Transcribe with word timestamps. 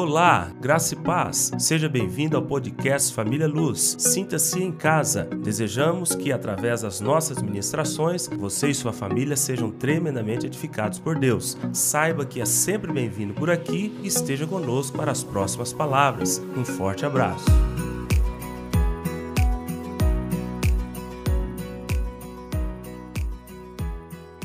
Olá, 0.00 0.52
graça 0.60 0.94
e 0.94 0.96
paz. 0.96 1.50
Seja 1.58 1.88
bem-vindo 1.88 2.36
ao 2.36 2.42
podcast 2.44 3.12
Família 3.12 3.48
Luz. 3.48 3.96
Sinta-se 3.98 4.62
em 4.62 4.70
casa. 4.70 5.24
Desejamos 5.24 6.14
que, 6.14 6.30
através 6.30 6.82
das 6.82 7.00
nossas 7.00 7.42
ministrações, 7.42 8.28
você 8.28 8.68
e 8.68 8.74
sua 8.76 8.92
família 8.92 9.36
sejam 9.36 9.72
tremendamente 9.72 10.46
edificados 10.46 11.00
por 11.00 11.18
Deus. 11.18 11.58
Saiba 11.72 12.24
que 12.24 12.40
é 12.40 12.44
sempre 12.44 12.92
bem-vindo 12.92 13.34
por 13.34 13.50
aqui 13.50 13.92
e 14.00 14.06
esteja 14.06 14.46
conosco 14.46 14.96
para 14.96 15.10
as 15.10 15.24
próximas 15.24 15.72
palavras. 15.72 16.40
Um 16.56 16.64
forte 16.64 17.04
abraço. 17.04 17.46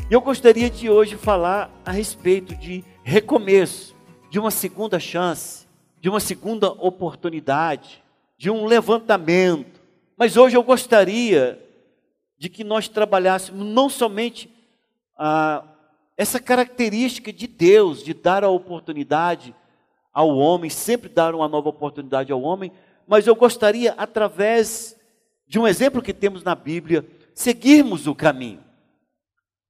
Eu 0.10 0.20
gostaria 0.20 0.72
de 0.72 0.90
hoje 0.90 1.16
falar 1.16 1.72
a 1.86 1.92
respeito 1.92 2.56
de 2.56 2.84
recomeço 3.04 3.93
de 4.34 4.40
uma 4.40 4.50
segunda 4.50 5.00
chance, 5.00 5.68
de 6.02 6.10
uma 6.10 6.20
segunda 6.20 6.72
oportunidade, 6.72 8.04
de 8.36 8.50
um 8.50 8.66
levantamento. 8.66 9.80
Mas 10.18 10.36
hoje 10.36 10.58
eu 10.58 10.64
gostaria 10.64 11.64
de 12.36 12.50
que 12.50 12.64
nós 12.64 12.88
trabalhássemos 12.88 13.64
não 13.64 13.88
somente 13.88 14.50
ah, 15.16 15.64
essa 16.18 16.40
característica 16.40 17.32
de 17.32 17.46
Deus, 17.46 18.04
de 18.04 18.12
dar 18.12 18.44
a 18.44 18.50
oportunidade 18.50 19.54
ao 20.12 20.36
homem, 20.36 20.68
sempre 20.68 21.10
dar 21.10 21.36
uma 21.36 21.48
nova 21.48 21.70
oportunidade 21.70 22.32
ao 22.32 22.41
homem, 22.41 22.72
mas 23.08 23.27
eu 23.27 23.36
gostaria, 23.36 23.94
através 24.00 25.00
de 25.48 25.60
um 25.60 25.68
exemplo 25.68 26.02
que 26.02 26.12
temos 26.12 26.44
na 26.44 26.55
Bíblia, 26.55 27.08
seguirmos 27.36 28.08
o 28.08 28.16
caminho. 28.16 28.63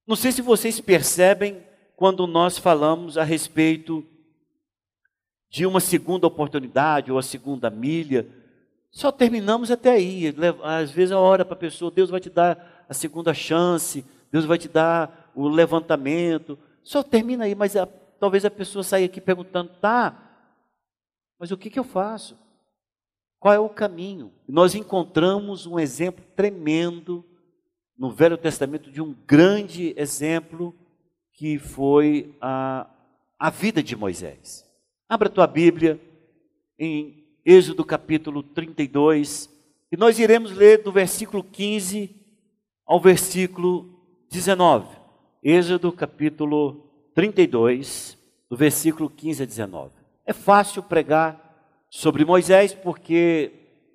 Não 0.07 0.16
sei 0.16 0.32
se 0.32 0.41
vocês 0.41 0.80
percebem 0.80 1.62
quando 1.98 2.26
nós 2.26 2.57
falamos 2.57 3.18
a 3.18 3.26
respeito 3.26 4.07
de 5.53 5.67
uma 5.67 5.80
segunda 5.80 6.25
oportunidade 6.25 7.12
ou 7.12 7.20
a 7.20 7.21
segunda 7.21 7.70
milha, 7.70 8.27
só 8.90 9.12
terminamos 9.12 9.70
até 9.70 9.91
aí. 9.91 10.34
Às 10.63 10.90
vezes 10.90 11.12
a 11.12 11.20
hora 11.20 11.46
para 11.46 11.54
a 11.54 11.57
pessoa, 11.57 11.91
Deus 11.91 12.09
vai 12.09 12.20
te 12.20 12.27
dar 12.27 12.85
a 12.90 12.93
segunda 12.93 13.35
chance, 13.35 14.04
Deus 14.31 14.46
vai 14.46 14.57
te 14.57 14.68
dar 14.68 15.31
o 15.35 15.48
levantamento. 15.48 16.57
Só 16.81 17.04
termina 17.04 17.43
aí, 17.43 17.54
mas 17.54 17.76
a, 17.76 17.85
talvez 17.85 18.43
a 18.46 18.49
pessoa 18.49 18.84
saia 18.84 19.05
aqui 19.05 19.21
perguntando, 19.21 19.70
tá, 19.79 20.18
mas 21.37 21.51
o 21.51 21.57
que, 21.57 21.70
que 21.70 21.77
eu 21.77 21.84
faço? 21.84 22.35
Qual 23.40 23.54
é 23.54 23.59
o 23.59 23.70
caminho? 23.70 24.34
Nós 24.48 24.74
encontramos 24.74 25.68
um 25.68 25.79
exemplo 25.79 26.26
tremendo 26.35 27.24
no 27.96 28.09
Velho 28.09 28.40
Testamento 28.40 28.90
de 28.90 29.04
um 29.04 29.13
grande 29.27 29.93
exemplo 29.98 30.74
que 31.31 31.59
foi 31.59 32.35
a, 32.41 32.90
a 33.37 33.51
vida 33.51 33.84
de 33.84 33.96
Moisés. 33.96 34.62
Abra 35.13 35.29
tua 35.29 35.45
Bíblia 35.45 36.01
em 36.79 37.23
Êxodo 37.45 37.85
capítulo 37.85 38.41
32, 38.41 39.47
e 39.91 39.95
nós 39.95 40.17
iremos 40.17 40.51
ler 40.51 40.81
do 40.81 40.91
versículo 40.91 41.43
15 41.43 42.09
ao 42.83 42.99
versículo 42.99 43.93
19. 44.31 44.87
Êxodo 45.43 45.91
capítulo 45.91 46.89
32, 47.13 48.17
do 48.49 48.57
versículo 48.57 49.07
15 49.07 49.43
a 49.43 49.45
19. 49.45 49.91
É 50.25 50.34
fácil 50.34 50.81
pregar 50.81 51.85
sobre 51.91 52.25
Moisés, 52.25 52.73
porque, 52.73 53.51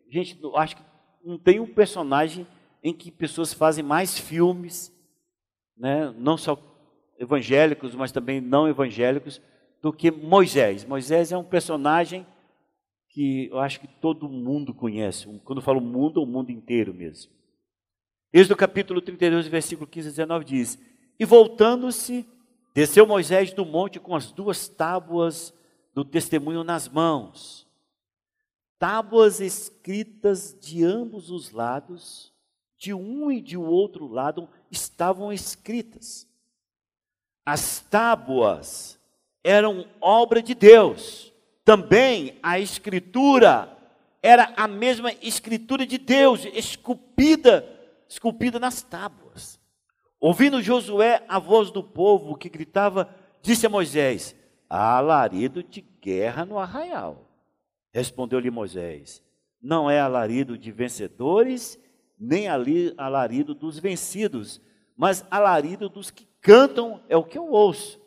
gente, 0.09 0.39
acho 0.55 0.77
que 0.77 0.83
não 1.25 1.37
tem 1.37 1.59
um 1.59 1.67
personagem 1.67 2.47
em 2.81 2.95
que 2.95 3.11
pessoas 3.11 3.53
fazem 3.53 3.83
mais 3.83 4.17
filmes, 4.17 4.97
né, 5.77 6.15
não 6.17 6.37
só 6.37 6.57
evangélicos, 7.19 7.93
mas 7.97 8.13
também 8.13 8.41
não 8.41 8.69
evangélicos, 8.69 9.41
do 9.81 9.93
que 9.93 10.11
Moisés. 10.11 10.85
Moisés 10.85 11.33
é 11.33 11.37
um 11.37 11.45
personagem 11.45 12.27
que 13.09 13.49
eu 13.51 13.59
acho 13.59 13.81
que 13.81 13.89
todo 13.89 14.29
mundo 14.29 14.75
conhece. 14.75 15.27
Quando 15.45 15.59
eu 15.59 15.65
falo 15.65 15.81
mundo, 15.81 16.21
é 16.21 16.23
o 16.23 16.27
mundo 16.27 16.51
inteiro 16.51 16.93
mesmo. 16.93 17.33
Êxodo 18.33 18.57
capítulo 18.57 19.01
32, 19.01 19.47
versículo 19.49 19.87
15 19.87 20.09
a 20.09 20.11
19 20.11 20.45
diz: 20.45 20.79
E 21.19 21.25
voltando-se, 21.25 22.29
desceu 22.75 23.07
Moisés 23.07 23.53
do 23.53 23.65
monte 23.65 23.99
com 23.99 24.15
as 24.15 24.31
duas 24.31 24.69
tábuas 24.69 25.55
do 25.95 26.05
testemunho 26.05 26.63
nas 26.63 26.89
mãos, 26.89 27.67
tábuas 28.79 29.41
escritas 29.41 30.57
de 30.61 30.85
ambos 30.85 31.31
os 31.31 31.51
lados, 31.51 32.33
de 32.77 32.93
um 32.95 33.33
e 33.33 33.41
de 33.41 33.57
outro 33.57 34.07
lado 34.07 34.49
estavam 34.71 35.33
escritas. 35.33 36.29
As 37.45 37.81
tábuas 37.81 38.98
eram 39.43 39.87
obra 40.01 40.43
de 40.43 40.55
Deus. 40.55 41.33
Também 41.65 42.39
a 42.43 42.59
escritura 42.59 43.77
era 44.23 44.53
a 44.57 44.67
mesma 44.67 45.13
escritura 45.23 45.87
de 45.87 45.99
Deus, 45.99 46.45
esculpida, 46.55 47.65
esculpida 48.09 48.59
nas 48.59 48.83
tábuas. 48.83 49.61
Ouvindo 50.21 50.63
Josué 50.63 51.23
a 51.29 51.39
voz 51.39 51.71
do 51.71 51.83
povo 51.83 52.37
que 52.37 52.49
gritava, 52.49 53.15
disse 53.41 53.67
a 53.67 53.71
Moisés: 53.71 54.35
Há 54.69 54.97
alarido 54.97 55.63
de 55.63 55.81
guerra 55.81 56.45
no 56.45 56.59
arraial. 56.59 57.29
Respondeu-lhe 57.93 58.51
Moisés: 58.51 59.23
Não 59.63 59.91
é 59.91 60.01
alarido 60.01 60.59
de 60.59 60.73
vencedores, 60.73 61.79
nem 62.19 62.49
alarido 62.49 63.55
dos 63.55 63.79
vencidos, 63.79 64.61
mas 64.97 65.25
alarido 65.31 65.89
dos 65.89 66.11
que 66.11 66.27
cantam 66.41 67.01
é 67.09 67.17
o 67.17 67.25
que 67.25 67.39
eu 67.39 67.51
ouço. 67.51 67.98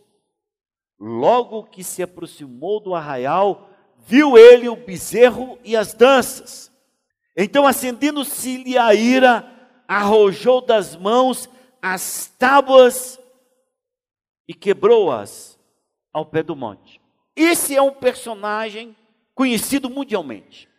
Logo 1.03 1.63
que 1.63 1.83
se 1.83 2.03
aproximou 2.03 2.79
do 2.79 2.93
arraial, 2.93 3.67
viu 3.97 4.37
ele 4.37 4.69
o 4.69 4.75
bezerro 4.75 5.57
e 5.63 5.75
as 5.75 5.95
danças. 5.95 6.71
Então, 7.35 7.65
acendendo-se-lhe 7.65 8.77
a 8.77 8.93
ira, 8.93 9.51
arrojou 9.87 10.61
das 10.61 10.95
mãos 10.95 11.49
as 11.81 12.31
tábuas 12.37 13.19
e 14.47 14.53
quebrou-as 14.53 15.57
ao 16.13 16.23
pé 16.23 16.43
do 16.43 16.55
monte. 16.55 17.01
Esse 17.35 17.75
é 17.75 17.81
um 17.81 17.95
personagem 17.95 18.95
conhecido 19.33 19.89
mundialmente. 19.89 20.69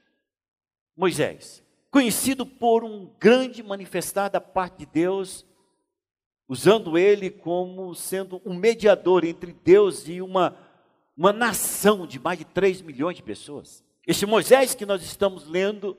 Moisés, 0.96 1.64
conhecido 1.90 2.46
por 2.46 2.84
um 2.84 3.10
grande 3.18 3.60
manifestar 3.60 4.28
da 4.28 4.40
parte 4.40 4.78
de 4.78 4.86
Deus 4.86 5.44
usando 6.48 6.98
ele 6.98 7.30
como 7.30 7.94
sendo 7.94 8.40
um 8.44 8.54
mediador 8.54 9.24
entre 9.24 9.52
Deus 9.52 10.06
e 10.06 10.20
uma, 10.20 10.56
uma 11.16 11.32
nação 11.32 12.06
de 12.06 12.18
mais 12.18 12.38
de 12.38 12.44
3 12.44 12.82
milhões 12.82 13.16
de 13.16 13.22
pessoas. 13.22 13.84
Este 14.06 14.26
Moisés 14.26 14.74
que 14.74 14.84
nós 14.84 15.02
estamos 15.02 15.46
lendo, 15.46 15.96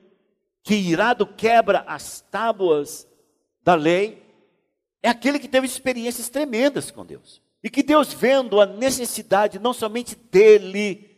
que 0.62 0.74
irado 0.74 1.26
quebra 1.26 1.84
as 1.86 2.20
tábuas 2.20 3.08
da 3.62 3.74
lei, 3.74 4.22
é 5.02 5.08
aquele 5.08 5.38
que 5.38 5.48
teve 5.48 5.66
experiências 5.66 6.28
tremendas 6.28 6.90
com 6.90 7.04
Deus. 7.04 7.42
E 7.62 7.70
que 7.70 7.82
Deus, 7.82 8.12
vendo 8.12 8.60
a 8.60 8.66
necessidade 8.66 9.58
não 9.58 9.72
somente 9.72 10.14
dele, 10.14 11.10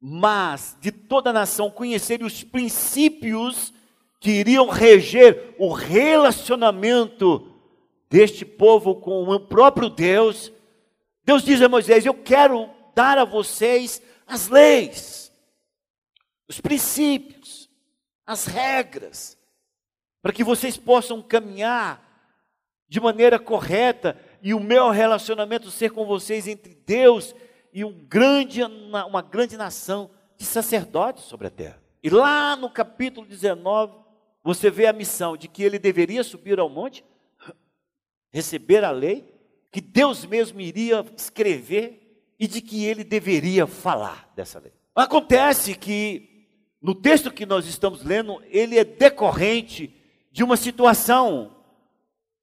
mas 0.00 0.76
de 0.80 0.90
toda 0.90 1.30
a 1.30 1.32
nação 1.32 1.70
conhecer 1.70 2.22
os 2.22 2.42
princípios 2.42 3.72
que 4.20 4.30
iriam 4.30 4.68
reger 4.68 5.54
o 5.58 5.72
relacionamento 5.72 7.57
deste 8.08 8.44
povo 8.44 8.96
com 8.96 9.24
o 9.24 9.40
próprio 9.40 9.88
Deus, 9.88 10.52
Deus 11.24 11.42
diz 11.42 11.60
a 11.60 11.68
Moisés: 11.68 12.06
Eu 12.06 12.14
quero 12.14 12.70
dar 12.94 13.18
a 13.18 13.24
vocês 13.24 14.02
as 14.26 14.48
leis, 14.48 15.32
os 16.48 16.60
princípios, 16.60 17.68
as 18.26 18.46
regras, 18.46 19.36
para 20.22 20.32
que 20.32 20.44
vocês 20.44 20.76
possam 20.76 21.22
caminhar 21.22 22.06
de 22.88 23.00
maneira 23.00 23.38
correta 23.38 24.18
e 24.42 24.54
o 24.54 24.60
meu 24.60 24.90
relacionamento 24.90 25.70
ser 25.70 25.90
com 25.90 26.06
vocês 26.06 26.48
entre 26.48 26.74
Deus 26.74 27.34
e 27.72 27.84
um 27.84 27.92
grande, 27.92 28.62
uma 28.62 29.20
grande 29.20 29.56
nação 29.56 30.10
de 30.36 30.44
sacerdotes 30.44 31.24
sobre 31.24 31.46
a 31.48 31.50
terra. 31.50 31.82
E 32.02 32.08
lá 32.08 32.56
no 32.56 32.70
capítulo 32.70 33.26
19, 33.26 33.92
você 34.42 34.70
vê 34.70 34.86
a 34.86 34.92
missão 34.92 35.36
de 35.36 35.48
que 35.48 35.62
ele 35.62 35.78
deveria 35.78 36.24
subir 36.24 36.58
ao 36.58 36.68
monte 36.68 37.04
receber 38.32 38.84
a 38.84 38.90
lei, 38.90 39.34
que 39.70 39.80
Deus 39.80 40.24
mesmo 40.24 40.60
iria 40.60 41.04
escrever 41.16 42.32
e 42.38 42.46
de 42.46 42.60
que 42.60 42.84
ele 42.84 43.04
deveria 43.04 43.66
falar 43.66 44.30
dessa 44.34 44.58
lei. 44.58 44.72
Acontece 44.94 45.74
que 45.74 46.46
no 46.80 46.94
texto 46.94 47.30
que 47.30 47.44
nós 47.44 47.66
estamos 47.66 48.04
lendo, 48.04 48.40
ele 48.46 48.78
é 48.78 48.84
decorrente 48.84 49.94
de 50.30 50.44
uma 50.44 50.56
situação 50.56 51.56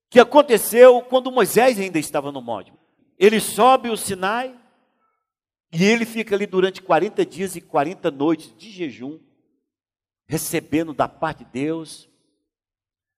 que 0.10 0.20
aconteceu 0.20 1.02
quando 1.02 1.32
Moisés 1.32 1.80
ainda 1.80 2.00
estava 2.00 2.32
no 2.32 2.42
monte. 2.42 2.74
Ele 3.18 3.40
sobe 3.40 3.90
o 3.90 3.98
Sinai 3.98 4.58
e 5.72 5.84
ele 5.84 6.06
fica 6.06 6.36
ali 6.36 6.46
durante 6.46 6.82
40 6.82 7.26
dias 7.26 7.56
e 7.56 7.62
40 7.62 8.12
noites 8.12 8.54
de 8.58 8.70
jejum, 8.70 9.20
recebendo 10.28 10.94
da 10.94 11.08
parte 11.08 11.46
de 11.46 11.52
Deus 11.52 12.10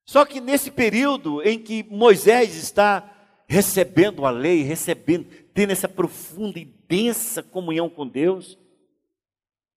só 0.08 0.26
que 0.26 0.40
nesse 0.40 0.72
período 0.72 1.42
em 1.44 1.60
que 1.60 1.84
Moisés 1.84 2.56
está 2.56 3.14
recebendo 3.46 4.26
a 4.26 4.30
lei, 4.30 4.64
recebendo, 4.64 5.26
tendo 5.54 5.72
essa 5.72 5.90
profunda 5.90 6.58
e 6.58 6.66
densa 6.66 7.44
comunhão 7.44 7.90
com 7.90 8.08
Deus, 8.08 8.58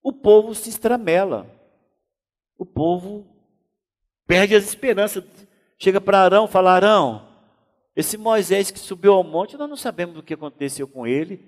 o 0.00 0.12
povo 0.12 0.55
se 0.55 0.71
estramela. 0.71 1.50
O 2.56 2.65
povo 2.65 3.27
perde 4.25 4.55
as 4.55 4.65
esperanças. 4.65 5.25
Chega 5.77 6.00
para 6.00 6.21
Arão 6.21 6.44
e 6.44 6.49
fala: 6.49 6.75
Arão, 6.75 7.26
esse 7.97 8.17
Moisés 8.17 8.71
que 8.71 8.79
subiu 8.79 9.15
ao 9.15 9.25
monte, 9.25 9.56
nós 9.56 9.69
não 9.69 9.76
sabemos 9.76 10.17
o 10.17 10.23
que 10.23 10.35
aconteceu 10.35 10.87
com 10.87 11.09
ele 11.09 11.44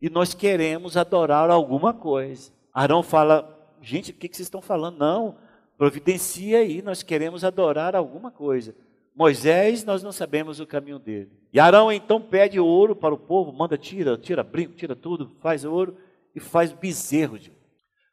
e 0.00 0.08
nós 0.08 0.32
queremos 0.32 0.96
adorar 0.96 1.50
alguma 1.50 1.92
coisa. 1.92 2.50
Arão 2.72 3.02
fala: 3.02 3.76
Gente, 3.82 4.10
o 4.10 4.14
que 4.14 4.26
vocês 4.28 4.46
estão 4.46 4.62
falando? 4.62 4.96
Não, 4.96 5.36
providencia 5.82 6.58
aí, 6.58 6.80
nós 6.80 7.02
queremos 7.02 7.42
adorar 7.42 7.96
alguma 7.96 8.30
coisa. 8.30 8.72
Moisés, 9.16 9.84
nós 9.84 10.00
não 10.00 10.12
sabemos 10.12 10.60
o 10.60 10.66
caminho 10.66 10.96
dele. 10.96 11.32
E 11.52 11.58
Arão 11.58 11.90
então 11.90 12.20
pede 12.20 12.60
ouro 12.60 12.94
para 12.94 13.12
o 13.12 13.18
povo, 13.18 13.52
manda, 13.52 13.76
tira, 13.76 14.16
tira 14.16 14.44
brinco, 14.44 14.74
tira 14.74 14.94
tudo, 14.94 15.32
faz 15.40 15.64
ouro 15.64 15.96
e 16.36 16.38
faz 16.38 16.70
bezerro 16.70 17.36
de 17.36 17.50
ouro. 17.50 17.60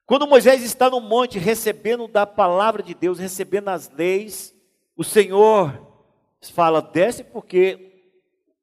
Quando 0.04 0.26
Moisés 0.26 0.64
está 0.64 0.90
no 0.90 1.00
monte 1.00 1.38
recebendo 1.38 2.08
da 2.08 2.26
palavra 2.26 2.82
de 2.82 2.96
Deus, 2.96 3.20
recebendo 3.20 3.68
as 3.68 3.88
leis, 3.92 4.52
o 4.98 5.04
Senhor 5.04 5.80
fala: 6.42 6.82
desce 6.82 7.24
porque 7.24 8.02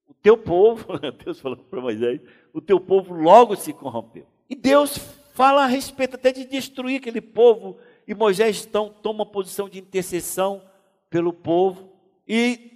o 0.09 0.15
teu 0.15 0.37
povo, 0.37 0.85
Deus 1.25 1.39
falou 1.39 1.59
para 1.59 1.81
Moisés, 1.81 2.21
o 2.53 2.61
teu 2.61 2.81
povo 2.81 3.15
logo 3.15 3.55
se 3.55 3.73
corrompeu. 3.73 4.27
E 4.51 4.57
Deus 4.57 4.99
fala 5.33 5.63
a 5.63 5.67
respeito 5.69 6.17
até 6.17 6.33
de 6.33 6.45
destruir 6.45 6.97
aquele 6.97 7.21
povo, 7.21 7.79
e 8.07 8.15
Moisés 8.15 8.65
então 8.65 8.89
toma 9.03 9.27
posição 9.27 9.69
de 9.69 9.79
intercessão 9.79 10.63
pelo 11.11 11.33
povo, 11.33 11.91
e 12.27 12.73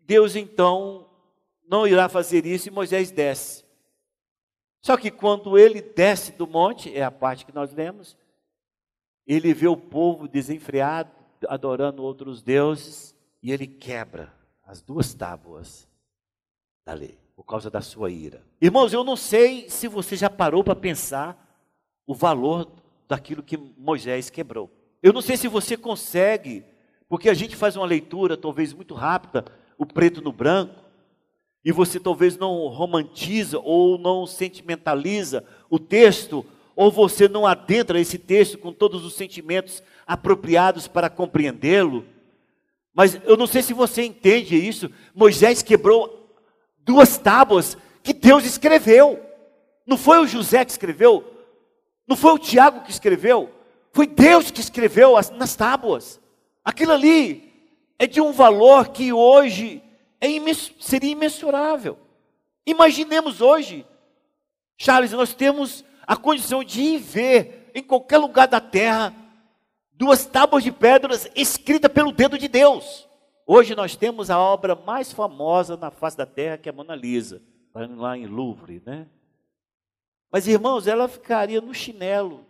Deus 0.00 0.36
então 0.36 1.08
não 1.66 1.86
irá 1.86 2.08
fazer 2.08 2.44
isso, 2.44 2.68
e 2.68 2.70
Moisés 2.70 3.10
desce. 3.10 3.64
Só 4.82 4.96
que 4.96 5.10
quando 5.10 5.56
ele 5.58 5.80
desce 5.80 6.32
do 6.32 6.46
monte, 6.46 6.94
é 6.94 7.02
a 7.02 7.10
parte 7.10 7.46
que 7.46 7.54
nós 7.54 7.72
lemos, 7.72 8.16
ele 9.26 9.54
vê 9.54 9.66
o 9.66 9.76
povo 9.76 10.28
desenfreado, 10.28 11.10
adorando 11.48 12.02
outros 12.02 12.42
deuses, 12.42 13.16
e 13.42 13.50
ele 13.50 13.66
quebra 13.66 14.32
as 14.66 14.82
duas 14.82 15.14
tábuas 15.14 15.88
da 16.84 16.92
lei, 16.92 17.18
por 17.34 17.44
causa 17.44 17.70
da 17.70 17.80
sua 17.80 18.10
ira. 18.10 18.42
Irmãos, 18.60 18.92
eu 18.92 19.02
não 19.02 19.16
sei 19.16 19.68
se 19.70 19.88
você 19.88 20.16
já 20.16 20.28
parou 20.28 20.62
para 20.62 20.76
pensar 20.76 21.40
o 22.06 22.14
valor 22.14 22.70
daquilo 23.14 23.44
que 23.44 23.56
Moisés 23.56 24.28
quebrou. 24.28 24.68
Eu 25.00 25.12
não 25.12 25.22
sei 25.22 25.36
se 25.36 25.46
você 25.46 25.76
consegue, 25.76 26.64
porque 27.08 27.28
a 27.28 27.34
gente 27.34 27.54
faz 27.54 27.76
uma 27.76 27.86
leitura 27.86 28.36
talvez 28.36 28.72
muito 28.72 28.92
rápida, 28.92 29.44
o 29.78 29.86
preto 29.86 30.20
no 30.20 30.32
branco, 30.32 30.74
e 31.64 31.70
você 31.70 32.00
talvez 32.00 32.36
não 32.36 32.66
romantiza 32.66 33.60
ou 33.60 33.96
não 33.96 34.26
sentimentaliza 34.26 35.44
o 35.70 35.78
texto, 35.78 36.44
ou 36.74 36.90
você 36.90 37.28
não 37.28 37.46
adentra 37.46 38.00
esse 38.00 38.18
texto 38.18 38.58
com 38.58 38.72
todos 38.72 39.04
os 39.04 39.14
sentimentos 39.14 39.80
apropriados 40.04 40.88
para 40.88 41.08
compreendê-lo. 41.08 42.04
Mas 42.92 43.20
eu 43.24 43.36
não 43.36 43.46
sei 43.46 43.62
se 43.62 43.72
você 43.72 44.02
entende 44.02 44.56
isso. 44.56 44.90
Moisés 45.14 45.62
quebrou 45.62 46.34
duas 46.78 47.16
tábuas 47.16 47.78
que 48.02 48.12
Deus 48.12 48.44
escreveu. 48.44 49.20
Não 49.86 49.96
foi 49.96 50.18
o 50.18 50.26
José 50.26 50.64
que 50.64 50.72
escreveu, 50.72 51.33
não 52.06 52.16
foi 52.16 52.32
o 52.32 52.38
Tiago 52.38 52.82
que 52.82 52.90
escreveu, 52.90 53.50
foi 53.92 54.06
Deus 54.06 54.50
que 54.50 54.60
escreveu 54.60 55.16
as, 55.16 55.30
nas 55.30 55.54
tábuas. 55.56 56.20
Aquilo 56.64 56.92
ali 56.92 57.52
é 57.98 58.06
de 58.06 58.20
um 58.20 58.32
valor 58.32 58.88
que 58.88 59.12
hoje 59.12 59.82
é 60.20 60.28
seria 60.80 61.12
imensurável. 61.12 61.98
Imaginemos 62.66 63.40
hoje, 63.40 63.86
Charles, 64.76 65.12
nós 65.12 65.34
temos 65.34 65.84
a 66.06 66.16
condição 66.16 66.64
de 66.64 66.96
ver 66.98 67.70
em 67.74 67.82
qualquer 67.82 68.18
lugar 68.18 68.48
da 68.48 68.60
terra 68.60 69.14
duas 69.92 70.26
tábuas 70.26 70.64
de 70.64 70.72
pedras 70.72 71.30
escritas 71.34 71.90
pelo 71.92 72.12
dedo 72.12 72.38
de 72.38 72.48
Deus. 72.48 73.08
Hoje 73.46 73.74
nós 73.74 73.94
temos 73.94 74.30
a 74.30 74.38
obra 74.38 74.74
mais 74.74 75.12
famosa 75.12 75.76
na 75.76 75.90
face 75.90 76.16
da 76.16 76.26
terra, 76.26 76.58
que 76.58 76.68
é 76.68 76.72
a 76.72 76.74
Mona 76.74 76.94
Lisa, 76.94 77.42
lá 77.74 78.16
em 78.16 78.26
Louvre, 78.26 78.82
né? 78.84 79.06
Mas 80.34 80.48
irmãos, 80.48 80.88
ela 80.88 81.06
ficaria 81.06 81.60
no 81.60 81.72
chinelo, 81.72 82.44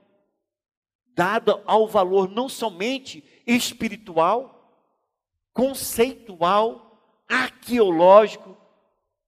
dada 1.14 1.62
ao 1.66 1.86
valor 1.86 2.30
não 2.30 2.48
somente 2.48 3.22
espiritual, 3.46 4.74
conceitual, 5.52 6.98
arqueológico 7.28 8.56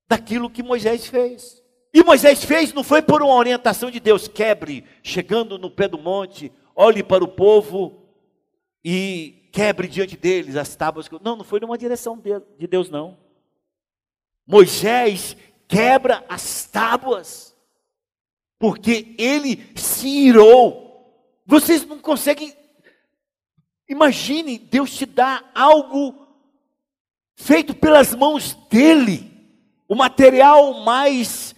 daquilo 0.08 0.48
que 0.48 0.62
Moisés 0.62 1.06
fez. 1.06 1.62
E 1.92 2.02
Moisés 2.02 2.46
fez 2.46 2.72
não 2.72 2.82
foi 2.82 3.02
por 3.02 3.22
uma 3.22 3.34
orientação 3.34 3.90
de 3.90 4.00
Deus, 4.00 4.26
quebre, 4.26 4.86
chegando 5.02 5.58
no 5.58 5.70
pé 5.70 5.86
do 5.86 5.98
monte, 5.98 6.50
olhe 6.74 7.02
para 7.02 7.22
o 7.22 7.28
povo 7.28 8.08
e 8.82 9.50
quebre 9.52 9.86
diante 9.86 10.16
deles 10.16 10.56
as 10.56 10.74
tábuas. 10.74 11.10
Não, 11.20 11.36
não 11.36 11.44
foi 11.44 11.60
numa 11.60 11.76
direção 11.76 12.18
de 12.58 12.66
Deus, 12.66 12.88
não. 12.88 13.18
Moisés 14.46 15.36
quebra 15.68 16.24
as 16.26 16.64
tábuas, 16.64 17.54
porque 18.58 19.14
ele 19.18 19.70
se 19.76 20.08
irou. 20.08 21.42
Vocês 21.46 21.84
não 21.86 21.98
conseguem. 21.98 22.54
Imagine 23.88 24.58
Deus 24.58 24.94
te 24.94 25.06
dar 25.06 25.50
algo 25.54 26.26
feito 27.36 27.74
pelas 27.74 28.14
mãos 28.14 28.54
dele, 28.70 29.30
o 29.86 29.94
material 29.94 30.80
mais 30.80 31.54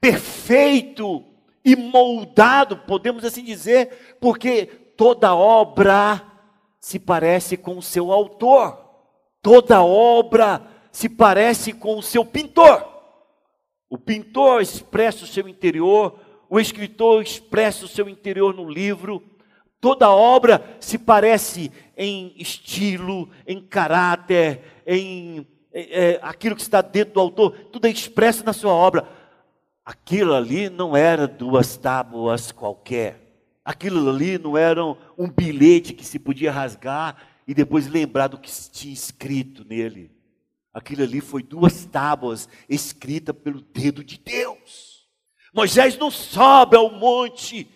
perfeito 0.00 1.24
e 1.64 1.76
moldado, 1.76 2.76
podemos 2.78 3.24
assim 3.24 3.44
dizer, 3.44 4.16
porque 4.20 4.66
toda 4.96 5.34
obra 5.34 6.20
se 6.80 6.98
parece 6.98 7.56
com 7.56 7.78
o 7.78 7.82
seu 7.82 8.10
autor, 8.10 8.78
toda 9.40 9.82
obra 9.82 10.66
se 10.90 11.08
parece 11.08 11.72
com 11.72 11.96
o 11.98 12.02
seu 12.02 12.24
pintor. 12.24 12.91
O 13.92 13.98
pintor 13.98 14.62
expressa 14.62 15.24
o 15.24 15.28
seu 15.28 15.46
interior, 15.46 16.18
o 16.48 16.58
escritor 16.58 17.22
expressa 17.22 17.84
o 17.84 17.88
seu 17.88 18.08
interior 18.08 18.54
no 18.54 18.66
livro, 18.66 19.22
toda 19.82 20.10
obra 20.10 20.64
se 20.80 20.96
parece 20.96 21.70
em 21.94 22.32
estilo, 22.38 23.28
em 23.46 23.60
caráter, 23.60 24.62
em 24.86 25.46
é, 25.74 26.18
aquilo 26.22 26.56
que 26.56 26.62
está 26.62 26.80
dentro 26.80 27.12
do 27.12 27.20
autor, 27.20 27.50
tudo 27.70 27.86
é 27.86 27.90
expresso 27.90 28.42
na 28.46 28.54
sua 28.54 28.72
obra. 28.72 29.06
Aquilo 29.84 30.32
ali 30.32 30.70
não 30.70 30.96
era 30.96 31.28
duas 31.28 31.76
tábuas 31.76 32.50
qualquer. 32.50 33.20
Aquilo 33.62 34.08
ali 34.08 34.38
não 34.38 34.56
era 34.56 34.82
um 35.18 35.28
bilhete 35.28 35.92
que 35.92 36.06
se 36.06 36.18
podia 36.18 36.50
rasgar 36.50 37.14
e 37.46 37.52
depois 37.52 37.86
lembrar 37.88 38.28
do 38.28 38.38
que 38.38 38.50
tinha 38.70 38.94
escrito 38.94 39.66
nele. 39.68 40.10
Aquilo 40.72 41.02
ali 41.02 41.20
foi 41.20 41.42
duas 41.42 41.84
tábuas 41.84 42.48
escritas 42.68 43.36
pelo 43.36 43.60
dedo 43.60 44.02
de 44.02 44.18
Deus. 44.18 45.06
Moisés 45.52 45.98
não 45.98 46.10
sobe 46.10 46.76
ao 46.76 46.90
monte 46.90 47.68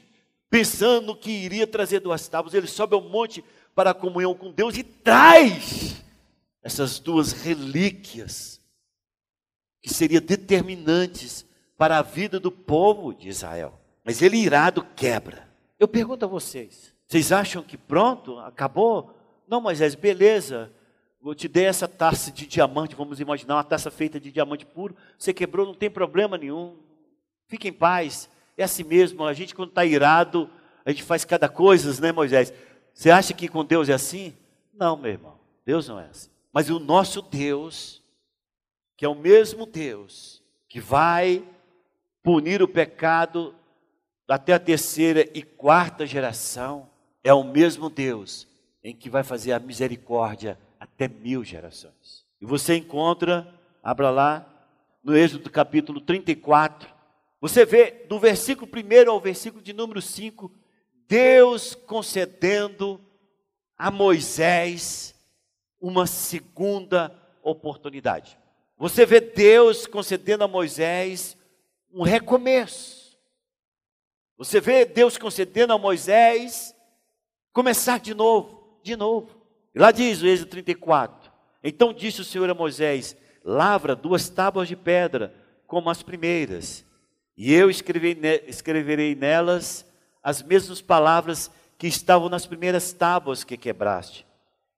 pensando 0.49 1.15
que 1.15 1.31
iria 1.31 1.67
trazer 1.67 2.01
duas 2.01 2.27
tábuas, 2.27 2.55
ele 2.55 2.67
sobe 2.67 2.95
ao 2.95 3.03
monte 3.03 3.45
para 3.75 3.91
a 3.91 3.95
comunhão 3.95 4.35
com 4.35 4.51
Deus 4.51 4.77
e 4.77 4.83
traz 4.83 6.03
essas 6.63 6.99
duas 6.99 7.33
relíquias 7.33 8.61
que 9.83 9.93
seriam 9.93 10.23
determinantes 10.23 11.45
para 11.77 11.99
a 11.99 12.03
vida 12.03 12.41
do 12.41 12.51
povo 12.51 13.13
de 13.13 13.29
Israel. 13.29 13.79
Mas 14.03 14.23
ele 14.23 14.39
irado 14.39 14.83
quebra. 14.97 15.47
Eu 15.79 15.87
pergunto 15.87 16.25
a 16.25 16.29
vocês: 16.29 16.95
vocês 17.07 17.31
acham 17.31 17.63
que 17.63 17.77
pronto, 17.77 18.39
acabou? 18.39 19.15
Não, 19.47 19.61
Moisés, 19.61 19.95
beleza. 19.95 20.73
Eu 21.27 21.35
te 21.35 21.49
dei 21.49 21.65
essa 21.65 21.89
taça 21.89 22.31
de 22.31 22.47
diamante, 22.47 22.95
vamos 22.95 23.19
imaginar 23.19 23.57
uma 23.57 23.65
taça 23.65 23.91
feita 23.91 24.21
de 24.21 24.31
diamante 24.31 24.65
puro. 24.65 24.95
Você 25.19 25.35
quebrou, 25.35 25.67
não 25.67 25.75
tem 25.75 25.91
problema 25.91 26.39
nenhum. 26.39 26.77
Fique 27.49 27.67
em 27.67 27.73
paz. 27.73 28.31
É 28.57 28.63
assim 28.63 28.85
mesmo. 28.85 29.25
A 29.25 29.33
gente, 29.33 29.53
quando 29.53 29.71
está 29.71 29.85
irado, 29.85 30.49
a 30.85 30.91
gente 30.91 31.03
faz 31.03 31.25
cada 31.25 31.49
coisa, 31.49 32.01
né, 32.01 32.13
Moisés? 32.13 32.53
Você 32.95 33.11
acha 33.11 33.35
que 33.35 33.49
com 33.49 33.65
Deus 33.65 33.89
é 33.89 33.93
assim? 33.93 34.35
Não, 34.73 34.97
meu 34.97 35.11
irmão. 35.11 35.37
Deus 35.65 35.89
não 35.89 35.99
é 35.99 36.07
assim. 36.07 36.31
Mas 36.53 36.71
o 36.71 36.79
nosso 36.79 37.21
Deus, 37.21 38.01
que 38.97 39.05
é 39.05 39.09
o 39.09 39.15
mesmo 39.15 39.67
Deus 39.67 40.41
que 40.69 40.79
vai 40.79 41.43
punir 42.23 42.63
o 42.63 42.69
pecado 42.69 43.53
até 44.29 44.53
a 44.53 44.61
terceira 44.61 45.29
e 45.35 45.43
quarta 45.43 46.07
geração, 46.07 46.89
é 47.25 47.35
o 47.35 47.43
mesmo 47.43 47.91
Deus 47.91 48.47
em 48.83 48.95
que 48.95 49.11
vai 49.11 49.25
fazer 49.25 49.53
a 49.53 49.59
misericórdia 49.59 50.57
até 50.79 51.09
mil 51.09 51.45
gerações. 51.45 52.27
E 52.41 52.47
você 52.47 52.77
encontra, 52.77 53.53
abra 53.83 54.11
lá, 54.11 54.47
no 55.03 55.17
Êxodo 55.17 55.51
capítulo 55.51 56.01
34, 56.01 56.89
você 57.41 57.65
vê 57.65 58.05
do 58.09 58.19
versículo 58.19 58.71
1 58.71 59.11
ao 59.11 59.21
versículo 59.21 59.63
de 59.63 59.73
número 59.73 60.03
5, 60.03 60.51
Deus 61.07 61.75
concedendo 61.75 63.01
a 63.79 63.91
Moisés 63.91 65.15
uma 65.81 66.07
segunda 66.07 67.17
oportunidade. 67.43 68.39
Você 68.77 69.07
vê 69.07 69.21
Deus 69.21 69.87
concedendo 69.87 70.45
a 70.45 70.49
Moisés 70.49 71.37
um 71.93 72.03
recomeço. 72.03 73.17
Você 74.37 74.61
vê 74.61 74.85
Deus 74.85 75.17
concedendo 75.17 75.73
a 75.73 75.79
Moisés 75.79 76.75
começar 77.53 78.01
de 78.01 78.13
novo, 78.13 78.81
de 78.83 78.97
novo. 78.97 79.36
Lá 79.77 79.91
diz 79.91 80.23
o 80.23 80.27
Êxodo 80.27 80.51
34. 80.53 81.31
Então 81.63 81.93
disse 81.93 82.23
o 82.23 82.25
Senhor 82.25 82.49
a 82.49 82.55
Moisés: 82.55 83.15
Lavra 83.45 83.95
duas 83.95 84.31
tábuas 84.31 84.69
de 84.69 84.75
pedra, 84.75 85.35
como 85.67 85.91
as 85.91 86.03
primeiras, 86.03 86.83
e 87.37 87.53
eu 87.53 87.69
escreverei 87.69 89.15
nelas 89.15 89.85
as 90.23 90.43
mesmas 90.43 90.81
palavras 90.81 91.51
que 91.77 91.87
estavam 91.87 92.31
nas 92.31 92.47
primeiras 92.47 92.95
tábuas 92.95 93.45
que 93.45 93.57
quebraste. 93.57 94.27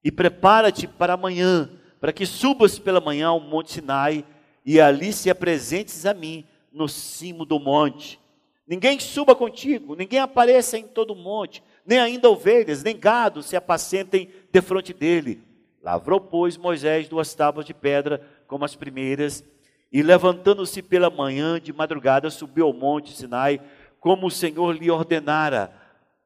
E 0.03 0.11
prepara-te 0.11 0.89
para 0.89 1.13
amanhã, 1.13 1.71
para 2.01 2.13
que 2.13 2.27
subas 2.27 2.79
pela 2.79 3.01
manhã 3.01 3.29
ao 3.29 3.39
monte 3.39 3.75
Sinai 3.75 4.25
e 4.67 4.81
ali 4.81 5.13
se 5.13 5.31
apresentes 5.31 6.05
a 6.07 6.13
mim 6.13 6.45
no 6.73 6.89
cimo 6.89 7.45
do 7.45 7.61
monte. 7.61 8.19
Ninguém 8.67 8.99
suba 8.99 9.35
contigo, 9.35 9.95
ninguém 9.95 10.19
apareça 10.19 10.77
em 10.77 10.83
todo 10.83 11.13
o 11.13 11.17
monte, 11.17 11.63
nem 11.89 11.99
ainda 11.99 12.29
ovelhas, 12.29 12.83
nem 12.83 12.95
gado 12.95 13.43
se 13.43 13.57
apacentem 13.57 14.31
defronte 14.53 14.93
dele. 14.93 15.43
Lavrou, 15.83 16.21
pois, 16.21 16.59
Moisés 16.59 17.09
duas 17.09 17.35
tábuas 17.35 17.65
de 17.65 17.73
pedra, 17.73 18.21
como 18.47 18.63
as 18.63 18.77
primeiras, 18.77 19.43
e 19.91 20.03
levantando-se 20.03 20.83
pela 20.83 21.09
manhã 21.09 21.59
de 21.59 21.73
madrugada, 21.73 22.29
subiu 22.29 22.67
ao 22.67 22.75
monte 22.75 23.17
Sinai, 23.17 23.59
como 23.99 24.27
o 24.27 24.31
Senhor 24.31 24.77
lhe 24.77 24.91
ordenara, 24.91 25.73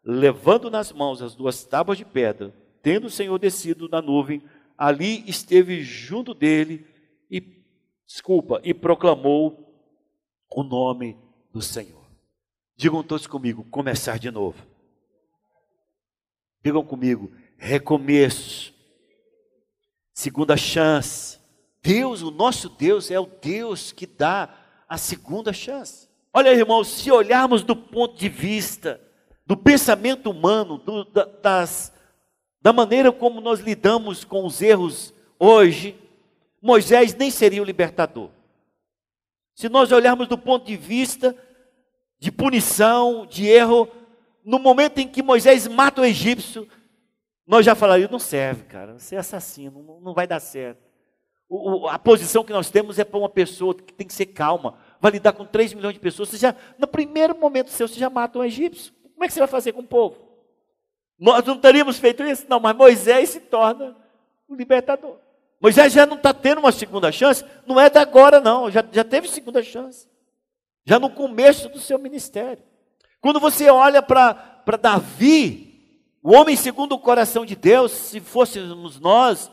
levando 0.05 0.69
nas 0.69 0.91
mãos 0.91 1.23
as 1.23 1.37
duas 1.37 1.65
tábuas 1.65 1.97
de 1.97 2.05
pedra. 2.05 2.53
Tendo 2.83 3.07
o 3.07 3.11
Senhor 3.11 3.39
descido 3.39 3.89
na 3.89 4.03
nuvem, 4.03 4.43
ali 4.77 5.23
esteve 5.29 5.81
junto 5.81 6.35
dele 6.35 6.85
e 7.31 7.41
desculpa, 8.05 8.61
e 8.65 8.75
proclamou 8.75 9.73
o 10.51 10.65
nome 10.65 11.17
do 11.53 11.63
Senhor. 11.63 12.03
Digam 12.77 13.01
todos 13.05 13.29
comigo, 13.29 13.65
começar 13.71 14.19
de 14.19 14.29
novo. 14.29 14.73
Digam 16.63 16.85
comigo, 16.85 17.33
recomeço. 17.57 18.73
Segunda 20.15 20.57
chance. 20.57 21.39
Deus, 21.83 22.23
o 22.23 22.31
nosso 22.31 22.69
Deus, 22.69 23.11
é 23.11 23.19
o 23.19 23.27
Deus 23.27 23.91
que 23.91 24.07
dá 24.07 24.49
a 24.89 24.97
segunda 24.97 25.53
chance. 25.53 26.09
Olha, 26.33 26.51
irmãos, 26.51 26.89
se 26.89 27.11
olharmos 27.11 27.63
do 27.63 27.75
ponto 27.75 28.17
de 28.17 28.29
vista 28.29 29.01
do 29.45 29.57
pensamento 29.57 30.31
humano, 30.31 30.79
do, 30.79 31.05
da, 31.05 31.25
das, 31.25 31.93
da 32.61 32.73
maneira 32.73 33.11
como 33.11 33.41
nós 33.41 33.61
lidamos 33.61 34.25
com 34.25 34.47
os 34.47 34.63
erros 34.63 35.13
hoje, 35.39 35.99
Moisés 36.61 37.15
nem 37.15 37.31
seria 37.31 37.61
o 37.61 37.65
libertador. 37.65 38.31
Se 39.55 39.69
nós 39.69 39.91
olharmos 39.91 40.29
do 40.29 40.39
ponto 40.39 40.67
de 40.67 40.77
vista 40.77 41.37
de 42.19 42.31
punição, 42.31 43.27
de 43.27 43.47
erro, 43.47 43.89
no 44.45 44.59
momento 44.59 44.99
em 44.99 45.09
que 45.09 45.23
Moisés 45.23 45.67
mata 45.67 46.01
o 46.01 46.05
egípcio, 46.05 46.69
nós 47.47 47.65
já 47.65 47.75
falaríamos, 47.75 48.13
não 48.13 48.19
serve, 48.19 48.65
cara, 48.65 48.99
você 48.99 49.17
é 49.17 49.19
assassino, 49.19 49.83
não, 49.83 50.01
não 50.01 50.15
vai 50.15 50.27
dar 50.27 50.41
certo. 50.41 50.81
O, 51.49 51.83
o, 51.83 51.89
a 51.89 51.99
posição 51.99 52.45
que 52.45 52.53
nós 52.53 52.71
temos 52.71 52.99
é 52.99 53.05
para 53.05 53.19
uma 53.19 53.29
pessoa 53.29 53.75
que 53.75 53.93
tem 53.93 54.07
que 54.07 54.15
ser 54.15 54.27
calma, 54.27 54.79
vai 55.01 55.13
lidar 55.13 55.33
com 55.33 55.45
3 55.45 55.75
milhões 55.75 55.95
de 55.95 56.01
pessoas, 56.01 56.29
você 56.29 56.39
já, 56.39 56.57
no 56.79 56.87
primeiro 56.87 57.37
momento 57.37 57.71
seu, 57.71 57.87
você 57.87 57.99
já 57.99 58.09
mata 58.09 58.39
um 58.39 58.45
egípcio. 58.45 58.93
Como 59.15 59.25
é 59.25 59.29
que 59.29 59.35
você 59.35 59.41
vai 59.41 59.49
fazer 59.49 59.73
com 59.73 59.81
o 59.83 59.87
povo? 59.87 60.17
Nós 61.19 61.45
não 61.45 61.59
teríamos 61.59 61.99
feito 61.99 62.25
isso? 62.25 62.47
Não, 62.49 62.59
mas 62.59 62.75
Moisés 62.75 63.31
se 63.31 63.41
torna 63.41 63.97
o 64.49 64.55
libertador. 64.55 65.19
Moisés 65.61 65.93
já 65.93 66.05
não 66.05 66.17
está 66.17 66.35
tendo 66.35 66.59
uma 66.59 66.73
segunda 66.73 67.13
chance, 67.13 67.45
não 67.67 67.79
é 67.79 67.89
da 67.89 68.01
agora, 68.01 68.41
não, 68.41 68.69
já, 68.71 68.85
já 68.91 69.05
teve 69.05 69.29
segunda 69.29 69.63
chance. 69.63 70.09
Já 70.85 70.99
no 70.99 71.09
começo 71.09 71.69
do 71.69 71.79
seu 71.79 71.99
ministério. 71.99 72.65
Quando 73.23 73.39
você 73.39 73.71
olha 73.71 74.03
para 74.03 74.77
Davi, 74.81 76.03
o 76.21 76.33
homem 76.33 76.57
segundo 76.57 76.97
o 76.97 76.99
coração 76.99 77.47
de 77.47 77.55
Deus, 77.55 77.93
se 77.93 78.19
fôssemos 78.19 78.99
nós, 78.99 79.49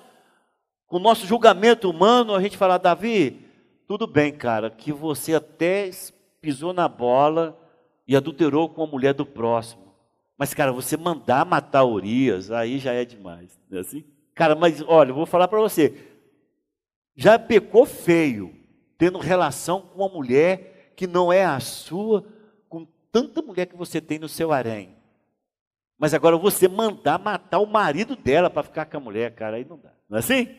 com 0.87 0.97
o 0.97 0.99
nosso 0.99 1.27
julgamento 1.27 1.87
humano, 1.87 2.33
a 2.33 2.41
gente 2.41 2.57
falar, 2.57 2.79
Davi, 2.79 3.45
tudo 3.87 4.07
bem, 4.07 4.33
cara, 4.33 4.71
que 4.71 4.91
você 4.91 5.35
até 5.35 5.91
pisou 6.41 6.73
na 6.73 6.87
bola 6.87 7.55
e 8.07 8.15
adulterou 8.15 8.67
com 8.67 8.81
a 8.81 8.87
mulher 8.87 9.13
do 9.13 9.23
próximo. 9.23 9.93
Mas, 10.35 10.51
cara, 10.51 10.71
você 10.71 10.97
mandar 10.97 11.45
matar 11.45 11.83
Urias, 11.83 12.49
aí 12.49 12.79
já 12.79 12.93
é 12.93 13.05
demais. 13.05 13.59
Não 13.69 13.77
é 13.77 13.81
assim? 13.81 14.03
Cara, 14.33 14.55
mas 14.55 14.81
olha, 14.87 15.11
eu 15.11 15.15
vou 15.15 15.27
falar 15.27 15.47
para 15.47 15.59
você. 15.59 16.07
Já 17.15 17.37
pecou 17.37 17.85
feio, 17.85 18.51
tendo 18.97 19.19
relação 19.19 19.81
com 19.81 20.01
uma 20.01 20.09
mulher 20.09 20.93
que 20.95 21.05
não 21.05 21.31
é 21.31 21.45
a 21.45 21.59
sua, 21.59 22.25
tanta 23.11 23.41
mulher 23.41 23.65
que 23.65 23.75
você 23.75 23.99
tem 23.99 24.19
no 24.19 24.29
seu 24.29 24.51
harém. 24.51 24.95
Mas 25.97 26.13
agora 26.13 26.37
você 26.37 26.67
mandar 26.67 27.19
matar 27.19 27.59
o 27.59 27.65
marido 27.65 28.15
dela 28.15 28.49
para 28.49 28.63
ficar 28.63 28.85
com 28.85 28.97
a 28.97 29.01
mulher, 29.01 29.35
cara, 29.35 29.57
aí 29.57 29.65
não 29.65 29.77
dá. 29.77 29.91
Não 30.07 30.17
é 30.17 30.19
assim? 30.19 30.55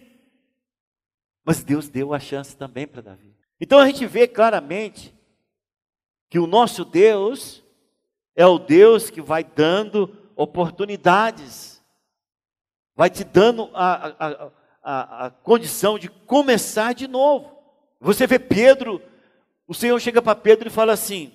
Mas 1.44 1.62
Deus 1.62 1.88
deu 1.88 2.12
a 2.12 2.20
chance 2.20 2.56
também 2.56 2.86
para 2.86 3.00
Davi. 3.00 3.34
Então 3.60 3.78
a 3.78 3.86
gente 3.86 4.06
vê 4.06 4.28
claramente 4.28 5.14
que 6.28 6.38
o 6.38 6.46
nosso 6.46 6.84
Deus 6.84 7.64
é 8.36 8.46
o 8.46 8.58
Deus 8.58 9.10
que 9.10 9.20
vai 9.20 9.42
dando 9.42 10.16
oportunidades 10.36 11.80
vai 13.00 13.08
te 13.08 13.24
dando 13.24 13.70
a, 13.72 14.08
a, 14.08 14.50
a, 14.82 15.26
a 15.26 15.30
condição 15.30 15.98
de 15.98 16.10
começar 16.10 16.92
de 16.92 17.08
novo. 17.08 17.50
Você 17.98 18.26
vê 18.26 18.38
Pedro, 18.38 19.00
o 19.66 19.72
Senhor 19.72 19.98
chega 19.98 20.20
para 20.20 20.34
Pedro 20.34 20.68
e 20.68 20.70
fala 20.70 20.92
assim: 20.92 21.32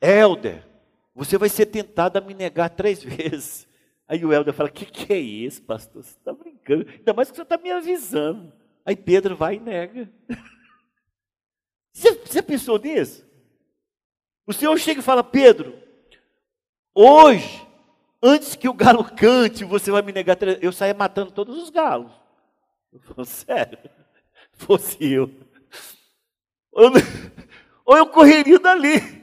Helder, 0.00 0.66
você 1.14 1.36
vai 1.36 1.48
ser 1.48 1.66
tentado 1.66 2.18
a 2.18 2.20
me 2.20 2.34
negar 2.34 2.70
três 2.70 3.02
vezes. 3.04 3.68
Aí 4.08 4.24
o 4.24 4.32
Helder 4.32 4.54
fala: 4.54 4.68
O 4.68 4.72
que, 4.72 4.86
que 4.86 5.12
é 5.12 5.18
isso, 5.18 5.62
pastor? 5.62 6.02
Você 6.02 6.16
está 6.16 6.32
brincando? 6.32 6.88
Ainda 6.88 7.12
mais 7.12 7.30
que 7.30 7.36
você 7.36 7.42
está 7.42 7.58
me 7.58 7.70
avisando. 7.70 8.52
Aí 8.84 8.96
Pedro 8.96 9.36
vai 9.36 9.56
e 9.56 9.60
nega. 9.60 10.10
Você, 11.92 12.12
você 12.24 12.40
pensou 12.40 12.78
nisso? 12.78 13.26
O 14.46 14.52
Senhor 14.52 14.78
chega 14.78 15.00
e 15.00 15.02
fala: 15.02 15.24
Pedro, 15.24 15.76
hoje 16.94 17.66
antes 18.22 18.54
que 18.54 18.68
o 18.68 18.74
galo 18.74 19.04
cante, 19.16 19.64
você 19.64 19.90
vai 19.90 20.02
me 20.02 20.12
negar. 20.12 20.36
Eu 20.60 20.72
saia 20.72 20.94
matando 20.94 21.32
todos 21.32 21.60
os 21.60 21.70
galos. 21.70 22.12
Eu 22.92 23.00
falo, 23.00 23.24
sério, 23.24 23.78
fosse 24.52 25.04
eu. 25.04 25.30
Ou 26.72 27.96
eu 27.96 28.06
correria 28.06 28.58
dali. 28.58 29.19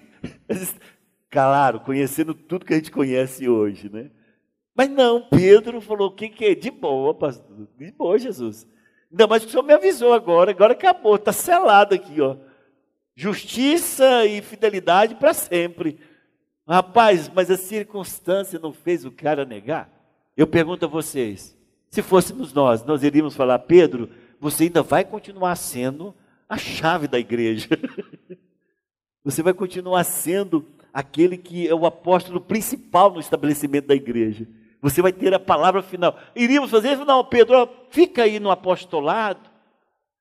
Claro, 1.30 1.82
conhecendo 1.82 2.34
tudo 2.34 2.66
que 2.66 2.74
a 2.74 2.78
gente 2.78 2.92
conhece 2.92 3.50
hoje, 3.50 3.90
né? 3.90 4.10
Mas 4.74 4.90
não, 4.90 5.28
Pedro 5.28 5.82
falou: 5.82 6.10
o 6.10 6.16
que, 6.16 6.30
que 6.30 6.46
é? 6.46 6.56
De 6.56 6.72
boa, 6.72 7.14
pastor. 7.14 7.68
De 7.78 7.92
boa, 7.92 8.18
Jesus. 8.18 8.68
Mais 9.12 9.44
que 9.44 9.50
o 9.50 9.52
senhor 9.52 9.64
me 9.64 9.74
avisou 9.74 10.14
agora, 10.14 10.52
agora 10.52 10.74
acabou, 10.74 11.16
está 11.16 11.32
selado 11.32 11.96
aqui, 11.96 12.22
ó. 12.22 12.38
Justiça 13.16 14.26
e 14.26 14.42
fidelidade 14.42 15.16
para 15.16 15.34
sempre. 15.34 16.00
Rapaz, 16.68 17.30
mas 17.34 17.50
a 17.50 17.58
circunstância 17.58 18.60
não 18.60 18.72
fez 18.72 19.06
o 19.06 19.12
cara 19.12 19.46
negar? 19.46 19.90
Eu 20.36 20.46
pergunto 20.46 20.86
a 20.86 20.88
vocês: 20.88 21.58
se 21.90 22.02
fôssemos 22.02 22.54
nós, 22.54 22.84
nós 22.86 23.04
iríamos 23.04 23.36
falar, 23.36 23.60
Pedro, 23.60 24.10
você 24.40 24.66
ainda 24.66 24.84
vai 24.84 25.04
continuar 25.04 25.56
sendo 25.56 26.14
a 26.48 26.58
chave 26.58 27.08
da 27.08 27.18
igreja. 27.18 27.70
você 29.28 29.44
vai 29.44 29.54
continuar 29.54 30.04
sendo 30.06 30.66
aquele 30.94 31.38
que 31.38 31.68
é 31.68 31.76
o 31.76 31.86
apóstolo 31.86 32.40
principal 32.40 33.12
no 33.12 33.20
estabelecimento 33.20 33.88
da 33.88 33.96
igreja. 33.96 34.48
Você 34.82 35.02
vai 35.02 35.12
ter 35.12 35.34
a 35.34 35.40
palavra 35.40 35.82
final. 35.82 36.18
Iríamos 36.36 36.72
fazer 36.72 36.94
isso? 36.94 37.04
Não, 37.04 37.26
Pedro, 37.26 37.70
fica 37.90 38.24
aí 38.24 38.40
no 38.40 38.50
apostolado, 38.50 39.50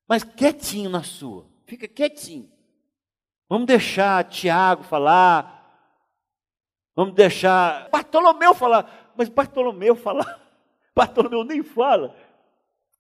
mas 0.09 0.25
quietinho 0.25 0.91
na 0.91 1.03
sua. 1.03 1.47
Fica 1.67 1.87
quietinho. 1.87 2.51
Vamos 3.49 3.67
deixar 3.67 4.25
Tiago 4.25 4.83
falar, 4.83 5.57
Vamos 6.97 7.15
deixar 7.15 7.89
Bartolomeu 7.91 8.55
falar. 8.55 9.13
Mas 9.15 9.29
Bartolomeu 9.29 9.95
falar. 9.95 10.41
Bartolomeu 10.97 11.45
nem 11.45 11.63
fala. 11.63 12.17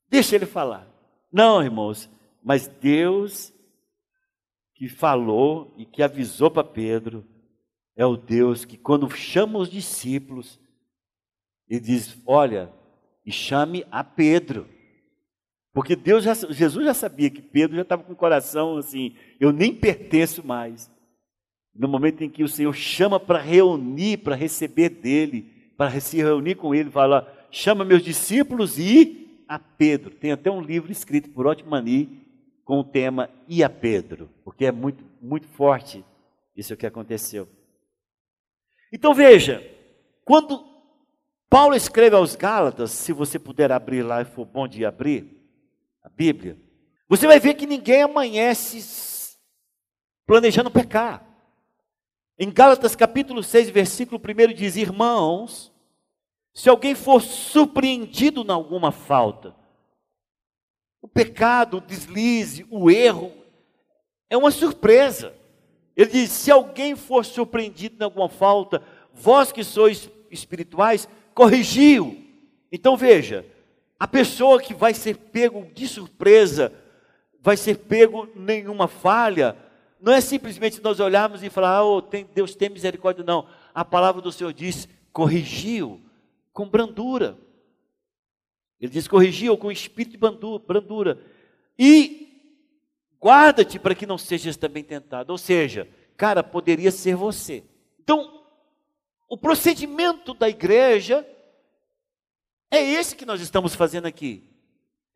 Deixa 0.08 0.36
ele 0.36 0.44
falar. 0.44 0.86
Não, 1.32 1.62
irmãos. 1.62 2.08
Mas 2.44 2.68
Deus 2.68 3.52
que 4.76 4.88
falou 4.88 5.74
e 5.78 5.86
que 5.86 6.02
avisou 6.02 6.50
para 6.50 6.62
Pedro 6.62 7.24
é 7.96 8.04
o 8.04 8.16
Deus 8.16 8.64
que, 8.66 8.76
quando 8.76 9.10
chama 9.10 9.58
os 9.58 9.70
discípulos, 9.70 10.60
ele 11.66 11.80
diz: 11.80 12.16
Olha, 12.26 12.70
e 13.24 13.32
chame 13.32 13.86
a 13.90 14.04
Pedro. 14.04 14.68
Porque 15.72 15.96
Deus 15.96 16.24
já, 16.24 16.34
Jesus 16.34 16.84
já 16.84 16.94
sabia 16.94 17.30
que 17.30 17.40
Pedro 17.40 17.76
já 17.76 17.82
estava 17.82 18.02
com 18.02 18.12
o 18.12 18.16
coração 18.16 18.76
assim, 18.76 19.16
eu 19.40 19.52
nem 19.52 19.74
pertenço 19.74 20.46
mais 20.46 20.90
no 21.74 21.88
momento 21.88 22.22
em 22.22 22.30
que 22.30 22.42
o 22.42 22.48
Senhor 22.48 22.72
chama 22.74 23.20
para 23.20 23.38
reunir, 23.38 24.18
para 24.18 24.34
receber 24.34 24.88
dele, 24.88 25.52
para 25.76 25.98
se 26.00 26.18
reunir 26.18 26.54
com 26.54 26.74
ele, 26.74 26.90
fala: 26.90 27.30
chama 27.50 27.84
meus 27.84 28.02
discípulos 28.02 28.78
e 28.78 29.44
a 29.48 29.58
Pedro. 29.58 30.10
Tem 30.10 30.32
até 30.32 30.50
um 30.50 30.60
livro 30.60 30.92
escrito 30.92 31.30
por 31.30 31.46
Otmani 31.46 32.25
com 32.66 32.80
o 32.80 32.84
tema 32.84 33.30
E 33.46 33.62
a 33.62 33.70
Pedro, 33.70 34.28
porque 34.44 34.66
é 34.66 34.72
muito, 34.72 35.04
muito 35.22 35.46
forte 35.46 36.04
isso 36.54 36.76
que 36.76 36.84
aconteceu. 36.84 37.48
Então 38.92 39.14
veja, 39.14 39.64
quando 40.24 40.66
Paulo 41.48 41.76
escreve 41.76 42.16
aos 42.16 42.34
Gálatas, 42.34 42.90
se 42.90 43.12
você 43.12 43.38
puder 43.38 43.70
abrir 43.70 44.02
lá 44.02 44.20
e 44.20 44.24
for 44.24 44.44
bom 44.44 44.66
de 44.66 44.84
abrir 44.84 45.48
a 46.02 46.08
Bíblia, 46.08 46.58
você 47.08 47.28
vai 47.28 47.38
ver 47.38 47.54
que 47.54 47.66
ninguém 47.66 48.02
amanhece 48.02 49.36
planejando 50.26 50.68
pecar. 50.68 51.24
Em 52.36 52.50
Gálatas 52.50 52.96
capítulo 52.96 53.44
6, 53.44 53.70
versículo 53.70 54.20
1 54.20 54.52
diz: 54.52 54.74
Irmãos, 54.74 55.72
se 56.52 56.68
alguém 56.68 56.96
for 56.96 57.22
surpreendido 57.22 58.42
em 58.42 58.50
alguma 58.50 58.90
falta, 58.90 59.54
o 61.06 61.08
pecado, 61.08 61.76
o 61.76 61.80
deslize, 61.80 62.66
o 62.68 62.90
erro, 62.90 63.32
é 64.28 64.36
uma 64.36 64.50
surpresa. 64.50 65.32
Ele 65.96 66.10
diz: 66.10 66.32
se 66.32 66.50
alguém 66.50 66.96
for 66.96 67.24
surpreendido 67.24 67.94
em 68.00 68.04
alguma 68.04 68.28
falta, 68.28 68.82
vós 69.14 69.52
que 69.52 69.62
sois 69.62 70.10
espirituais, 70.32 71.08
corrigiu. 71.32 72.20
Então 72.72 72.96
veja, 72.96 73.46
a 74.00 74.08
pessoa 74.08 74.60
que 74.60 74.74
vai 74.74 74.92
ser 74.92 75.16
pego 75.16 75.64
de 75.72 75.86
surpresa, 75.86 76.72
vai 77.40 77.56
ser 77.56 77.78
pego 77.78 78.28
nenhuma 78.34 78.88
falha, 78.88 79.56
não 80.00 80.12
é 80.12 80.20
simplesmente 80.20 80.82
nós 80.82 80.98
olharmos 80.98 81.40
e 81.44 81.48
falar, 81.48 81.84
oh, 81.84 82.02
tem, 82.02 82.28
Deus 82.34 82.56
tem 82.56 82.68
misericórdia, 82.68 83.24
não. 83.24 83.46
A 83.72 83.84
palavra 83.84 84.20
do 84.20 84.32
Senhor 84.32 84.52
diz, 84.52 84.88
corrigiu 85.12 86.00
com 86.52 86.68
brandura. 86.68 87.38
Ele 88.80 88.92
diz, 88.92 89.08
corrigiu 89.08 89.56
com 89.56 89.72
espírito 89.72 90.12
de 90.12 90.58
brandura. 90.66 91.18
E 91.78 92.26
guarda-te 93.20 93.78
para 93.78 93.94
que 93.94 94.06
não 94.06 94.18
sejas 94.18 94.56
também 94.56 94.84
tentado. 94.84 95.30
Ou 95.30 95.38
seja, 95.38 95.88
cara, 96.16 96.42
poderia 96.42 96.90
ser 96.90 97.16
você. 97.16 97.64
Então, 98.00 98.44
o 99.28 99.36
procedimento 99.36 100.34
da 100.34 100.48
igreja 100.48 101.26
é 102.70 102.80
esse 102.80 103.16
que 103.16 103.26
nós 103.26 103.40
estamos 103.40 103.74
fazendo 103.74 104.06
aqui. 104.06 104.44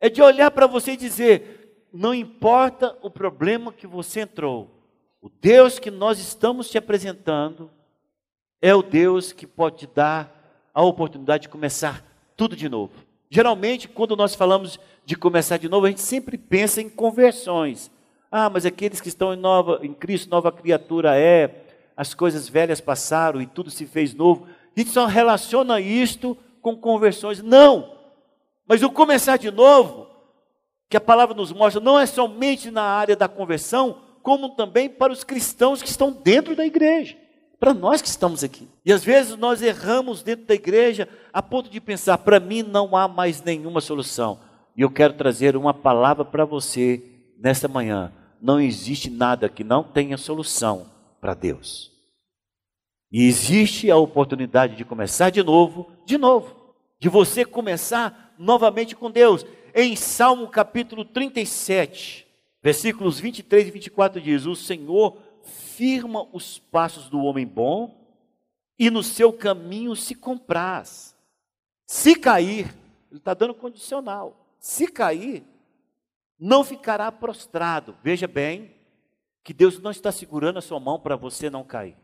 É 0.01 0.09
de 0.09 0.23
olhar 0.23 0.51
para 0.51 0.67
você 0.67 0.93
e 0.93 0.97
dizer: 0.97 1.87
não 1.93 2.15
importa 2.15 2.97
o 3.03 3.11
problema 3.11 3.73
que 3.73 3.87
você 3.87 4.21
entrou, 4.21 4.71
o 5.21 5.29
Deus 5.29 5.79
que 5.79 5.91
nós 5.91 6.19
estamos 6.19 6.71
te 6.71 6.79
apresentando 6.79 7.71
é 8.63 8.75
o 8.75 8.83
Deus 8.83 9.33
que 9.33 9.47
pode 9.47 9.79
te 9.79 9.87
dar 9.87 10.71
a 10.73 10.83
oportunidade 10.83 11.43
de 11.43 11.49
começar 11.49 12.05
tudo 12.37 12.57
de 12.57 12.69
novo. 12.69 12.93
Geralmente, 13.31 13.89
quando 13.89 14.17
nós 14.17 14.35
falamos 14.35 14.79
de 15.05 15.15
começar 15.15 15.57
de 15.57 15.69
novo, 15.69 15.87
a 15.87 15.89
gente 15.89 16.01
sempre 16.01 16.37
pensa 16.37 16.83
em 16.83 16.89
conversões. 16.89 17.91
Ah, 18.31 18.51
mas 18.51 18.67
aqueles 18.67 19.01
que 19.01 19.09
estão 19.09 19.33
em, 19.33 19.37
nova, 19.37 19.79
em 19.83 19.95
Cristo, 19.95 20.29
nova 20.29 20.51
criatura 20.51 21.17
é, 21.17 21.65
as 21.97 22.13
coisas 22.13 22.49
velhas 22.49 22.81
passaram 22.81 23.41
e 23.41 23.47
tudo 23.47 23.71
se 23.71 23.87
fez 23.87 24.15
novo. 24.15 24.47
A 24.77 24.81
gente 24.81 24.91
só 24.91 25.07
relaciona 25.07 25.81
isto 25.81 26.37
com 26.61 26.77
conversões. 26.77 27.41
Não! 27.41 27.97
Mas 28.67 28.83
o 28.83 28.91
começar 28.91 29.37
de 29.37 29.51
novo 29.51 30.09
que 30.89 30.97
a 30.97 31.01
palavra 31.01 31.35
nos 31.35 31.53
mostra 31.53 31.81
não 31.81 31.99
é 31.99 32.07
somente 32.07 32.69
na 32.71 32.83
área 32.83 33.15
da 33.15 33.29
conversão, 33.29 33.99
como 34.23 34.51
também 34.51 34.89
para 34.89 35.13
os 35.13 35.23
cristãos 35.23 35.83
que 35.83 35.89
estão 35.89 36.11
dentro 36.11 36.57
da 36.57 36.67
igreja, 36.67 37.17
para 37.61 37.75
nós 37.75 38.01
que 38.01 38.09
estamos 38.09 38.43
aqui. 38.43 38.67
E 38.85 38.93
às 38.93 39.05
vezes 39.05 39.37
nós 39.37 39.61
erramos 39.61 40.23
dentro 40.23 40.47
da 40.47 40.55
igreja 40.55 41.07
a 41.31 41.43
ponto 41.43 41.69
de 41.69 41.81
pensar: 41.81 42.17
para 42.19 42.41
mim 42.41 42.63
não 42.63 42.97
há 42.97 43.07
mais 43.07 43.43
nenhuma 43.43 43.83
solução. 43.83 44.41
E 44.75 44.81
eu 44.81 44.91
quero 44.91 45.13
trazer 45.13 45.55
uma 45.55 45.75
palavra 45.75 46.25
para 46.25 46.47
você 46.47 47.03
nesta 47.39 47.69
manhã. 47.69 48.11
Não 48.41 48.59
existe 48.59 49.11
nada 49.11 49.49
que 49.49 49.63
não 49.63 49.83
tenha 49.83 50.17
solução 50.17 50.87
para 51.21 51.35
Deus. 51.35 51.93
E 53.13 53.27
existe 53.27 53.91
a 53.91 53.97
oportunidade 53.97 54.77
de 54.77 54.85
começar 54.85 55.29
de 55.29 55.43
novo, 55.43 55.91
de 56.07 56.17
novo, 56.17 56.75
de 56.99 57.09
você 57.09 57.45
começar 57.45 58.35
novamente 58.39 58.97
com 58.97 59.11
Deus 59.11 59.45
em 59.75 59.95
Salmo 59.95 60.49
capítulo 60.49 61.05
37, 61.05 62.27
versículos 62.63 63.21
23 63.21 63.69
e 63.69 63.71
24 63.71 64.21
diz: 64.21 64.47
O 64.47 64.57
Senhor 64.57 65.19
firma 65.45 66.27
os 66.33 66.59
passos 66.59 67.09
do 67.09 67.21
homem 67.21 67.47
bom 67.47 68.01
e 68.79 68.91
no 68.91 69.03
seu 69.03 69.33
caminho 69.33 69.95
se 69.95 70.15
compraz. 70.15 71.17
Se 71.87 72.15
cair, 72.15 72.75
ele 73.11 73.19
está 73.19 73.35
dando 73.35 73.55
condicional. 73.55 74.55
Se 74.59 74.87
cair, 74.87 75.45
não 76.39 76.65
ficará 76.65 77.11
prostrado. 77.11 77.97
Veja 78.03 78.27
bem 78.27 78.75
que 79.43 79.53
Deus 79.53 79.79
não 79.79 79.91
está 79.91 80.13
segurando 80.13 80.59
a 80.59 80.63
sua 80.63 80.81
mão 80.81 80.99
para 80.99 81.17
você 81.17 81.51
não 81.51 81.65
cair. 81.65 81.97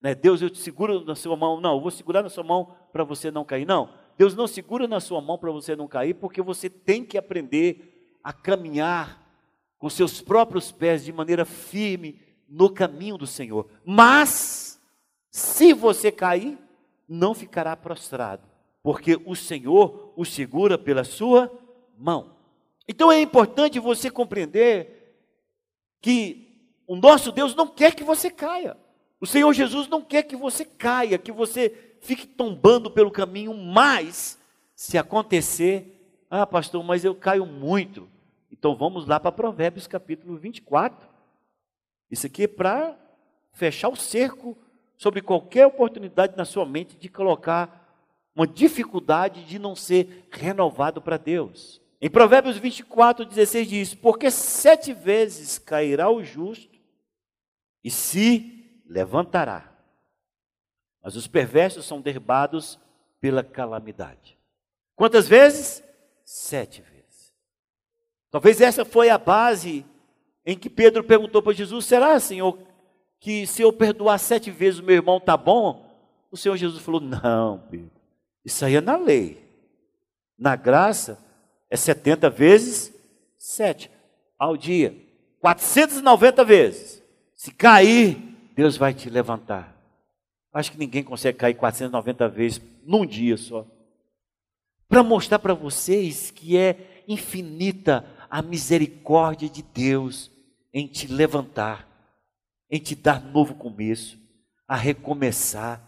Né? 0.00 0.14
Deus, 0.14 0.40
eu 0.40 0.50
te 0.50 0.58
seguro 0.58 1.04
na 1.04 1.14
sua 1.14 1.36
mão. 1.36 1.60
Não, 1.60 1.74
eu 1.74 1.80
vou 1.80 1.90
segurar 1.90 2.22
na 2.22 2.28
sua 2.28 2.44
mão 2.44 2.76
para 2.92 3.04
você 3.04 3.30
não 3.30 3.44
cair. 3.44 3.66
Não, 3.66 3.92
Deus 4.16 4.34
não 4.34 4.46
segura 4.46 4.86
na 4.86 5.00
sua 5.00 5.20
mão 5.20 5.38
para 5.38 5.50
você 5.50 5.74
não 5.74 5.88
cair, 5.88 6.14
porque 6.14 6.42
você 6.42 6.68
tem 6.70 7.04
que 7.04 7.18
aprender 7.18 8.18
a 8.22 8.32
caminhar 8.32 9.27
com 9.78 9.88
seus 9.88 10.20
próprios 10.20 10.72
pés 10.72 11.04
de 11.04 11.12
maneira 11.12 11.44
firme 11.44 12.20
no 12.48 12.68
caminho 12.68 13.16
do 13.16 13.26
Senhor. 13.26 13.68
Mas, 13.84 14.80
se 15.30 15.72
você 15.72 16.10
cair, 16.10 16.58
não 17.08 17.34
ficará 17.34 17.76
prostrado, 17.76 18.42
porque 18.82 19.20
o 19.24 19.34
Senhor 19.34 20.12
o 20.16 20.24
segura 20.24 20.76
pela 20.76 21.04
sua 21.04 21.50
mão. 21.96 22.36
Então 22.86 23.12
é 23.12 23.20
importante 23.20 23.78
você 23.78 24.10
compreender 24.10 25.14
que 26.00 26.48
o 26.86 26.96
nosso 26.96 27.30
Deus 27.30 27.54
não 27.54 27.66
quer 27.66 27.94
que 27.94 28.02
você 28.02 28.30
caia. 28.30 28.76
O 29.20 29.26
Senhor 29.26 29.52
Jesus 29.52 29.88
não 29.88 30.00
quer 30.00 30.22
que 30.22 30.36
você 30.36 30.64
caia, 30.64 31.18
que 31.18 31.32
você 31.32 31.96
fique 32.00 32.26
tombando 32.26 32.90
pelo 32.90 33.10
caminho, 33.10 33.52
mas 33.54 34.38
se 34.74 34.96
acontecer, 34.96 36.24
ah, 36.30 36.46
pastor, 36.46 36.82
mas 36.84 37.04
eu 37.04 37.14
caio 37.14 37.44
muito. 37.44 38.08
Então 38.50 38.74
vamos 38.74 39.06
lá 39.06 39.20
para 39.20 39.32
Provérbios 39.32 39.86
capítulo 39.86 40.36
24. 40.36 41.08
Isso 42.10 42.26
aqui 42.26 42.44
é 42.44 42.48
para 42.48 42.96
fechar 43.52 43.88
o 43.88 43.96
cerco 43.96 44.56
sobre 44.96 45.20
qualquer 45.20 45.66
oportunidade 45.66 46.36
na 46.36 46.44
sua 46.44 46.66
mente 46.66 46.96
de 46.96 47.08
colocar 47.08 47.86
uma 48.34 48.46
dificuldade 48.46 49.44
de 49.44 49.58
não 49.58 49.74
ser 49.76 50.26
renovado 50.30 51.02
para 51.02 51.16
Deus. 51.16 51.80
Em 52.00 52.08
Provérbios 52.08 52.56
24, 52.56 53.24
16 53.24 53.68
diz: 53.68 53.94
Porque 53.94 54.30
sete 54.30 54.92
vezes 54.92 55.58
cairá 55.58 56.10
o 56.10 56.22
justo 56.22 56.78
e 57.82 57.90
se 57.90 58.82
levantará 58.86 59.78
mas 61.08 61.16
os 61.16 61.26
perversos 61.26 61.86
são 61.86 62.02
derribados 62.02 62.78
pela 63.18 63.42
calamidade. 63.42 64.38
Quantas 64.94 65.26
vezes? 65.26 65.82
Sete 66.22 66.82
vezes. 66.82 66.97
Talvez 68.30 68.60
essa 68.60 68.84
foi 68.84 69.08
a 69.10 69.18
base 69.18 69.84
em 70.44 70.56
que 70.56 70.68
Pedro 70.68 71.02
perguntou 71.04 71.42
para 71.42 71.52
Jesus: 71.52 71.84
será, 71.86 72.18
Senhor, 72.20 72.58
que 73.20 73.46
se 73.46 73.62
eu 73.62 73.72
perdoar 73.72 74.18
sete 74.18 74.50
vezes 74.50 74.80
o 74.80 74.84
meu 74.84 74.96
irmão 74.96 75.18
está 75.18 75.36
bom? 75.36 75.86
O 76.30 76.36
Senhor 76.36 76.56
Jesus 76.56 76.82
falou: 76.82 77.00
não, 77.00 77.58
Pedro, 77.70 77.90
isso 78.44 78.64
aí 78.64 78.76
é 78.76 78.80
na 78.80 78.96
lei. 78.96 79.46
Na 80.38 80.54
graça 80.54 81.18
é 81.68 81.76
70 81.76 82.30
vezes 82.30 82.94
sete 83.36 83.90
ao 84.38 84.56
dia, 84.56 84.94
490 85.40 86.44
vezes. 86.44 87.02
Se 87.34 87.52
cair, 87.52 88.16
Deus 88.54 88.76
vai 88.76 88.92
te 88.92 89.08
levantar. 89.08 89.76
Acho 90.52 90.72
que 90.72 90.78
ninguém 90.78 91.02
consegue 91.04 91.38
cair 91.38 91.54
490 91.54 92.28
vezes 92.28 92.60
num 92.84 93.06
dia 93.06 93.36
só. 93.36 93.66
Para 94.88 95.02
mostrar 95.02 95.38
para 95.38 95.54
vocês 95.54 96.30
que 96.30 96.56
é 96.56 97.04
infinita 97.06 98.04
a 98.30 98.42
misericórdia 98.42 99.48
de 99.48 99.62
Deus 99.62 100.30
em 100.72 100.86
te 100.86 101.06
levantar, 101.06 101.88
em 102.70 102.78
te 102.78 102.94
dar 102.94 103.22
novo 103.22 103.54
começo, 103.54 104.18
a 104.66 104.76
recomeçar. 104.76 105.82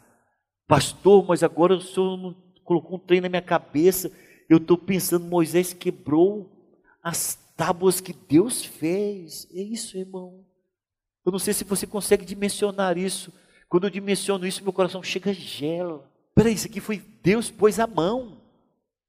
Pastor, 0.67 1.25
mas 1.27 1.43
agora 1.43 1.75
o 1.75 1.81
senhor 1.81 2.35
colocou 2.65 2.97
um 2.97 3.01
trem 3.01 3.21
na 3.21 3.29
minha 3.29 3.43
cabeça. 3.43 4.11
Eu 4.49 4.59
estou 4.59 4.79
pensando, 4.79 5.27
Moisés 5.27 5.73
quebrou 5.73 6.51
as 7.03 7.39
tábuas 7.57 8.01
que 8.01 8.13
Deus 8.13 8.65
fez. 8.65 9.47
É 9.53 9.61
isso, 9.61 9.99
irmão. 9.99 10.45
Eu 11.25 11.33
não 11.33 11.39
sei 11.39 11.53
se 11.53 11.65
você 11.65 11.87
consegue 11.87 12.25
dimensionar 12.25 12.97
isso. 12.97 13.33
Quando 13.69 13.85
eu 13.85 13.91
dimensiono 13.91 14.47
isso, 14.47 14.63
meu 14.65 14.73
coração 14.73 15.03
chega 15.03 15.33
gelo. 15.33 16.05
Peraí, 16.35 16.55
isso 16.55 16.67
aqui 16.67 16.81
foi 16.81 16.99
Deus 17.23 17.51
pôs 17.51 17.79
a 17.79 17.87
mão. 17.87 18.41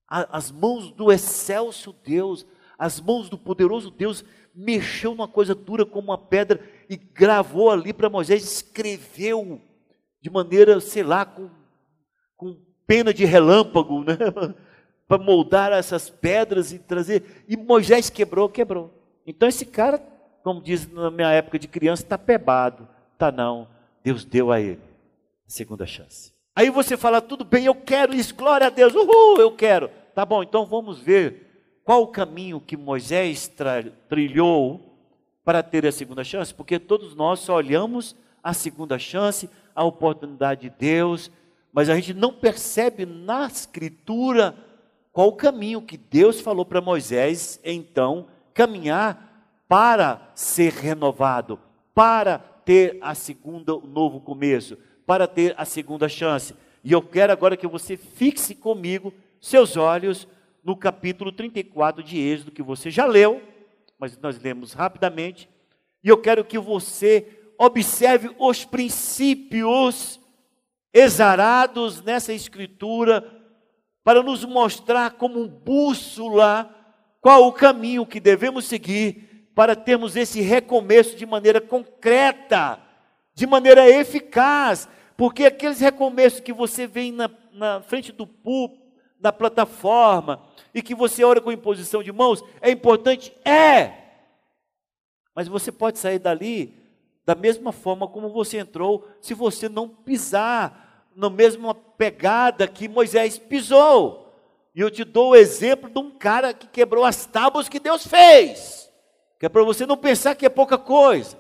As 0.08 0.52
mãos 0.52 0.92
do 0.92 1.12
excelso 1.12 1.96
Deus, 2.04 2.46
as 2.82 3.00
mãos 3.00 3.30
do 3.30 3.38
poderoso 3.38 3.92
Deus 3.92 4.26
mexeu 4.56 5.12
numa 5.12 5.28
coisa 5.28 5.54
dura 5.54 5.86
como 5.86 6.08
uma 6.08 6.18
pedra 6.18 6.60
e 6.90 6.98
gravou 6.98 7.70
ali 7.70 7.94
para 7.94 8.10
Moisés, 8.10 8.44
escreveu 8.44 9.62
de 10.20 10.32
maneira, 10.32 10.80
sei 10.80 11.04
lá, 11.04 11.24
com, 11.24 11.48
com 12.36 12.58
pena 12.88 13.14
de 13.14 13.24
relâmpago, 13.24 14.04
né? 14.04 14.18
para 15.08 15.22
moldar 15.22 15.72
essas 15.72 16.10
pedras 16.10 16.74
e 16.74 16.80
trazer. 16.80 17.46
E 17.48 17.56
Moisés 17.56 18.10
quebrou, 18.10 18.50
quebrou. 18.50 18.92
Então 19.28 19.48
esse 19.48 19.66
cara, 19.66 20.00
como 20.44 20.60
diz 20.60 20.92
na 20.92 21.12
minha 21.12 21.30
época 21.30 21.60
de 21.60 21.68
criança, 21.68 22.02
está 22.02 22.18
pebado. 22.18 22.88
Tá 23.16 23.32
não. 23.32 23.68
Deus 24.04 24.26
deu 24.26 24.52
a 24.52 24.60
ele 24.60 24.82
segunda 25.46 25.86
chance. 25.86 26.34
Aí 26.56 26.72
você 26.72 26.98
fala, 26.98 27.22
tudo 27.22 27.46
bem, 27.46 27.66
eu 27.66 27.76
quero 27.76 28.16
isso, 28.16 28.34
glória 28.34 28.68
a 28.68 28.70
Deus, 28.72 28.96
uhul, 28.96 29.38
eu 29.38 29.52
quero. 29.52 29.90
Tá 30.16 30.26
bom, 30.26 30.42
então 30.42 30.66
vamos 30.66 31.00
ver 31.00 31.51
qual 31.92 32.04
o 32.04 32.08
caminho 32.08 32.62
que 32.62 32.78
Moisés 32.78 33.52
trilhou 34.08 34.80
para 35.44 35.62
ter 35.62 35.86
a 35.86 35.92
segunda 35.92 36.24
chance, 36.24 36.54
porque 36.54 36.80
todos 36.80 37.14
nós 37.16 37.42
só 37.42 37.56
olhamos 37.56 38.16
a 38.42 38.54
segunda 38.54 38.98
chance, 38.98 39.50
a 39.76 39.84
oportunidade 39.84 40.62
de 40.62 40.70
Deus, 40.70 41.30
mas 41.74 41.90
a 41.90 41.96
gente 41.96 42.14
não 42.14 42.32
percebe 42.32 43.06
na 43.06 43.46
Escritura 43.46 44.56
qual 45.12 45.28
o 45.28 45.36
caminho 45.36 45.82
que 45.82 45.98
Deus 45.98 46.40
falou 46.40 46.64
para 46.64 46.80
Moisés, 46.80 47.60
então, 47.62 48.28
caminhar 48.54 49.62
para 49.68 50.32
ser 50.34 50.72
renovado, 50.72 51.60
para 51.94 52.40
ter 52.40 53.00
a 53.02 53.14
segunda, 53.14 53.76
o 53.76 53.86
novo 53.86 54.22
começo, 54.22 54.78
para 55.06 55.28
ter 55.28 55.54
a 55.58 55.66
segunda 55.66 56.08
chance. 56.08 56.56
E 56.86 56.94
eu 56.94 57.02
quero 57.02 57.34
agora 57.34 57.58
que 57.58 57.68
você 57.68 57.98
fixe 57.98 58.56
comigo 58.56 59.14
seus 59.42 59.76
olhos 59.76 60.26
no 60.64 60.76
capítulo 60.76 61.32
34 61.32 62.04
de 62.04 62.20
Êxodo, 62.20 62.52
que 62.52 62.62
você 62.62 62.92
já 62.92 63.06
leu, 63.06 63.42
mas 63.98 64.18
nós 64.18 64.40
lemos 64.40 64.74
rapidamente, 64.74 65.50
e 66.04 66.10
eu 66.10 66.18
quero 66.18 66.44
que 66.44 66.58
você 66.58 67.40
observe 67.58 68.34
os 68.40 68.66
princípios 68.66 70.20
exarados 70.94 72.02
nessa 72.02 72.34
escritura 72.34 73.24
para 74.04 74.24
nos 74.24 74.44
mostrar 74.44 75.12
como 75.12 75.48
bússola 75.48 76.76
qual 77.22 77.48
o 77.48 77.54
caminho 77.54 78.06
que 78.06 78.20
devemos 78.20 78.66
seguir 78.66 79.48
para 79.54 79.76
termos 79.76 80.16
esse 80.16 80.42
recomeço 80.42 81.16
de 81.16 81.26
maneira 81.26 81.62
concreta, 81.62 82.82
de 83.34 83.46
maneira 83.46 83.88
eficaz, 83.88 84.90
porque 85.16 85.46
aqueles 85.46 85.80
recomeços 85.80 86.40
que 86.40 86.52
você 86.52 86.88
vê 86.88 87.12
na, 87.12 87.30
na 87.54 87.82
frente 87.82 88.12
do 88.12 88.26
púlpito, 88.26 88.81
na 89.22 89.32
plataforma, 89.32 90.42
e 90.74 90.82
que 90.82 90.96
você 90.96 91.24
ora 91.24 91.40
com 91.40 91.52
imposição 91.52 92.02
de 92.02 92.12
mãos, 92.12 92.44
é 92.62 92.72
importante? 92.72 93.34
É! 93.46 93.94
Mas 95.36 95.48
você 95.48 95.72
pode 95.72 96.00
sair 96.00 96.20
dali 96.20 96.74
da 97.26 97.36
mesma 97.36 97.72
forma 97.72 98.08
como 98.08 98.30
você 98.30 98.58
entrou, 98.58 99.08
se 99.22 99.34
você 99.34 99.70
não 99.70 99.88
pisar 99.88 101.08
na 101.16 101.30
mesma 101.30 101.74
pegada 101.74 102.68
que 102.68 102.88
Moisés 102.88 103.38
pisou. 103.38 104.34
E 104.74 104.80
eu 104.80 104.90
te 104.90 105.04
dou 105.04 105.32
o 105.32 105.36
exemplo 105.36 105.90
de 105.90 106.00
um 106.00 106.12
cara 106.12 106.54
que 106.54 106.68
quebrou 106.68 107.04
as 107.04 107.26
tábuas 107.26 107.70
que 107.70 107.80
Deus 107.80 108.08
fez, 108.08 108.90
que 109.40 109.46
é 109.46 109.50
para 109.50 109.64
você 109.64 109.86
não 109.86 109.98
pensar 109.98 110.36
que 110.36 110.46
é 110.46 110.50
pouca 110.50 110.78
coisa. 110.78 111.38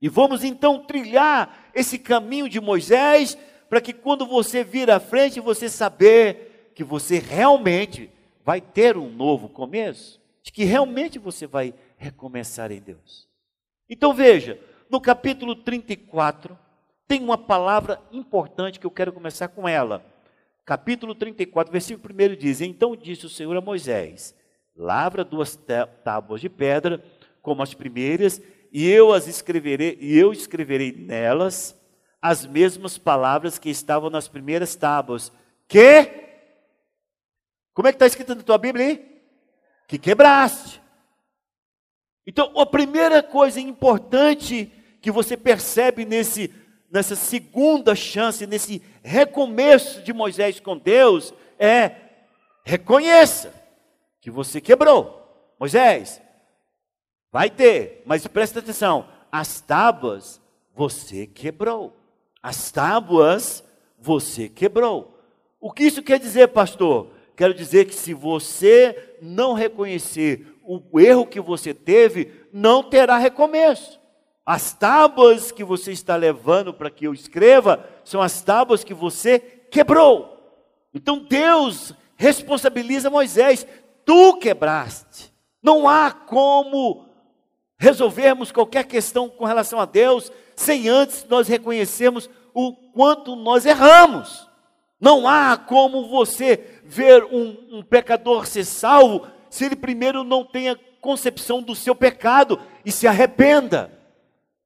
E 0.00 0.08
vamos 0.08 0.44
então 0.44 0.84
trilhar 0.84 1.70
esse 1.74 1.98
caminho 1.98 2.48
de 2.48 2.60
Moisés, 2.60 3.36
para 3.70 3.80
que 3.80 3.92
quando 3.92 4.26
você 4.26 4.64
vir 4.64 4.90
à 4.90 4.98
frente, 4.98 5.38
você 5.38 5.68
saber 5.68 6.72
que 6.74 6.82
você 6.82 7.20
realmente 7.20 8.10
vai 8.44 8.60
ter 8.60 8.96
um 8.96 9.08
novo 9.08 9.48
começo, 9.48 10.20
de 10.42 10.50
que 10.50 10.64
realmente 10.64 11.20
você 11.20 11.46
vai 11.46 11.72
recomeçar 11.96 12.72
em 12.72 12.80
Deus. 12.80 13.28
Então 13.88 14.12
veja, 14.12 14.58
no 14.90 15.00
capítulo 15.00 15.54
34, 15.54 16.58
tem 17.06 17.22
uma 17.22 17.38
palavra 17.38 18.02
importante 18.10 18.80
que 18.80 18.86
eu 18.86 18.90
quero 18.90 19.12
começar 19.12 19.46
com 19.46 19.68
ela. 19.68 20.04
Capítulo 20.64 21.14
34, 21.14 21.70
versículo 21.70 22.12
1 22.12 22.36
diz: 22.36 22.60
Então 22.60 22.96
disse 22.96 23.26
o 23.26 23.30
Senhor 23.30 23.56
a 23.56 23.60
Moisés: 23.60 24.34
Lavra 24.74 25.24
duas 25.24 25.56
tábuas 26.02 26.40
de 26.40 26.48
pedra, 26.48 27.04
como 27.40 27.62
as 27.62 27.72
primeiras, 27.72 28.42
e 28.72 28.88
eu 28.88 29.12
as 29.12 29.28
escreverei, 29.28 29.96
e 30.00 30.18
eu 30.18 30.32
escreverei 30.32 30.90
nelas 30.90 31.79
as 32.20 32.44
mesmas 32.44 32.98
palavras 32.98 33.58
que 33.58 33.70
estavam 33.70 34.10
nas 34.10 34.28
primeiras 34.28 34.74
tábuas. 34.74 35.32
Que? 35.66 36.28
Como 37.72 37.88
é 37.88 37.92
que 37.92 37.96
está 37.96 38.06
escrito 38.06 38.34
na 38.34 38.42
tua 38.42 38.58
Bíblia 38.58 38.86
aí? 38.86 39.22
Que 39.88 39.98
quebraste. 39.98 40.80
Então, 42.26 42.52
a 42.58 42.66
primeira 42.66 43.22
coisa 43.22 43.60
importante 43.60 44.70
que 45.00 45.10
você 45.10 45.36
percebe 45.36 46.04
nesse, 46.04 46.52
nessa 46.90 47.16
segunda 47.16 47.94
chance, 47.94 48.46
nesse 48.46 48.82
recomeço 49.02 50.02
de 50.02 50.12
Moisés 50.12 50.60
com 50.60 50.76
Deus, 50.76 51.32
é 51.58 51.92
reconheça 52.64 53.52
que 54.20 54.30
você 54.30 54.60
quebrou. 54.60 55.54
Moisés, 55.58 56.20
vai 57.32 57.48
ter, 57.50 58.02
mas 58.04 58.26
presta 58.26 58.58
atenção: 58.58 59.08
as 59.32 59.60
tábuas 59.60 60.40
você 60.74 61.26
quebrou. 61.26 61.99
As 62.42 62.70
tábuas 62.70 63.64
você 63.98 64.48
quebrou. 64.48 65.18
O 65.60 65.70
que 65.70 65.84
isso 65.84 66.02
quer 66.02 66.18
dizer, 66.18 66.48
pastor? 66.48 67.10
Quero 67.36 67.54
dizer 67.54 67.86
que 67.86 67.94
se 67.94 68.14
você 68.14 69.16
não 69.20 69.52
reconhecer 69.52 70.46
o 70.62 71.00
erro 71.00 71.26
que 71.26 71.40
você 71.40 71.74
teve, 71.74 72.32
não 72.52 72.82
terá 72.82 73.18
recomeço. 73.18 74.00
As 74.44 74.72
tábuas 74.72 75.52
que 75.52 75.62
você 75.62 75.92
está 75.92 76.16
levando 76.16 76.72
para 76.72 76.90
que 76.90 77.06
eu 77.06 77.14
escreva 77.14 77.88
são 78.04 78.20
as 78.20 78.42
tábuas 78.42 78.82
que 78.82 78.94
você 78.94 79.38
quebrou. 79.38 80.36
Então 80.92 81.18
Deus 81.18 81.94
responsabiliza 82.16 83.10
Moisés: 83.10 83.66
tu 84.04 84.36
quebraste. 84.38 85.32
Não 85.62 85.88
há 85.88 86.10
como 86.10 87.06
resolvermos 87.78 88.50
qualquer 88.52 88.84
questão 88.84 89.28
com 89.28 89.44
relação 89.44 89.78
a 89.78 89.84
Deus 89.84 90.32
sem 90.60 90.88
antes 90.88 91.24
nós 91.24 91.48
reconhecermos 91.48 92.28
o 92.52 92.72
quanto 92.72 93.34
nós 93.34 93.64
erramos. 93.64 94.46
Não 95.00 95.26
há 95.26 95.56
como 95.56 96.06
você 96.08 96.80
ver 96.84 97.24
um, 97.24 97.78
um 97.78 97.82
pecador 97.82 98.46
ser 98.46 98.66
salvo 98.66 99.26
se 99.48 99.64
ele 99.64 99.74
primeiro 99.74 100.22
não 100.22 100.44
tenha 100.44 100.78
concepção 101.00 101.62
do 101.62 101.74
seu 101.74 101.94
pecado 101.94 102.60
e 102.84 102.92
se 102.92 103.06
arrependa. 103.06 103.90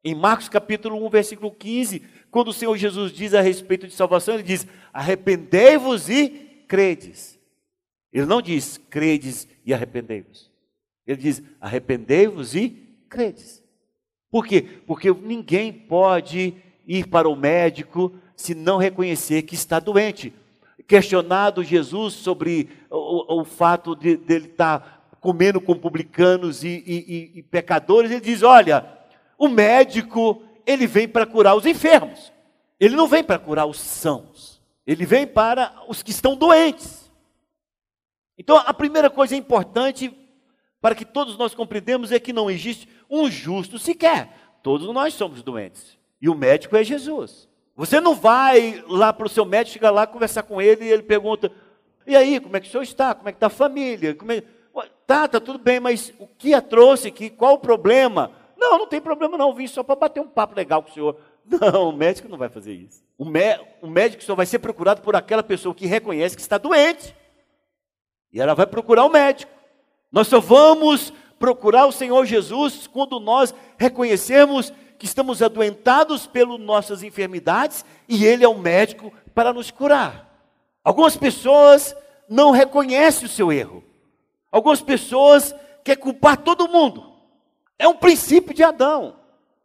Em 0.02 0.16
Marcos 0.16 0.48
capítulo 0.48 1.06
1, 1.06 1.08
versículo 1.08 1.52
15, 1.52 2.02
quando 2.28 2.48
o 2.48 2.52
Senhor 2.52 2.76
Jesus 2.76 3.12
diz 3.12 3.32
a 3.32 3.40
respeito 3.40 3.86
de 3.86 3.94
salvação, 3.94 4.34
ele 4.34 4.42
diz: 4.42 4.66
arrependei-vos 4.92 6.10
e 6.10 6.28
credes. 6.66 7.38
Ele 8.12 8.26
não 8.26 8.42
diz 8.42 8.80
credes 8.90 9.46
e 9.64 9.72
arrependei-vos. 9.72 10.50
Ele 11.06 11.22
diz 11.22 11.40
arrependei-vos 11.60 12.56
e 12.56 12.70
credes. 13.08 13.63
Por 14.34 14.44
quê? 14.44 14.62
Porque 14.84 15.12
ninguém 15.12 15.72
pode 15.72 16.54
ir 16.84 17.06
para 17.06 17.28
o 17.28 17.36
médico 17.36 18.12
se 18.34 18.52
não 18.52 18.78
reconhecer 18.78 19.42
que 19.42 19.54
está 19.54 19.78
doente 19.78 20.34
questionado 20.88 21.62
Jesus 21.62 22.14
sobre 22.14 22.68
o, 22.90 23.42
o 23.42 23.44
fato 23.44 23.94
de, 23.94 24.16
dele 24.16 24.46
estar 24.46 24.80
tá 24.80 25.00
comendo 25.20 25.60
com 25.60 25.76
publicanos 25.76 26.64
e, 26.64 26.82
e, 26.84 27.32
e, 27.36 27.42
pecadores, 27.44 28.10
ele 28.10 28.20
diz: 28.20 28.42
olha, 28.42 28.84
o 29.38 29.46
médico 29.46 30.42
ele 30.66 30.88
vem 30.88 31.06
para 31.06 31.26
curar 31.26 31.54
os 31.54 31.64
enfermos, 31.64 32.32
ele 32.80 32.96
não 32.96 33.06
vem 33.06 33.22
para 33.22 33.38
curar 33.38 33.66
os 33.66 33.78
sãos, 33.78 34.60
ele 34.84 35.06
vem 35.06 35.28
para 35.28 35.72
os 35.86 36.02
que 36.02 36.10
estão 36.10 36.34
doentes. 36.34 37.08
Então, 38.36 38.56
a 38.56 38.74
primeira 38.74 39.08
coisa 39.08 39.36
importante 39.36 40.12
para 40.80 40.96
que 40.96 41.04
todos 41.04 41.38
nós 41.38 41.54
compreendamos 41.54 42.10
é 42.10 42.18
que 42.18 42.32
não 42.32 42.50
existe 42.50 42.88
um 43.22 43.30
justo 43.30 43.78
sequer. 43.78 44.30
Todos 44.62 44.92
nós 44.92 45.14
somos 45.14 45.42
doentes. 45.42 45.98
E 46.20 46.28
o 46.28 46.34
médico 46.34 46.76
é 46.76 46.82
Jesus. 46.82 47.48
Você 47.76 48.00
não 48.00 48.14
vai 48.14 48.82
lá 48.88 49.12
para 49.12 49.26
o 49.26 49.28
seu 49.28 49.44
médico, 49.44 49.74
chega 49.74 49.90
lá, 49.90 50.06
conversar 50.06 50.42
com 50.44 50.60
ele 50.60 50.84
e 50.84 50.88
ele 50.88 51.02
pergunta: 51.02 51.50
e 52.06 52.16
aí, 52.16 52.38
como 52.40 52.56
é 52.56 52.60
que 52.60 52.68
o 52.68 52.70
senhor 52.70 52.82
está? 52.82 53.14
Como 53.14 53.28
é 53.28 53.32
que 53.32 53.36
está 53.36 53.46
a 53.46 53.50
família? 53.50 54.14
Como 54.14 54.32
é... 54.32 54.42
Tá, 55.06 55.28
tá 55.28 55.38
tudo 55.38 55.58
bem, 55.58 55.78
mas 55.78 56.12
o 56.18 56.26
que 56.26 56.54
a 56.54 56.60
trouxe 56.60 57.08
aqui? 57.08 57.28
Qual 57.28 57.54
o 57.54 57.58
problema? 57.58 58.32
Não, 58.56 58.78
não 58.78 58.86
tem 58.86 59.00
problema 59.00 59.36
não, 59.36 59.54
vim 59.54 59.66
só 59.66 59.82
para 59.82 59.96
bater 59.96 60.20
um 60.20 60.28
papo 60.28 60.56
legal 60.56 60.82
com 60.82 60.90
o 60.90 60.92
senhor. 60.92 61.16
Não, 61.46 61.90
o 61.90 61.92
médico 61.92 62.26
não 62.26 62.38
vai 62.38 62.48
fazer 62.48 62.72
isso. 62.72 63.04
O, 63.18 63.24
mé 63.26 63.60
o 63.82 63.86
médico 63.86 64.24
só 64.24 64.34
vai 64.34 64.46
ser 64.46 64.60
procurado 64.60 65.02
por 65.02 65.14
aquela 65.14 65.42
pessoa 65.42 65.74
que 65.74 65.84
reconhece 65.84 66.34
que 66.34 66.40
está 66.40 66.56
doente. 66.56 67.14
E 68.32 68.40
ela 68.40 68.54
vai 68.54 68.66
procurar 68.66 69.04
o 69.04 69.10
médico. 69.10 69.52
Nós 70.10 70.26
só 70.26 70.40
vamos 70.40 71.12
procurar 71.38 71.86
o 71.86 71.92
Senhor 71.92 72.24
Jesus 72.26 72.86
quando 72.86 73.20
nós 73.20 73.54
reconhecermos 73.78 74.72
que 74.98 75.06
estamos 75.06 75.42
adoentados 75.42 76.26
pelas 76.26 76.58
nossas 76.60 77.02
enfermidades 77.02 77.84
e 78.08 78.24
Ele 78.24 78.44
é 78.44 78.48
o 78.48 78.58
médico 78.58 79.12
para 79.34 79.52
nos 79.52 79.70
curar. 79.70 80.30
Algumas 80.82 81.16
pessoas 81.16 81.94
não 82.28 82.50
reconhecem 82.50 83.26
o 83.26 83.30
seu 83.30 83.52
erro. 83.52 83.82
Algumas 84.50 84.80
pessoas 84.80 85.54
querem 85.82 86.02
culpar 86.02 86.36
todo 86.36 86.68
mundo. 86.68 87.12
É 87.78 87.88
um 87.88 87.96
princípio 87.96 88.54
de 88.54 88.62
Adão. 88.62 89.16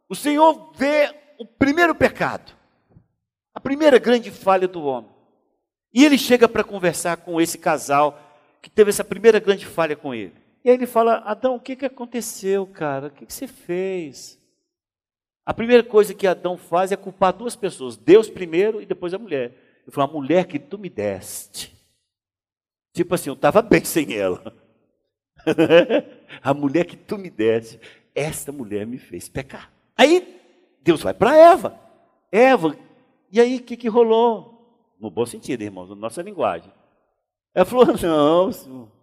O 0.08 0.16
Senhor 0.16 0.72
vê 0.76 1.14
o 1.38 1.46
primeiro 1.46 1.94
pecado, 1.94 2.52
a 3.54 3.60
primeira 3.60 4.00
grande 4.00 4.32
falha 4.32 4.68
do 4.68 4.84
homem. 4.84 5.10
E 5.94 6.04
ele 6.04 6.18
chega 6.18 6.48
para 6.48 6.64
conversar 6.64 7.18
com 7.18 7.40
esse 7.40 7.58
casal 7.58 8.20
que 8.62 8.70
teve 8.70 8.90
essa 8.90 9.04
primeira 9.04 9.40
grande 9.40 9.66
falha 9.66 9.96
com 9.96 10.14
ele. 10.14 10.34
E 10.64 10.70
aí 10.70 10.76
ele 10.76 10.86
fala: 10.86 11.18
Adão, 11.20 11.56
o 11.56 11.60
que, 11.60 11.76
que 11.76 11.86
aconteceu, 11.86 12.66
cara? 12.68 13.08
O 13.08 13.12
que, 13.12 13.26
que 13.26 13.34
você 13.34 13.48
fez? 13.48 14.40
A 15.46 15.54
primeira 15.54 15.84
coisa 15.84 16.14
que 16.14 16.28
Adão 16.28 16.58
faz 16.58 16.92
é 16.92 16.96
culpar 16.96 17.34
duas 17.34 17.56
pessoas, 17.56 17.98
Deus 17.98 18.30
primeiro 18.30 18.82
e 18.82 18.86
depois 18.86 19.14
a 19.14 19.18
mulher. 19.18 19.52
Ele 19.82 19.92
falou, 19.92 20.10
a 20.10 20.14
mulher 20.14 20.46
que 20.46 20.60
tu 20.60 20.78
me 20.78 20.90
deste. 20.90 21.76
Tipo 22.94 23.16
assim, 23.16 23.30
eu 23.30 23.34
estava 23.34 23.62
bem 23.62 23.84
sem 23.84 24.14
ela. 24.14 24.54
a 26.44 26.54
mulher 26.54 26.86
que 26.86 26.96
tu 26.96 27.18
me 27.18 27.32
deste, 27.32 27.80
esta 28.14 28.52
mulher 28.52 28.86
me 28.86 29.00
fez 29.00 29.28
pecar. 29.28 29.72
Aí 29.98 30.40
Deus 30.84 31.02
vai 31.02 31.16
para 31.16 31.36
Eva. 31.36 31.80
Eva, 32.32 32.78
e 33.32 33.42
aí 33.42 33.58
o 33.58 33.64
que, 33.64 33.76
que 33.76 33.88
rolou? 33.88 34.94
No 35.00 35.10
bom 35.10 35.26
sentido, 35.26 35.64
irmãos, 35.64 35.90
na 35.90 35.96
nossa 35.96 36.22
linguagem. 36.22 36.72
Ela 37.56 37.66
falou: 37.66 37.88
não, 37.88 38.52
senhor. 38.52 38.99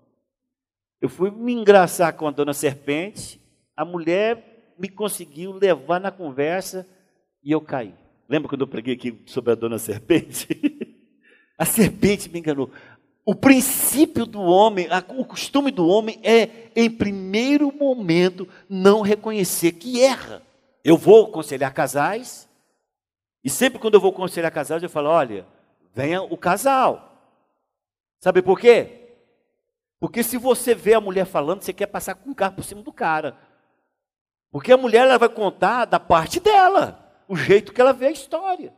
Eu 1.07 1.11
fui 1.11 1.31
me 1.31 1.53
engraçar 1.53 2.12
com 2.14 2.27
a 2.27 2.33
dona 2.33 2.53
serpente, 2.53 3.40
a 3.77 3.85
mulher 3.85 4.75
me 4.77 4.88
conseguiu 4.88 5.53
levar 5.53 6.01
na 6.01 6.11
conversa 6.11 6.85
e 7.45 7.53
eu 7.53 7.61
caí. 7.61 7.95
Lembra 8.29 8.49
quando 8.49 8.62
eu 8.62 8.66
preguei 8.66 8.95
aqui 8.95 9.23
sobre 9.25 9.53
a 9.53 9.55
dona 9.55 9.79
serpente? 9.79 10.49
a 11.57 11.64
serpente 11.64 12.29
me 12.29 12.40
enganou. 12.40 12.73
O 13.25 13.37
princípio 13.37 14.27
do 14.27 14.40
homem, 14.40 14.88
o 15.16 15.25
costume 15.25 15.71
do 15.71 15.87
homem 15.87 16.19
é, 16.25 16.73
em 16.75 16.90
primeiro 16.90 17.73
momento, 17.73 18.49
não 18.69 19.01
reconhecer 19.01 19.75
que 19.75 20.03
erra. 20.03 20.42
Eu 20.83 20.97
vou 20.97 21.27
aconselhar 21.27 21.73
casais, 21.73 22.49
e 23.45 23.49
sempre 23.49 23.79
quando 23.79 23.95
eu 23.95 24.01
vou 24.01 24.11
aconselhar 24.11 24.51
casais, 24.51 24.83
eu 24.83 24.90
falo: 24.90 25.09
olha, 25.09 25.47
venha 25.95 26.21
o 26.21 26.37
casal. 26.37 27.33
Sabe 28.19 28.42
por 28.42 28.59
quê? 28.59 29.06
Porque 29.98 30.22
se 30.22 30.37
você 30.37 30.74
vê 30.74 30.94
a 30.94 31.00
mulher 31.00 31.24
falando, 31.24 31.62
você 31.62 31.72
quer 31.72 31.87
passar 31.87 32.14
com 32.14 32.30
o 32.30 32.35
carro 32.35 32.56
por 32.56 32.64
cima 32.64 32.82
do 32.82 32.92
cara. 32.92 33.37
Porque 34.50 34.72
a 34.72 34.76
mulher 34.76 35.02
ela 35.02 35.18
vai 35.18 35.28
contar 35.28 35.85
da 35.85 35.98
parte 35.98 36.40
dela, 36.40 37.22
o 37.26 37.37
jeito 37.37 37.72
que 37.72 37.80
ela 37.80 37.92
vê 37.92 38.06
a 38.06 38.11
história. 38.11 38.72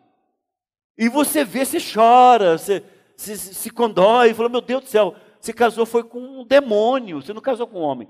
E 0.97 1.09
você 1.09 1.45
vê, 1.45 1.65
você 1.65 1.79
chora, 1.81 2.59
você 2.59 2.83
se, 3.17 3.37
se 3.37 3.71
condói, 3.71 4.35
falou, 4.35 4.51
meu 4.51 4.61
Deus 4.61 4.85
do 4.85 4.89
céu, 4.89 5.15
você 5.41 5.53
casou 5.53 5.87
foi 5.87 6.05
com 6.05 6.19
um 6.19 6.45
demônio, 6.45 7.23
você 7.23 7.33
não 7.33 7.41
casou 7.41 7.67
com 7.67 7.79
um 7.79 7.83
homem. 7.83 8.09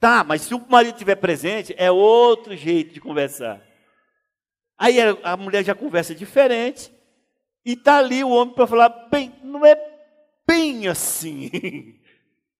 Tá, 0.00 0.22
mas 0.22 0.42
se 0.42 0.54
o 0.54 0.64
marido 0.68 0.94
estiver 0.94 1.16
presente, 1.16 1.74
é 1.76 1.90
outro 1.90 2.56
jeito 2.56 2.94
de 2.94 3.00
conversar. 3.00 3.60
Aí 4.76 4.98
a 5.22 5.36
mulher 5.36 5.64
já 5.64 5.74
conversa 5.74 6.14
diferente, 6.14 6.92
e 7.64 7.72
está 7.72 7.98
ali 7.98 8.22
o 8.22 8.30
homem 8.30 8.54
para 8.54 8.66
falar, 8.66 8.88
bem, 9.10 9.34
não 9.42 9.66
é 9.66 9.76
bem 10.46 10.88
assim. 10.88 11.97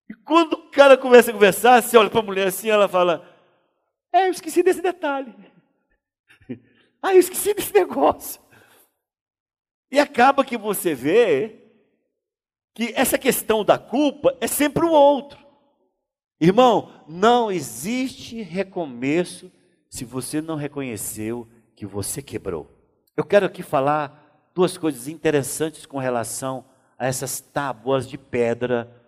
E 0.09 0.13
quando 0.13 0.53
o 0.53 0.71
cara 0.71 0.97
começa 0.97 1.29
a 1.29 1.33
conversar, 1.33 1.81
você 1.81 1.95
olha 1.95 2.09
para 2.09 2.19
a 2.19 2.23
mulher 2.23 2.47
assim, 2.47 2.69
ela 2.69 2.87
fala, 2.87 3.23
é, 4.11 4.27
eu 4.27 4.31
esqueci 4.31 4.63
desse 4.63 4.81
detalhe. 4.81 5.33
Ah, 7.01 7.13
eu 7.13 7.19
esqueci 7.21 7.53
desse 7.53 7.73
negócio. 7.73 8.41
E 9.89 9.97
acaba 9.97 10.43
que 10.43 10.57
você 10.57 10.93
vê 10.93 11.59
que 12.75 12.91
essa 12.93 13.17
questão 13.17 13.63
da 13.63 13.77
culpa 13.77 14.35
é 14.41 14.47
sempre 14.47 14.83
o 14.83 14.91
outro. 14.91 15.39
Irmão, 16.41 17.05
não 17.07 17.49
existe 17.49 18.41
recomeço 18.41 19.49
se 19.89 20.03
você 20.03 20.41
não 20.41 20.55
reconheceu 20.55 21.47
que 21.73 21.85
você 21.85 22.21
quebrou. 22.21 22.69
Eu 23.15 23.23
quero 23.23 23.45
aqui 23.45 23.63
falar 23.63 24.51
duas 24.53 24.77
coisas 24.77 25.07
interessantes 25.07 25.85
com 25.85 25.97
relação 25.97 26.65
a 26.97 27.07
essas 27.07 27.39
tábuas 27.39 28.05
de 28.05 28.17
pedra 28.17 28.98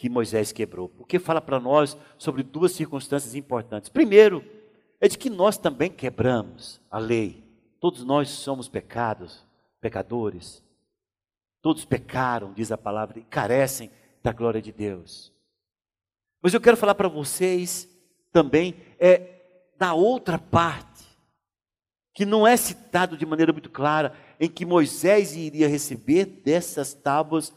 que 0.00 0.08
Moisés 0.08 0.50
quebrou. 0.50 0.88
Porque 0.88 1.18
fala 1.18 1.42
para 1.42 1.60
nós 1.60 1.94
sobre 2.16 2.42
duas 2.42 2.72
circunstâncias 2.72 3.34
importantes. 3.34 3.90
Primeiro, 3.90 4.42
é 4.98 5.06
de 5.06 5.18
que 5.18 5.28
nós 5.28 5.58
também 5.58 5.90
quebramos 5.90 6.80
a 6.90 6.98
lei. 6.98 7.44
Todos 7.78 8.02
nós 8.02 8.30
somos 8.30 8.66
pecados, 8.66 9.44
pecadores. 9.78 10.64
Todos 11.60 11.84
pecaram, 11.84 12.54
diz 12.54 12.72
a 12.72 12.78
palavra, 12.78 13.18
e 13.18 13.24
carecem 13.24 13.90
da 14.22 14.32
glória 14.32 14.62
de 14.62 14.72
Deus. 14.72 15.34
Mas 16.40 16.54
eu 16.54 16.62
quero 16.62 16.78
falar 16.78 16.94
para 16.94 17.06
vocês 17.06 17.86
também 18.32 18.74
é 18.98 19.42
da 19.76 19.92
outra 19.92 20.38
parte, 20.38 21.04
que 22.14 22.24
não 22.24 22.46
é 22.46 22.56
citado 22.56 23.18
de 23.18 23.26
maneira 23.26 23.52
muito 23.52 23.68
clara, 23.68 24.14
em 24.40 24.48
que 24.48 24.64
Moisés 24.64 25.36
iria 25.36 25.68
receber 25.68 26.24
dessas 26.24 26.94
tábuas 26.94 27.52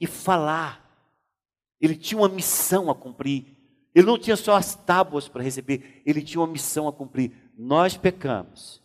e 0.00 0.08
falar. 0.08 0.83
Ele 1.80 1.96
tinha 1.96 2.20
uma 2.20 2.28
missão 2.28 2.90
a 2.90 2.94
cumprir. 2.94 3.46
Ele 3.94 4.06
não 4.06 4.18
tinha 4.18 4.36
só 4.36 4.56
as 4.56 4.74
tábuas 4.74 5.28
para 5.28 5.42
receber, 5.42 6.02
ele 6.04 6.20
tinha 6.20 6.40
uma 6.40 6.52
missão 6.52 6.88
a 6.88 6.92
cumprir. 6.92 7.32
Nós 7.56 7.96
pecamos 7.96 8.82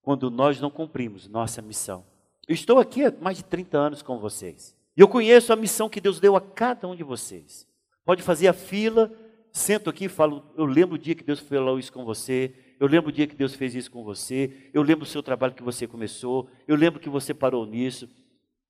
quando 0.00 0.30
nós 0.30 0.58
não 0.60 0.70
cumprimos 0.70 1.28
nossa 1.28 1.60
missão. 1.60 2.04
Eu 2.48 2.54
estou 2.54 2.78
aqui 2.78 3.04
há 3.04 3.12
mais 3.20 3.36
de 3.36 3.44
30 3.44 3.78
anos 3.78 4.02
com 4.02 4.18
vocês. 4.18 4.74
E 4.96 5.00
eu 5.00 5.08
conheço 5.08 5.52
a 5.52 5.56
missão 5.56 5.88
que 5.88 6.00
Deus 6.00 6.18
deu 6.18 6.34
a 6.34 6.40
cada 6.40 6.88
um 6.88 6.96
de 6.96 7.04
vocês. 7.04 7.66
Pode 8.04 8.22
fazer 8.22 8.48
a 8.48 8.52
fila, 8.52 9.12
sento 9.52 9.88
aqui 9.88 10.06
e 10.06 10.08
falo, 10.08 10.44
eu 10.56 10.64
lembro 10.64 10.96
o 10.96 10.98
dia 10.98 11.14
que 11.14 11.22
Deus 11.22 11.40
falou 11.40 11.78
isso 11.78 11.92
com 11.92 12.04
você, 12.04 12.54
eu 12.80 12.86
lembro 12.86 13.10
o 13.10 13.12
dia 13.12 13.26
que 13.26 13.36
Deus 13.36 13.54
fez 13.54 13.74
isso 13.74 13.90
com 13.90 14.02
você, 14.02 14.70
eu 14.74 14.82
lembro 14.82 15.04
o 15.04 15.08
seu 15.08 15.22
trabalho 15.22 15.54
que 15.54 15.62
você 15.62 15.86
começou, 15.86 16.48
eu 16.66 16.74
lembro 16.74 16.98
que 16.98 17.08
você 17.08 17.32
parou 17.32 17.64
nisso. 17.64 18.08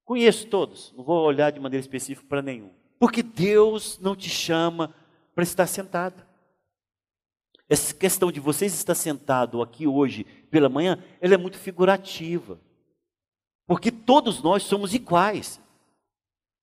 Conheço 0.04 0.48
todos, 0.48 0.92
não 0.96 1.02
vou 1.02 1.24
olhar 1.24 1.50
de 1.50 1.60
maneira 1.60 1.80
específica 1.80 2.26
para 2.28 2.42
nenhum. 2.42 2.70
Porque 3.02 3.20
Deus 3.20 3.98
não 3.98 4.14
te 4.14 4.30
chama 4.30 4.94
para 5.34 5.42
estar 5.42 5.66
sentado. 5.66 6.24
Essa 7.68 7.92
questão 7.92 8.30
de 8.30 8.38
vocês 8.38 8.72
estar 8.72 8.94
sentado 8.94 9.60
aqui 9.60 9.88
hoje 9.88 10.22
pela 10.52 10.68
manhã, 10.68 11.02
ela 11.20 11.34
é 11.34 11.36
muito 11.36 11.58
figurativa. 11.58 12.60
Porque 13.66 13.90
todos 13.90 14.40
nós 14.40 14.62
somos 14.62 14.94
iguais. 14.94 15.60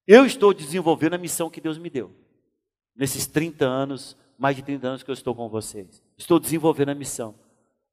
Eu 0.07 0.25
estou 0.25 0.53
desenvolvendo 0.53 1.15
a 1.15 1.17
missão 1.17 1.49
que 1.49 1.59
Deus 1.59 1.77
me 1.77 1.89
deu. 1.89 2.09
Nesses 2.95 3.27
30 3.27 3.65
anos, 3.65 4.15
mais 4.37 4.55
de 4.55 4.63
30 4.63 4.87
anos 4.87 5.03
que 5.03 5.11
eu 5.11 5.15
estou 5.15 5.35
com 5.35 5.49
vocês. 5.49 6.01
Estou 6.17 6.39
desenvolvendo 6.39 6.87
a 6.87 6.95
missão. 6.95 7.35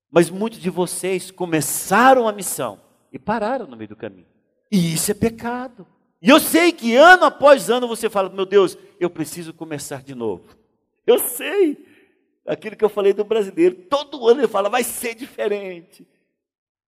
Mas 0.09 0.31
muitos 0.31 0.61
de 0.61 0.71
vocês 0.71 1.33
começaram 1.33 2.29
a 2.29 2.33
missão 2.33 2.81
e 3.13 3.19
pararam 3.19 3.67
no 3.67 3.77
meio 3.77 3.89
do 3.89 3.97
caminho. 3.97 4.29
E 4.71 4.95
isso 4.95 5.11
é 5.11 5.15
pecado. 5.15 5.85
E 6.27 6.29
eu 6.29 6.41
sei 6.41 6.73
que 6.73 6.97
ano 6.97 7.25
após 7.25 7.71
ano 7.71 7.87
você 7.87 8.11
fala: 8.11 8.29
meu 8.29 8.45
Deus, 8.45 8.77
eu 8.99 9.09
preciso 9.09 9.55
começar 9.55 10.03
de 10.03 10.13
novo. 10.13 10.43
Eu 11.07 11.21
sei. 11.21 11.87
Aquilo 12.45 12.75
que 12.75 12.85
eu 12.85 12.89
falei 12.89 13.13
do 13.13 13.23
brasileiro. 13.23 13.77
Todo 13.89 14.27
ano 14.27 14.41
ele 14.41 14.49
fala: 14.49 14.69
vai 14.69 14.83
ser 14.83 15.15
diferente. 15.15 16.05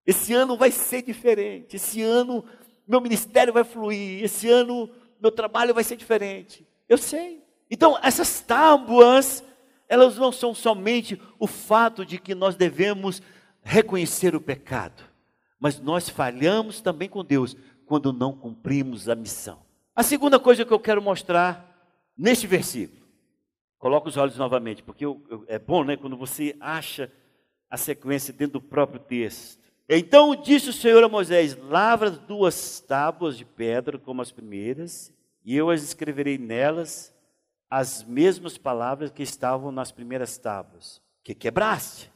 Esse 0.05 0.35
ano 0.35 0.57
vai 0.57 0.73
ser 0.73 1.03
diferente. 1.03 1.77
Esse 1.77 2.03
ano 2.03 2.45
meu 2.85 3.01
ministério 3.01 3.53
vai 3.53 3.63
fluir. 3.63 4.25
Esse 4.25 4.49
ano 4.49 4.91
meu 5.23 5.31
trabalho 5.31 5.73
vai 5.73 5.85
ser 5.85 5.95
diferente. 5.95 6.67
Eu 6.89 6.99
sei. 6.99 7.41
Então, 7.71 7.97
essas 8.03 8.41
tábuas, 8.41 9.45
elas 9.89 10.17
não 10.19 10.33
são 10.33 10.53
somente 10.53 11.21
o 11.39 11.47
fato 11.47 12.05
de 12.05 12.19
que 12.19 12.35
nós 12.35 12.57
devemos 12.57 13.23
reconhecer 13.63 14.35
o 14.35 14.41
pecado, 14.41 15.05
mas 15.61 15.79
nós 15.79 16.09
falhamos 16.09 16.81
também 16.81 17.09
com 17.09 17.25
Deus 17.25 17.55
quando 17.89 18.13
não 18.13 18.33
cumprimos 18.33 19.09
a 19.09 19.15
missão. 19.15 19.59
A 19.97 20.03
segunda 20.03 20.39
coisa 20.39 20.65
que 20.65 20.73
eu 20.73 20.79
quero 20.79 21.03
mostrar 21.03 21.69
neste 22.17 22.47
versículo, 22.47 23.07
coloca 23.79 24.09
os 24.09 24.17
olhos 24.17 24.37
novamente, 24.37 24.83
porque 24.83 25.05
eu, 25.05 25.23
eu, 25.31 25.45
é 25.49 25.59
bom, 25.59 25.85
né, 25.85 25.97
quando 25.97 26.17
você 26.17 26.55
acha 26.61 27.11
a 27.71 27.77
sequência 27.77 28.33
dentro 28.33 28.61
do 28.61 28.67
próprio 28.67 29.01
texto. 29.01 29.59
Então 29.89 30.37
disse 30.37 30.69
o 30.69 30.73
Senhor 30.73 31.03
a 31.03 31.09
Moisés: 31.09 31.57
Lavra 31.57 32.11
duas 32.11 32.81
tábuas 32.81 33.39
de 33.39 33.45
pedra 33.45 33.99
como 33.99 34.21
as 34.21 34.31
primeiras, 34.31 35.13
e 35.45 35.57
eu 35.57 35.71
as 35.71 35.83
escreverei 35.83 36.37
nelas 36.37 37.15
as 37.71 38.03
mesmas 38.03 38.57
palavras 38.57 39.11
que 39.11 39.23
estavam 39.23 39.71
nas 39.71 39.93
primeiras 39.93 40.39
tábuas, 40.39 41.03
que 41.23 41.35
quebraste. 41.35 42.11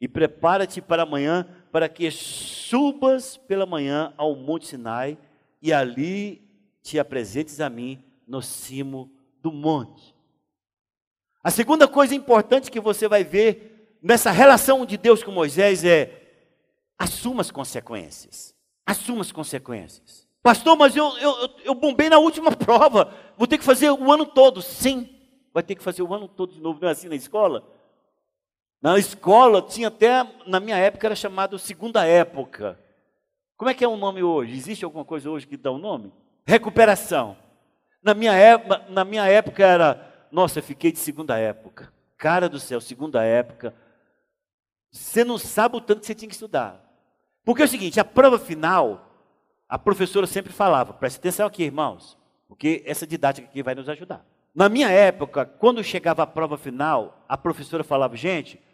E 0.00 0.06
prepara-te 0.06 0.80
para 0.80 1.04
amanhã, 1.04 1.46
para 1.72 1.88
que 1.88 2.10
subas 2.10 3.36
pela 3.36 3.64
manhã 3.64 4.12
ao 4.16 4.36
Monte 4.36 4.66
Sinai, 4.66 5.16
e 5.62 5.72
ali 5.72 6.42
te 6.82 6.98
apresentes 6.98 7.60
a 7.60 7.68
mim 7.68 8.02
no 8.26 8.42
cimo 8.42 9.10
do 9.42 9.50
monte. 9.50 10.14
A 11.42 11.50
segunda 11.50 11.86
coisa 11.86 12.14
importante 12.14 12.70
que 12.70 12.80
você 12.80 13.08
vai 13.08 13.24
ver 13.24 13.98
nessa 14.02 14.30
relação 14.30 14.84
de 14.84 14.96
Deus 14.96 15.22
com 15.22 15.30
Moisés 15.30 15.84
é 15.84 16.22
assuma 16.98 17.40
as 17.40 17.50
consequências. 17.50 18.54
Assuma 18.84 19.20
as 19.20 19.32
consequências. 19.32 20.26
Pastor, 20.42 20.76
mas 20.76 20.94
eu, 20.94 21.16
eu, 21.18 21.50
eu 21.64 21.74
bombei 21.74 22.08
na 22.08 22.18
última 22.18 22.50
prova. 22.54 23.12
Vou 23.36 23.46
ter 23.46 23.58
que 23.58 23.64
fazer 23.64 23.90
o 23.90 24.12
ano 24.12 24.26
todo. 24.26 24.62
Sim, 24.62 25.08
vai 25.52 25.62
ter 25.62 25.74
que 25.74 25.82
fazer 25.82 26.02
o 26.02 26.14
ano 26.14 26.28
todo 26.28 26.52
de 26.52 26.60
novo. 26.60 26.78
Não 26.80 26.88
é 26.88 26.92
assim 26.92 27.08
na 27.08 27.16
escola? 27.16 27.64
Na 28.86 29.00
escola 29.00 29.60
tinha 29.60 29.88
até, 29.88 30.24
na 30.46 30.60
minha 30.60 30.76
época, 30.76 31.08
era 31.08 31.16
chamado 31.16 31.58
segunda 31.58 32.06
época. 32.06 32.78
Como 33.56 33.68
é 33.68 33.74
que 33.74 33.82
é 33.82 33.88
o 33.88 33.96
nome 33.96 34.22
hoje? 34.22 34.56
Existe 34.56 34.84
alguma 34.84 35.04
coisa 35.04 35.28
hoje 35.28 35.44
que 35.44 35.56
dá 35.56 35.72
o 35.72 35.74
um 35.74 35.78
nome? 35.78 36.12
Recuperação. 36.46 37.36
Na 38.00 38.14
minha, 38.14 38.32
época, 38.32 38.84
na 38.88 39.04
minha 39.04 39.26
época 39.26 39.66
era, 39.66 40.28
nossa, 40.30 40.60
eu 40.60 40.62
fiquei 40.62 40.92
de 40.92 41.00
segunda 41.00 41.36
época. 41.36 41.92
Cara 42.16 42.48
do 42.48 42.60
céu, 42.60 42.80
segunda 42.80 43.24
época 43.24 43.74
Você 44.92 45.24
não 45.24 45.36
sabe 45.36 45.78
o 45.78 45.80
tanto 45.80 46.02
que 46.02 46.06
você 46.06 46.14
tinha 46.14 46.28
que 46.28 46.36
estudar. 46.36 46.80
Porque 47.44 47.62
é 47.62 47.64
o 47.64 47.68
seguinte, 47.68 47.98
a 47.98 48.04
prova 48.04 48.38
final, 48.38 49.10
a 49.68 49.76
professora 49.76 50.28
sempre 50.28 50.52
falava, 50.52 50.92
preste 50.92 51.18
atenção 51.18 51.48
aqui, 51.48 51.64
irmãos, 51.64 52.16
porque 52.46 52.84
essa 52.86 53.04
didática 53.04 53.48
aqui 53.48 53.64
vai 53.64 53.74
nos 53.74 53.88
ajudar. 53.88 54.24
Na 54.54 54.68
minha 54.68 54.90
época, 54.90 55.44
quando 55.44 55.82
chegava 55.82 56.22
a 56.22 56.26
prova 56.26 56.56
final, 56.56 57.24
a 57.28 57.36
professora 57.36 57.82
falava, 57.82 58.14
gente, 58.16 58.64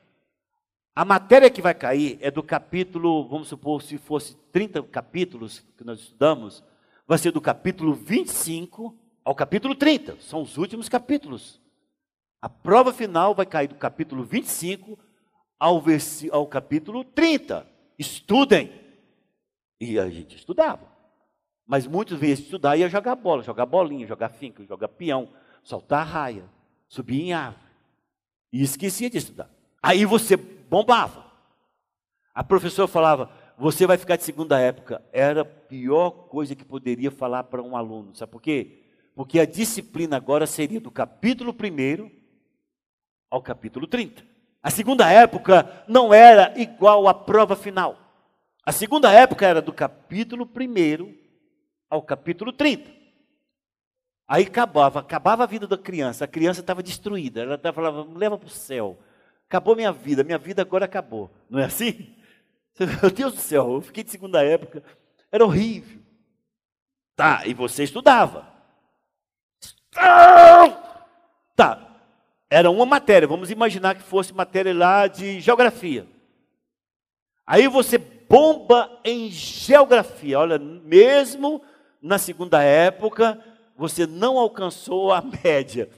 a 0.95 1.05
matéria 1.05 1.49
que 1.49 1.63
vai 1.63 1.75
cair 1.75 2.19
é 2.21 2.31
do 2.31 2.43
capítulo, 2.43 3.27
vamos 3.27 3.49
supor, 3.49 3.83
se 3.83 3.97
fosse 3.97 4.37
30 4.53 4.83
capítulos 4.85 5.65
que 5.77 5.85
nós 5.85 6.01
estudamos, 6.01 6.63
vai 7.07 7.17
ser 7.17 7.33
do 7.33 7.41
capítulo 7.41 7.95
25 7.95 8.95
ao 9.25 9.35
capítulo 9.35 9.75
30. 9.75 10.19
São 10.21 10.43
os 10.43 10.59
últimos 10.59 10.91
capítulos. 10.91 11.61
A 12.43 12.49
prova 12.49 12.93
final 12.93 13.35
vai 13.35 13.47
cair 13.47 13.69
do 13.69 13.75
capítulo 13.75 14.23
25 14.23 14.99
ao, 15.59 15.83
ao 16.31 16.47
capítulo 16.47 17.05
30. 17.05 17.67
Estudem. 17.99 18.71
E 19.81 19.99
a 19.99 20.11
gente 20.11 20.37
estudava. 20.37 20.93
Mas 21.67 21.87
muitos 21.87 22.19
vezes 22.19 22.45
estudar 22.45 22.77
ia 22.77 22.91
jogar 22.91 23.17
bola, 23.17 23.43
jogar 23.43 23.65
bolinha, 23.65 24.07
jogar 24.07 24.29
finca, 24.29 24.63
jogar 24.67 24.89
peão, 24.89 25.31
soltar 25.63 26.07
raia, 26.07 26.45
subir 26.87 27.23
em 27.23 27.33
árvore. 27.33 27.65
E 28.53 28.63
esquecia 28.63 29.09
de 29.09 29.17
estudar. 29.17 29.49
Aí 29.83 30.05
você 30.05 30.37
bombava. 30.73 31.31
A 32.35 32.43
professora 32.43 32.89
falava: 32.89 33.31
Você 33.59 33.87
vai 33.87 33.99
ficar 33.99 34.17
de 34.17 34.25
segunda 34.25 34.59
época. 34.59 35.05
Era 35.13 35.43
a 35.43 35.45
pior 35.45 36.11
coisa 36.29 36.57
que 36.57 36.65
poderia 36.65 37.11
falar 37.11 37.45
para 37.45 37.63
um 37.63 37.77
aluno. 37.77 38.17
Sabe 38.17 38.33
por 38.33 38.41
quê? 38.41 38.81
Porque 39.15 39.39
a 39.39 39.45
disciplina 39.45 40.17
agora 40.17 40.47
seria 40.47 40.81
do 40.81 40.91
capítulo 40.91 41.53
1 41.55 42.11
ao 43.31 43.43
capítulo 43.43 43.87
30. 43.87 44.25
A 44.63 44.71
segunda 44.71 45.11
época 45.11 45.85
não 45.87 46.15
era 46.15 46.59
igual 46.59 47.07
à 47.07 47.13
prova 47.13 47.55
final. 47.55 47.99
A 48.65 48.73
segunda 48.73 49.13
época 49.13 49.47
era 49.47 49.61
do 49.61 49.75
capítulo 49.75 50.49
1 50.49 51.15
ao 51.91 52.01
capítulo 52.01 52.51
30. 52.51 52.91
Aí 54.27 54.45
acabava, 54.45 55.01
acabava 55.01 55.43
a 55.43 55.47
vida 55.47 55.67
da 55.67 55.77
criança. 55.77 56.25
A 56.25 56.29
criança 56.29 56.61
estava 56.61 56.83
destruída. 56.83 57.43
Ela 57.43 57.73
falava, 57.75 58.07
leva 58.17 58.39
para 58.39 58.47
o 58.47 58.51
céu. 58.51 58.99
Acabou 59.53 59.77
minha 59.77 59.93
vida, 59.93 60.25
minha 60.25 60.39
vida 60.39 60.63
agora 60.63 60.87
acabou. 60.87 61.31
Não 61.51 61.59
é 61.59 61.65
assim? 61.65 62.17
Meu 62.81 63.11
Deus 63.11 63.35
do 63.35 63.39
céu, 63.39 63.75
eu 63.75 63.83
fiquei 63.83 64.03
de 64.03 64.11
segunda 64.11 64.43
época, 64.43 64.83
era 65.31 65.45
horrível. 65.45 66.01
Tá, 67.15 67.43
e 67.45 67.53
você 67.53 67.85
estudava. 67.85 68.51
Tá, 71.55 71.99
era 72.49 72.71
uma 72.71 72.87
matéria, 72.87 73.29
vamos 73.29 73.51
imaginar 73.51 73.95
que 73.95 74.03
fosse 74.03 74.33
matéria 74.33 74.73
lá 74.73 75.07
de 75.07 75.39
geografia. 75.39 76.07
Aí 77.47 77.69
você 77.69 77.99
bomba 77.99 78.91
em 79.05 79.29
geografia. 79.29 80.39
Olha, 80.39 80.59
mesmo 80.59 81.63
na 82.01 82.17
segunda 82.17 82.63
época, 82.63 83.39
você 83.77 84.07
não 84.07 84.39
alcançou 84.39 85.13
a 85.13 85.21
média. 85.45 85.91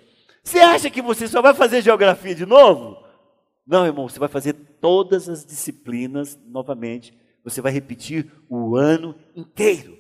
Você 0.43 0.59
acha 0.59 0.91
que 0.91 1.01
você 1.01 1.29
só 1.29 1.41
vai 1.41 1.55
fazer 1.55 1.83
geografia 1.83 2.35
de 2.35 2.45
novo? 2.45 3.04
Não, 3.67 3.87
irmão, 3.87 4.09
você 4.09 4.19
vai 4.19 4.29
fazer 4.29 4.53
todas 4.53 5.29
as 5.29 5.45
disciplinas 5.45 6.39
novamente. 6.47 7.17
Você 7.43 7.61
vai 7.61 7.73
repetir 7.73 8.31
o 8.49 8.77
ano 8.77 9.15
inteiro. 9.35 9.99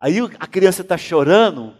Aí 0.00 0.18
a 0.38 0.46
criança 0.46 0.82
está 0.82 0.98
chorando. 0.98 1.76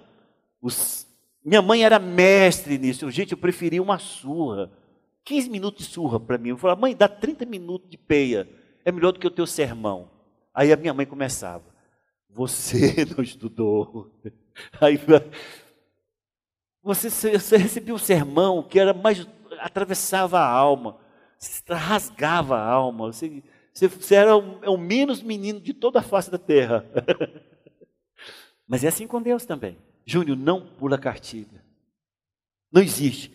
Os... 0.61 1.07
Minha 1.44 1.61
mãe 1.61 1.85
era 1.85 1.98
mestre 1.98 2.79
nisso. 2.79 3.11
Gente, 3.11 3.33
eu 3.33 3.38
preferia 3.38 3.83
uma 3.83 3.98
surra. 3.98 4.70
15 5.25 5.51
minutos 5.51 5.87
de 5.87 5.92
surra 5.92 6.20
para 6.20 6.38
mim. 6.38 6.51
Eu 6.51 6.57
falava, 6.59 6.81
mãe, 6.81 6.94
dá 6.94 7.09
30 7.09 7.44
minutos 7.46 7.90
de 7.90 7.98
peia. 7.98 8.48
É 8.85 8.92
melhor 8.92 9.12
do 9.12 9.18
que 9.18 9.27
o 9.27 9.31
teu 9.31 9.46
sermão. 9.46 10.11
Aí 10.55 10.72
a 10.72 10.77
minha 10.77 10.94
mãe 10.94 11.07
começava. 11.07 11.64
Você 12.31 13.05
não 13.16 13.22
estudou. 13.22 14.11
Aí 14.81 14.98
você, 16.83 17.11
você 17.11 17.57
recebia 17.57 17.94
um 17.94 17.98
sermão 17.98 18.62
que 18.62 18.79
era 18.79 18.94
mais 18.94 19.27
atravessava 19.62 20.38
a 20.38 20.46
alma, 20.46 20.98
rasgava 21.68 22.59
a 22.59 22.64
alma. 22.64 23.12
Você, 23.12 23.42
você 23.72 24.14
era 24.14 24.37
o, 24.37 24.59
é 24.62 24.68
o 24.68 24.77
menos 24.77 25.22
menino 25.22 25.61
de 25.61 25.72
toda 25.72 26.01
a 26.01 26.03
face 26.03 26.31
da 26.31 26.38
terra. 26.38 26.85
Mas 28.66 28.85
é 28.85 28.88
assim 28.88 29.07
com 29.07 29.20
Deus 29.20 29.44
também. 29.44 29.79
Júnior, 30.05 30.37
não 30.37 30.66
pula 30.66 30.98
cartilha. 30.98 31.62
Não 32.70 32.83
existe. 32.83 33.33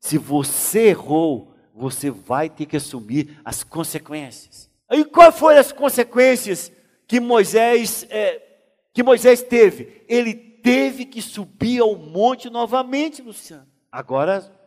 Se 0.00 0.18
você 0.18 0.88
errou, 0.88 1.54
você 1.74 2.10
vai 2.10 2.48
ter 2.48 2.66
que 2.66 2.76
assumir 2.76 3.38
as 3.44 3.62
consequências. 3.62 4.70
E 4.90 5.04
quais 5.04 5.38
foram 5.38 5.58
as 5.58 5.72
consequências 5.72 6.72
que 7.06 7.20
Moisés, 7.20 8.06
é, 8.10 8.42
que 8.92 9.02
Moisés 9.02 9.42
teve? 9.42 10.04
Ele 10.08 10.34
teve 10.34 11.04
que 11.04 11.20
subir 11.20 11.80
ao 11.80 11.94
monte 11.96 12.48
novamente, 12.48 13.22
Luciano. 13.22 13.66
Agora 13.90 14.57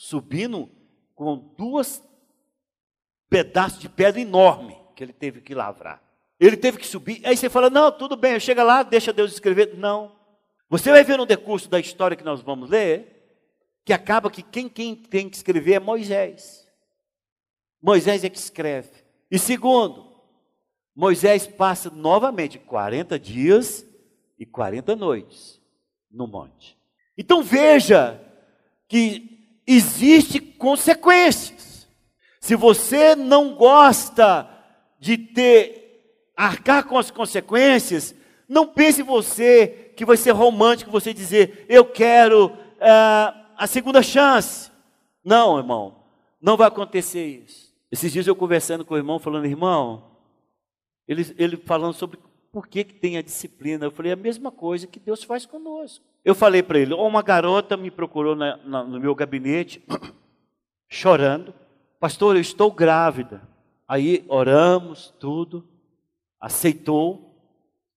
subindo 0.00 0.70
com 1.14 1.36
duas 1.36 2.02
pedaços 3.28 3.78
de 3.78 3.86
pedra 3.86 4.18
enorme 4.18 4.74
que 4.96 5.04
ele 5.04 5.12
teve 5.12 5.42
que 5.42 5.54
lavrar. 5.54 6.02
Ele 6.38 6.56
teve 6.56 6.78
que 6.78 6.86
subir. 6.86 7.20
Aí 7.22 7.36
você 7.36 7.50
fala: 7.50 7.68
"Não, 7.68 7.92
tudo 7.92 8.16
bem, 8.16 8.40
chega 8.40 8.62
lá, 8.62 8.82
deixa 8.82 9.12
Deus 9.12 9.30
escrever". 9.30 9.76
Não. 9.76 10.16
Você 10.70 10.90
vai 10.90 11.04
ver 11.04 11.18
no 11.18 11.26
decurso 11.26 11.68
da 11.68 11.78
história 11.78 12.16
que 12.16 12.24
nós 12.24 12.40
vamos 12.40 12.70
ler, 12.70 13.44
que 13.84 13.92
acaba 13.92 14.30
que 14.30 14.42
quem, 14.42 14.70
quem 14.70 14.96
tem 14.96 15.28
que 15.28 15.36
escrever 15.36 15.74
é 15.74 15.78
Moisés. 15.78 16.66
Moisés 17.82 18.24
é 18.24 18.30
que 18.30 18.38
escreve. 18.38 19.04
E 19.30 19.38
segundo, 19.38 20.18
Moisés 20.96 21.46
passa 21.46 21.90
novamente 21.90 22.58
40 22.58 23.18
dias 23.18 23.86
e 24.38 24.46
40 24.46 24.96
noites 24.96 25.60
no 26.10 26.26
monte. 26.26 26.78
Então 27.18 27.42
veja 27.42 28.18
que 28.88 29.39
existe 29.74 30.40
consequências. 30.40 31.88
Se 32.40 32.56
você 32.56 33.14
não 33.14 33.54
gosta 33.54 34.48
de 34.98 35.16
ter 35.16 35.80
arcar 36.36 36.84
com 36.84 36.98
as 36.98 37.10
consequências, 37.10 38.14
não 38.48 38.66
pense 38.66 39.02
você 39.02 39.92
que 39.96 40.04
vai 40.04 40.16
ser 40.16 40.32
romântico 40.32 40.90
você 40.90 41.12
dizer 41.12 41.66
eu 41.68 41.84
quero 41.84 42.46
uh, 42.46 43.40
a 43.56 43.66
segunda 43.66 44.02
chance. 44.02 44.70
Não, 45.22 45.58
irmão, 45.58 45.96
não 46.40 46.56
vai 46.56 46.66
acontecer 46.66 47.24
isso. 47.24 47.70
Esses 47.92 48.12
dias 48.12 48.26
eu 48.26 48.34
conversando 48.34 48.84
com 48.84 48.94
o 48.94 48.96
irmão, 48.96 49.18
falando, 49.18 49.46
irmão, 49.46 50.10
ele, 51.06 51.34
ele 51.38 51.56
falando 51.56 51.92
sobre 51.92 52.18
por 52.50 52.66
que, 52.66 52.84
que 52.84 52.94
tem 52.94 53.16
a 53.16 53.22
disciplina. 53.22 53.84
Eu 53.84 53.90
falei, 53.90 54.10
é 54.10 54.14
a 54.14 54.16
mesma 54.16 54.50
coisa 54.50 54.86
que 54.86 54.98
Deus 54.98 55.22
faz 55.22 55.44
conosco. 55.44 56.04
Eu 56.24 56.34
falei 56.34 56.62
para 56.62 56.78
ele, 56.78 56.92
uma 56.92 57.22
garota 57.22 57.76
me 57.76 57.90
procurou 57.90 58.36
na, 58.36 58.58
na, 58.58 58.84
no 58.84 59.00
meu 59.00 59.14
gabinete, 59.14 59.82
chorando, 60.88 61.54
pastor, 61.98 62.36
eu 62.36 62.40
estou 62.40 62.70
grávida. 62.70 63.48
Aí 63.88 64.24
oramos, 64.28 65.14
tudo, 65.18 65.66
aceitou, 66.38 67.34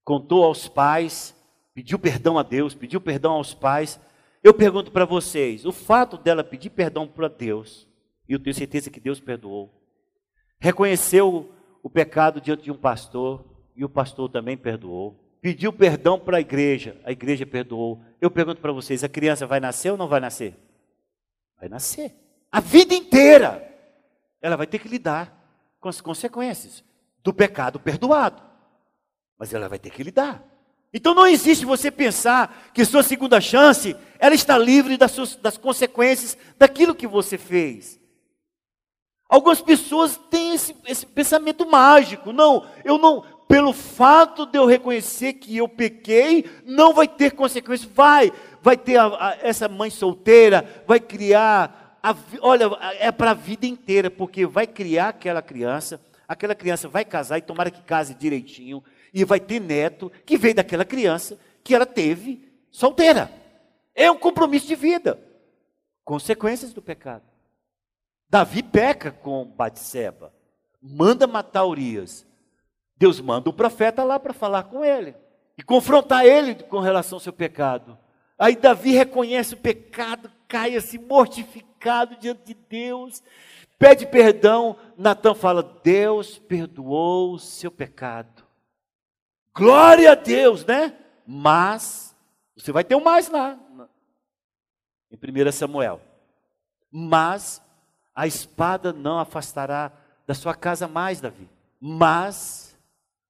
contou 0.02 0.42
aos 0.42 0.66
pais, 0.68 1.36
pediu 1.74 1.98
perdão 1.98 2.38
a 2.38 2.42
Deus, 2.42 2.74
pediu 2.74 3.00
perdão 3.00 3.32
aos 3.32 3.52
pais. 3.52 4.00
Eu 4.42 4.54
pergunto 4.54 4.90
para 4.90 5.04
vocês, 5.04 5.66
o 5.66 5.72
fato 5.72 6.16
dela 6.16 6.42
pedir 6.42 6.70
perdão 6.70 7.06
para 7.06 7.28
Deus, 7.28 7.86
e 8.26 8.32
eu 8.32 8.38
tenho 8.38 8.54
certeza 8.54 8.90
que 8.90 9.00
Deus 9.00 9.20
perdoou, 9.20 9.70
reconheceu 10.58 11.52
o 11.82 11.90
pecado 11.90 12.40
diante 12.40 12.64
de 12.64 12.70
um 12.70 12.76
pastor, 12.76 13.44
e 13.76 13.84
o 13.84 13.88
pastor 13.88 14.30
também 14.30 14.56
perdoou 14.56 15.23
pediu 15.44 15.70
perdão 15.74 16.18
para 16.18 16.38
a 16.38 16.40
igreja, 16.40 16.98
a 17.04 17.12
igreja 17.12 17.44
perdoou. 17.44 18.02
Eu 18.18 18.30
pergunto 18.30 18.62
para 18.62 18.72
vocês: 18.72 19.04
a 19.04 19.10
criança 19.10 19.46
vai 19.46 19.60
nascer 19.60 19.90
ou 19.90 19.98
não 19.98 20.08
vai 20.08 20.18
nascer? 20.18 20.56
Vai 21.60 21.68
nascer. 21.68 22.14
A 22.50 22.60
vida 22.60 22.94
inteira 22.94 23.62
ela 24.40 24.56
vai 24.56 24.66
ter 24.66 24.78
que 24.78 24.88
lidar 24.88 25.38
com 25.78 25.90
as 25.90 26.00
consequências 26.00 26.82
do 27.22 27.30
pecado 27.30 27.78
perdoado. 27.78 28.42
Mas 29.38 29.52
ela 29.52 29.68
vai 29.68 29.78
ter 29.78 29.90
que 29.90 30.02
lidar. 30.02 30.42
Então 30.94 31.12
não 31.14 31.26
existe 31.26 31.66
você 31.66 31.90
pensar 31.90 32.70
que 32.72 32.82
sua 32.82 33.02
segunda 33.02 33.38
chance, 33.38 33.94
ela 34.18 34.34
está 34.34 34.56
livre 34.56 34.96
das, 34.96 35.10
suas, 35.10 35.36
das 35.36 35.58
consequências 35.58 36.38
daquilo 36.56 36.94
que 36.94 37.06
você 37.06 37.36
fez. 37.36 38.00
Algumas 39.28 39.60
pessoas 39.60 40.16
têm 40.30 40.54
esse, 40.54 40.74
esse 40.86 41.04
pensamento 41.04 41.68
mágico. 41.68 42.32
Não, 42.32 42.66
eu 42.84 42.96
não, 42.96 43.24
pelo 43.54 43.72
fato 43.72 44.46
de 44.46 44.58
eu 44.58 44.66
reconhecer 44.66 45.34
que 45.34 45.56
eu 45.56 45.68
pequei, 45.68 46.44
não 46.64 46.92
vai 46.92 47.06
ter 47.06 47.30
consequências. 47.30 47.88
Vai, 47.88 48.32
vai 48.60 48.76
ter 48.76 48.96
a, 48.96 49.06
a, 49.06 49.38
essa 49.42 49.68
mãe 49.68 49.90
solteira, 49.90 50.82
vai 50.88 50.98
criar, 50.98 51.96
a, 52.02 52.16
olha, 52.40 52.64
é 52.98 53.12
para 53.12 53.30
a 53.30 53.34
vida 53.34 53.64
inteira, 53.64 54.10
porque 54.10 54.44
vai 54.44 54.66
criar 54.66 55.10
aquela 55.10 55.40
criança, 55.40 56.00
aquela 56.26 56.52
criança 56.52 56.88
vai 56.88 57.04
casar 57.04 57.38
e 57.38 57.42
tomara 57.42 57.70
que 57.70 57.80
case 57.82 58.12
direitinho, 58.12 58.82
e 59.12 59.24
vai 59.24 59.38
ter 59.38 59.60
neto 59.60 60.10
que 60.26 60.36
veio 60.36 60.56
daquela 60.56 60.84
criança 60.84 61.38
que 61.62 61.76
ela 61.76 61.86
teve 61.86 62.52
solteira. 62.72 63.30
É 63.94 64.10
um 64.10 64.18
compromisso 64.18 64.66
de 64.66 64.74
vida. 64.74 65.16
Consequências 66.04 66.72
do 66.72 66.82
pecado. 66.82 67.22
Davi 68.28 68.64
peca 68.64 69.12
com 69.12 69.44
Batseba, 69.44 70.34
manda 70.82 71.24
matar 71.28 71.64
Urias. 71.64 72.26
Deus 72.96 73.20
manda 73.20 73.50
o 73.50 73.52
profeta 73.52 74.04
lá 74.04 74.18
para 74.18 74.32
falar 74.32 74.64
com 74.64 74.84
ele 74.84 75.14
e 75.58 75.62
confrontar 75.62 76.24
ele 76.24 76.54
com 76.54 76.80
relação 76.80 77.16
ao 77.16 77.20
seu 77.20 77.32
pecado. 77.32 77.98
Aí 78.38 78.56
Davi 78.56 78.92
reconhece 78.92 79.54
o 79.54 79.58
pecado, 79.58 80.30
cai 80.48 80.76
assim 80.76 80.98
mortificado 80.98 82.16
diante 82.16 82.44
de 82.44 82.54
Deus, 82.54 83.22
pede 83.78 84.06
perdão. 84.06 84.76
Natan 84.96 85.34
fala: 85.34 85.62
Deus 85.82 86.38
perdoou 86.38 87.34
o 87.34 87.38
seu 87.38 87.70
pecado. 87.70 88.44
Glória 89.54 90.12
a 90.12 90.14
Deus, 90.16 90.64
né? 90.64 90.96
Mas, 91.26 92.14
você 92.56 92.72
vai 92.72 92.82
ter 92.82 92.96
um 92.96 93.02
mais 93.02 93.28
lá, 93.28 93.58
em 95.10 95.48
1 95.48 95.52
Samuel. 95.52 96.00
Mas 96.90 97.62
a 98.14 98.26
espada 98.26 98.92
não 98.92 99.18
afastará 99.18 99.92
da 100.26 100.34
sua 100.34 100.54
casa 100.54 100.88
mais, 100.88 101.20
Davi. 101.20 101.48
Mas 101.80 102.73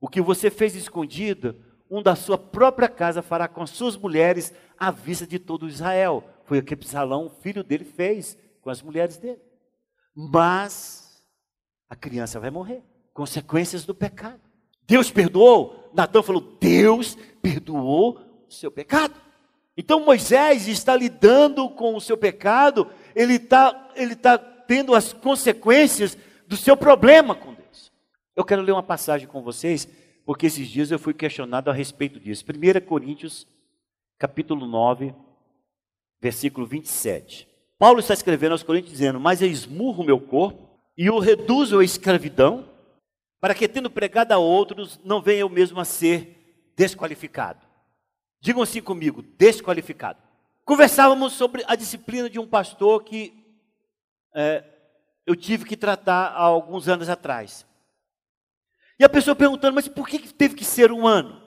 o 0.04 0.06
que 0.06 0.20
você 0.20 0.50
fez 0.50 0.74
escondido, 0.74 1.56
um 1.90 2.02
da 2.02 2.14
sua 2.14 2.36
própria 2.36 2.90
casa 2.90 3.22
fará 3.22 3.48
com 3.48 3.66
suas 3.66 3.96
mulheres 3.96 4.52
à 4.78 4.90
vista 4.90 5.26
de 5.26 5.38
todo 5.38 5.66
Israel. 5.66 6.22
Foi 6.44 6.58
o 6.58 6.62
que 6.62 6.74
Absalão, 6.74 7.32
filho 7.40 7.64
dele, 7.64 7.86
fez 7.86 8.36
com 8.60 8.68
as 8.68 8.82
mulheres 8.82 9.16
dele. 9.16 9.40
Mas 10.14 11.24
a 11.88 11.96
criança 11.96 12.38
vai 12.38 12.50
morrer. 12.50 12.82
Consequências 13.14 13.86
do 13.86 13.94
pecado. 13.94 14.42
Deus 14.86 15.10
perdoou? 15.10 15.90
Natan 15.94 16.22
falou: 16.22 16.58
Deus 16.60 17.16
perdoou 17.40 18.20
o 18.46 18.52
seu 18.52 18.70
pecado. 18.70 19.14
Então 19.74 20.04
Moisés 20.04 20.68
está 20.68 20.94
lidando 20.94 21.70
com 21.70 21.96
o 21.96 22.00
seu 22.00 22.18
pecado, 22.18 22.90
ele 23.16 23.36
está 23.36 23.90
ele 23.96 24.14
tá 24.14 24.36
tendo 24.36 24.94
as 24.94 25.14
consequências 25.14 26.14
do 26.46 26.58
seu 26.58 26.76
problema 26.76 27.34
com. 27.34 27.53
Eu 28.36 28.44
quero 28.44 28.62
ler 28.62 28.72
uma 28.72 28.82
passagem 28.82 29.28
com 29.28 29.42
vocês, 29.42 29.88
porque 30.24 30.46
esses 30.46 30.68
dias 30.68 30.90
eu 30.90 30.98
fui 30.98 31.14
questionado 31.14 31.70
a 31.70 31.72
respeito 31.72 32.18
disso. 32.18 32.44
1 32.44 32.84
Coríntios, 32.84 33.46
capítulo 34.18 34.66
9, 34.66 35.14
versículo 36.20 36.66
27. 36.66 37.48
Paulo 37.78 38.00
está 38.00 38.14
escrevendo 38.14 38.52
aos 38.52 38.62
Coríntios 38.62 38.92
dizendo: 38.92 39.20
Mas 39.20 39.40
eu 39.40 39.48
esmurro 39.48 40.02
o 40.02 40.06
meu 40.06 40.20
corpo 40.20 40.68
e 40.96 41.08
o 41.08 41.18
reduzo 41.18 41.78
à 41.78 41.84
escravidão, 41.84 42.68
para 43.40 43.54
que, 43.54 43.68
tendo 43.68 43.90
pregado 43.90 44.32
a 44.32 44.38
outros, 44.38 44.98
não 45.04 45.22
venha 45.22 45.40
eu 45.40 45.48
mesmo 45.48 45.78
a 45.78 45.84
ser 45.84 46.72
desqualificado. 46.76 47.64
Digam 48.40 48.62
assim 48.62 48.82
comigo: 48.82 49.22
desqualificado. 49.22 50.18
Conversávamos 50.64 51.34
sobre 51.34 51.62
a 51.68 51.76
disciplina 51.76 52.28
de 52.28 52.40
um 52.40 52.46
pastor 52.46 53.04
que 53.04 53.32
é, 54.34 54.64
eu 55.26 55.36
tive 55.36 55.64
que 55.64 55.76
tratar 55.76 56.28
há 56.28 56.42
alguns 56.42 56.88
anos 56.88 57.08
atrás. 57.08 57.66
E 58.98 59.04
a 59.04 59.08
pessoa 59.08 59.34
perguntando, 59.34 59.74
mas 59.74 59.88
por 59.88 60.06
que 60.06 60.18
teve 60.32 60.54
que 60.54 60.64
ser 60.64 60.92
um 60.92 61.06
ano? 61.06 61.42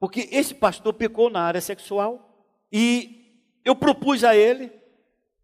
Porque 0.00 0.28
esse 0.32 0.54
pastor 0.54 0.94
pecou 0.94 1.30
na 1.30 1.40
área 1.40 1.60
sexual 1.60 2.44
e 2.72 3.42
eu 3.64 3.74
propus 3.74 4.24
a 4.24 4.36
ele 4.36 4.72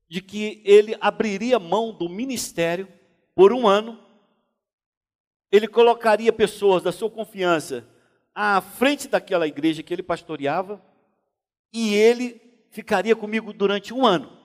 de 0.08 0.20
que 0.20 0.62
ele 0.64 0.96
abriria 1.00 1.58
mão 1.58 1.92
do 1.92 2.08
ministério 2.08 2.88
por 3.34 3.52
um 3.52 3.66
ano 3.66 4.04
ele 5.54 5.68
colocaria 5.68 6.32
pessoas 6.32 6.82
da 6.82 6.90
sua 6.90 7.08
confiança 7.08 7.86
à 8.34 8.60
frente 8.60 9.06
daquela 9.06 9.46
igreja 9.46 9.84
que 9.84 9.94
ele 9.94 10.02
pastoreava 10.02 10.84
e 11.72 11.94
ele 11.94 12.40
ficaria 12.70 13.14
comigo 13.14 13.52
durante 13.52 13.94
um 13.94 14.04
ano. 14.04 14.36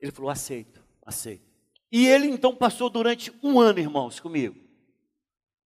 Ele 0.00 0.12
falou: 0.12 0.30
aceito, 0.30 0.80
aceito. 1.04 1.42
E 1.90 2.06
ele 2.06 2.28
então 2.28 2.54
passou 2.54 2.88
durante 2.88 3.32
um 3.42 3.58
ano, 3.58 3.80
irmãos, 3.80 4.20
comigo. 4.20 4.54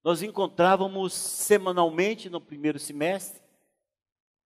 Nós 0.03 0.23
encontrávamos 0.23 1.13
semanalmente 1.13 2.31
no 2.31 2.41
primeiro 2.41 2.79
semestre 2.79 3.43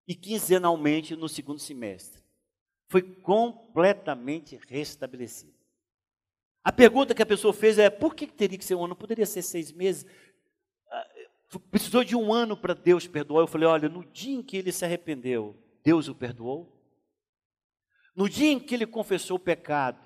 e 0.07 0.15
quinzenalmente 0.15 1.15
no 1.15 1.29
segundo 1.29 1.59
semestre. 1.59 2.23
Foi 2.89 3.03
completamente 3.03 4.59
restabelecido. 4.69 5.55
A 6.65 6.73
pergunta 6.73 7.15
que 7.15 7.23
a 7.23 7.27
pessoa 7.27 7.53
fez 7.53 7.79
é: 7.79 7.91
por 7.91 8.15
que 8.15 8.27
teria 8.27 8.59
que 8.59 8.65
ser 8.65 8.75
um 8.75 8.85
ano? 8.85 8.97
Poderia 8.97 9.27
ser 9.27 9.43
seis 9.43 9.73
meses? 9.73 10.07
precisou 11.71 12.03
de 12.03 12.17
um 12.17 12.33
ano 12.33 12.57
para 12.57 12.75
Deus 12.75 13.07
perdoar. 13.07 13.43
Eu 13.43 13.47
falei: 13.47 13.69
olha, 13.69 13.89
no 13.89 14.05
dia 14.05 14.35
em 14.35 14.43
que 14.43 14.57
ele 14.57 14.73
se 14.73 14.85
arrependeu, 14.85 15.57
Deus 15.83 16.09
o 16.09 16.15
perdoou. 16.15 16.81
No 18.15 18.29
dia 18.29 18.51
em 18.51 18.61
que 18.61 18.75
ele 18.75 18.87
confessou 18.87 19.37
o 19.37 19.41
pecado, 19.41 19.99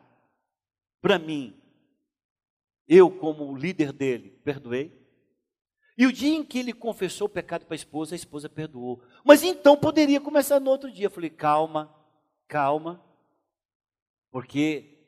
para 1.00 1.18
mim, 1.18 1.60
eu, 2.86 3.10
como 3.10 3.56
líder 3.56 3.92
dele, 3.92 4.30
perdoei. 4.44 5.05
E 5.96 6.06
o 6.06 6.12
dia 6.12 6.36
em 6.36 6.44
que 6.44 6.58
ele 6.58 6.72
confessou 6.72 7.26
o 7.26 7.30
pecado 7.30 7.64
para 7.64 7.74
a 7.74 7.76
esposa, 7.76 8.14
a 8.14 8.16
esposa 8.16 8.48
perdoou. 8.48 9.00
Mas 9.24 9.42
então 9.42 9.76
poderia 9.76 10.20
começar 10.20 10.60
no 10.60 10.70
outro 10.70 10.90
dia. 10.90 11.06
Eu 11.06 11.10
falei: 11.10 11.30
calma, 11.30 11.94
calma, 12.46 13.02
porque 14.30 14.98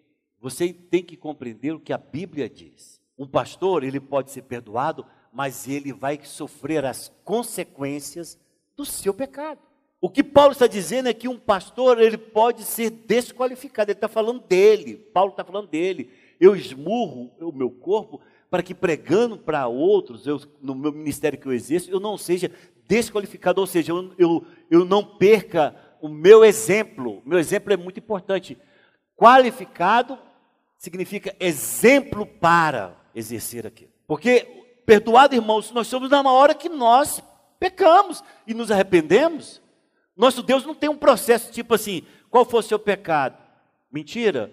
você 0.41 0.73
tem 0.73 1.03
que 1.03 1.17
compreender 1.17 1.73
o 1.73 1.81
que 1.81 1.93
a 1.93 1.99
Bíblia 1.99 2.49
diz. 2.49 3.01
Um 3.19 3.27
pastor, 3.27 3.85
ele 3.85 4.01
pode 4.01 4.31
ser 4.31 4.43
perdoado 4.43 5.05
mas 5.33 5.69
ele 5.69 5.93
vai 5.93 6.19
sofrer 6.25 6.85
as 6.85 7.13
consequências 7.25 8.39
do 8.77 8.85
seu 8.85 9.13
pecado. 9.13 9.61
O 10.01 10.09
que 10.09 10.23
Paulo 10.23 10.53
está 10.53 10.67
dizendo 10.67 11.09
é 11.09 11.15
que 11.15 11.29
um 11.29 11.39
pastor 11.39 12.01
ele 12.01 12.17
pode 12.17 12.63
ser 12.63 12.91
desqualificado. 12.91 13.91
Ele 13.91 13.97
está 13.97 14.09
falando 14.09 14.41
dele. 14.41 14.97
Paulo 14.97 15.33
está 15.33 15.45
falando 15.45 15.69
dele. 15.69 16.11
Eu 16.39 16.55
esmurro 16.55 17.33
o 17.41 17.53
meu 17.53 17.71
corpo 17.71 18.21
para 18.51 18.63
que 18.63 18.75
pregando 18.75 19.37
para 19.39 19.67
outros, 19.67 20.27
eu, 20.27 20.41
no 20.61 20.75
meu 20.75 20.93
ministério 20.93 21.39
que 21.39 21.47
eu 21.47 21.53
exerço, 21.53 21.91
eu 21.91 22.01
não 22.01 22.17
seja 22.17 22.51
desqualificado, 22.87 23.61
ou 23.61 23.67
seja, 23.67 23.93
eu, 23.93 24.13
eu, 24.19 24.47
eu 24.71 24.85
não 24.85 25.05
perca 25.05 25.75
o 26.01 26.09
meu 26.09 26.45
exemplo. 26.45 27.23
Meu 27.27 27.39
exemplo 27.39 27.73
é 27.73 27.77
muito 27.77 27.99
importante. 27.99 28.57
Qualificado 29.17 30.19
significa 30.79 31.35
exemplo 31.39 32.25
para 32.25 32.97
exercer 33.15 33.67
aquilo. 33.67 33.91
Porque 34.07 34.59
Perdoado, 34.89 35.35
irmãos, 35.35 35.71
nós 35.71 35.87
somos 35.87 36.09
na 36.09 36.23
hora 36.23 36.55
que 36.55 36.71
nós 36.71 37.23
pecamos 37.61 38.25
e 38.47 38.55
nos 38.55 38.71
arrependemos. 38.71 39.61
Nosso 40.17 40.43
Deus 40.43 40.65
não 40.65 40.75
tem 40.75 40.89
um 40.89 40.97
processo 40.97 41.53
tipo 41.53 41.75
assim: 41.75 42.07
qual 42.31 42.47
foi 42.47 42.61
o 42.61 42.63
seu 42.63 42.79
pecado? 42.79 43.37
Mentira. 43.93 44.51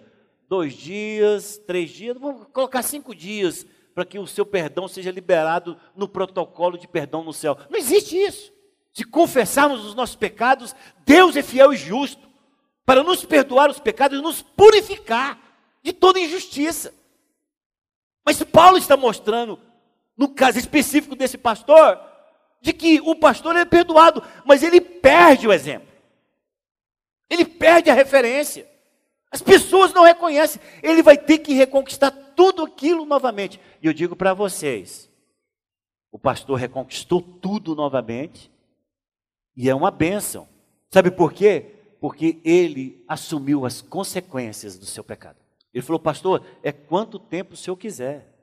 Dois 0.49 0.73
dias, 0.73 1.57
três 1.65 1.89
dias, 1.89 2.17
vou 2.17 2.45
colocar 2.47 2.81
cinco 2.83 3.15
dias 3.15 3.65
para 3.95 4.05
que 4.05 4.19
o 4.19 4.27
seu 4.27 4.45
perdão 4.45 4.89
seja 4.89 5.09
liberado 5.09 5.79
no 5.95 6.05
protocolo 6.05 6.77
de 6.77 6.85
perdão 6.85 7.23
no 7.23 7.31
céu. 7.31 7.57
Não 7.69 7.79
existe 7.79 8.17
isso. 8.17 8.51
Se 8.93 9.05
confessarmos 9.05 9.85
os 9.85 9.95
nossos 9.95 10.17
pecados, 10.17 10.75
Deus 11.05 11.37
é 11.37 11.41
fiel 11.41 11.71
e 11.71 11.77
justo 11.77 12.29
para 12.85 13.01
nos 13.01 13.23
perdoar 13.23 13.69
os 13.69 13.79
pecados 13.79 14.19
e 14.19 14.21
nos 14.21 14.41
purificar 14.41 15.39
de 15.81 15.93
toda 15.93 16.19
injustiça. 16.19 16.93
Mas 18.25 18.43
Paulo 18.43 18.77
está 18.77 18.97
mostrando 18.97 19.57
no 20.17 20.27
caso 20.29 20.59
específico 20.59 21.15
desse 21.15 21.37
pastor, 21.37 21.99
de 22.61 22.73
que 22.73 22.99
o 23.01 23.15
pastor 23.15 23.55
é 23.55 23.65
perdoado, 23.65 24.23
mas 24.45 24.63
ele 24.63 24.81
perde 24.81 25.47
o 25.47 25.53
exemplo. 25.53 25.87
Ele 27.29 27.45
perde 27.45 27.89
a 27.89 27.93
referência. 27.93 28.67
As 29.35 29.41
pessoas 29.41 29.91
não 29.91 30.05
reconhecem. 30.05 30.61
Ele 30.81 31.03
vai 31.03 31.17
ter 31.17 31.39
que 31.39 31.53
reconquistar 31.53 32.09
tudo 32.09 32.63
aquilo 32.63 33.05
novamente. 33.05 33.59
E 33.81 33.85
eu 33.85 33.91
digo 33.91 34.15
para 34.15 34.33
vocês: 34.33 35.11
o 36.09 36.17
pastor 36.17 36.57
reconquistou 36.57 37.21
tudo 37.21 37.75
novamente, 37.75 38.49
e 39.53 39.69
é 39.69 39.75
uma 39.75 39.91
bênção. 39.91 40.47
Sabe 40.89 41.11
por 41.11 41.33
quê? 41.33 41.75
Porque 41.99 42.39
ele 42.45 43.03
assumiu 43.09 43.65
as 43.65 43.81
consequências 43.81 44.79
do 44.79 44.85
seu 44.85 45.03
pecado. 45.03 45.35
Ele 45.73 45.83
falou, 45.83 45.99
pastor, 45.99 46.41
é 46.63 46.71
quanto 46.71 47.19
tempo 47.19 47.55
o 47.55 47.57
senhor 47.57 47.75
quiser. 47.75 48.33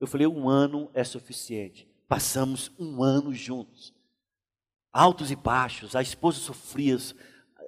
Eu 0.00 0.06
falei, 0.06 0.26
um 0.26 0.48
ano 0.48 0.90
é 0.94 1.04
suficiente. 1.04 1.86
Passamos 2.08 2.72
um 2.78 3.02
ano 3.02 3.34
juntos. 3.34 3.92
Altos 4.90 5.30
e 5.30 5.36
baixos, 5.36 5.94
a 5.94 6.00
esposa 6.00 6.38
sofria, 6.38 6.96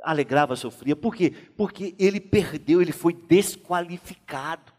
alegrava, 0.02 0.56
sofria. 0.56 0.96
Por 0.96 1.14
quê? 1.14 1.32
Porque 1.56 1.94
ele 1.98 2.20
perdeu, 2.20 2.80
ele 2.82 2.92
foi 2.92 3.12
desqualificado 3.12 4.72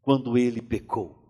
quando 0.00 0.36
ele 0.36 0.60
pecou. 0.60 1.22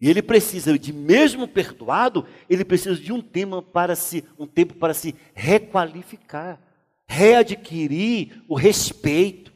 E 0.00 0.08
ele 0.08 0.22
precisa 0.22 0.78
de 0.78 0.92
mesmo 0.92 1.46
perdoado, 1.46 2.26
ele 2.48 2.64
precisa 2.64 2.96
de 2.96 3.12
um 3.12 3.20
tempo 3.20 3.60
para 3.60 3.94
se, 3.94 4.24
um 4.38 4.46
tempo 4.46 4.74
para 4.74 4.94
se 4.94 5.14
requalificar, 5.34 6.58
readquirir 7.06 8.42
o 8.48 8.54
respeito, 8.54 9.52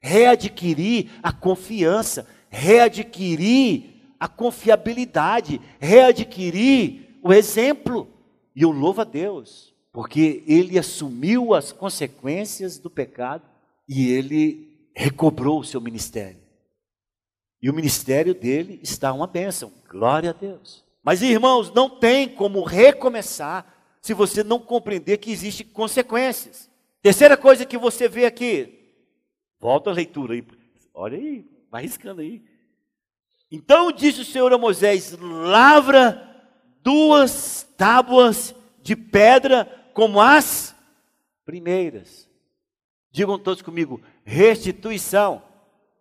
readquirir 0.00 1.10
a 1.22 1.32
confiança, 1.32 2.28
readquirir 2.50 3.96
a 4.20 4.28
confiabilidade, 4.28 5.60
readquirir 5.80 7.18
o 7.22 7.32
exemplo. 7.32 8.08
E 8.54 8.62
eu 8.62 8.70
louvo 8.70 9.00
a 9.00 9.04
Deus, 9.04 9.74
porque 9.96 10.44
ele 10.46 10.78
assumiu 10.78 11.54
as 11.54 11.72
consequências 11.72 12.78
do 12.78 12.90
pecado 12.90 13.42
e 13.88 14.12
ele 14.12 14.90
recobrou 14.94 15.60
o 15.60 15.64
seu 15.64 15.80
ministério. 15.80 16.38
E 17.62 17.70
o 17.70 17.72
ministério 17.72 18.34
dele 18.34 18.78
está 18.82 19.10
uma 19.10 19.26
bênção. 19.26 19.72
Glória 19.88 20.28
a 20.28 20.32
Deus. 20.34 20.84
Mas 21.02 21.22
irmãos, 21.22 21.72
não 21.72 21.88
tem 21.88 22.28
como 22.28 22.62
recomeçar 22.62 23.74
se 24.02 24.12
você 24.12 24.44
não 24.44 24.58
compreender 24.58 25.16
que 25.16 25.30
existem 25.30 25.66
consequências. 25.66 26.70
Terceira 27.00 27.34
coisa 27.34 27.64
que 27.64 27.78
você 27.78 28.06
vê 28.06 28.26
aqui. 28.26 28.92
Volta 29.58 29.88
a 29.88 29.94
leitura 29.94 30.34
aí. 30.34 30.44
Olha 30.92 31.16
aí, 31.16 31.42
vai 31.70 31.84
riscando 31.84 32.20
aí. 32.20 32.44
Então 33.50 33.90
disse 33.90 34.20
o 34.20 34.26
Senhor 34.26 34.52
a 34.52 34.58
Moisés: 34.58 35.16
lavra 35.18 36.22
duas 36.82 37.66
tábuas 37.78 38.54
de 38.82 38.94
pedra 38.94 39.85
como 39.96 40.20
as 40.20 40.76
primeiras. 41.42 42.28
Digam 43.10 43.38
todos 43.38 43.62
comigo: 43.62 44.02
restituição. 44.26 45.42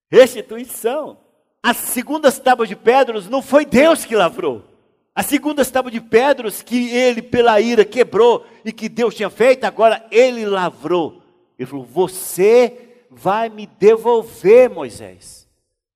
restituição. 0.09 1.19
As 1.61 1.79
segundas 1.79 2.39
tábuas 2.39 2.69
de 2.69 2.77
pedras 2.77 3.29
não 3.29 3.43
foi 3.43 3.67
Deus 3.67 4.05
que 4.05 4.15
lavrou. 4.15 4.65
As 5.13 5.27
segundas 5.27 5.69
tábuas 5.69 5.93
de 5.93 6.01
pedras 6.01 6.63
que 6.63 6.91
ele, 6.91 7.21
pela 7.21 7.61
ira, 7.61 7.85
quebrou 7.85 8.47
e 8.65 8.73
que 8.73 8.89
Deus 8.89 9.17
tinha 9.17 9.29
feito, 9.29 9.65
agora 9.65 10.07
ele 10.13 10.47
lavrou. 10.47 11.25
Ele 11.59 11.67
falou: 11.67 11.85
Você 11.85 13.05
vai 13.11 13.49
me 13.49 13.67
devolver, 13.67 14.71
Moisés, 14.71 15.49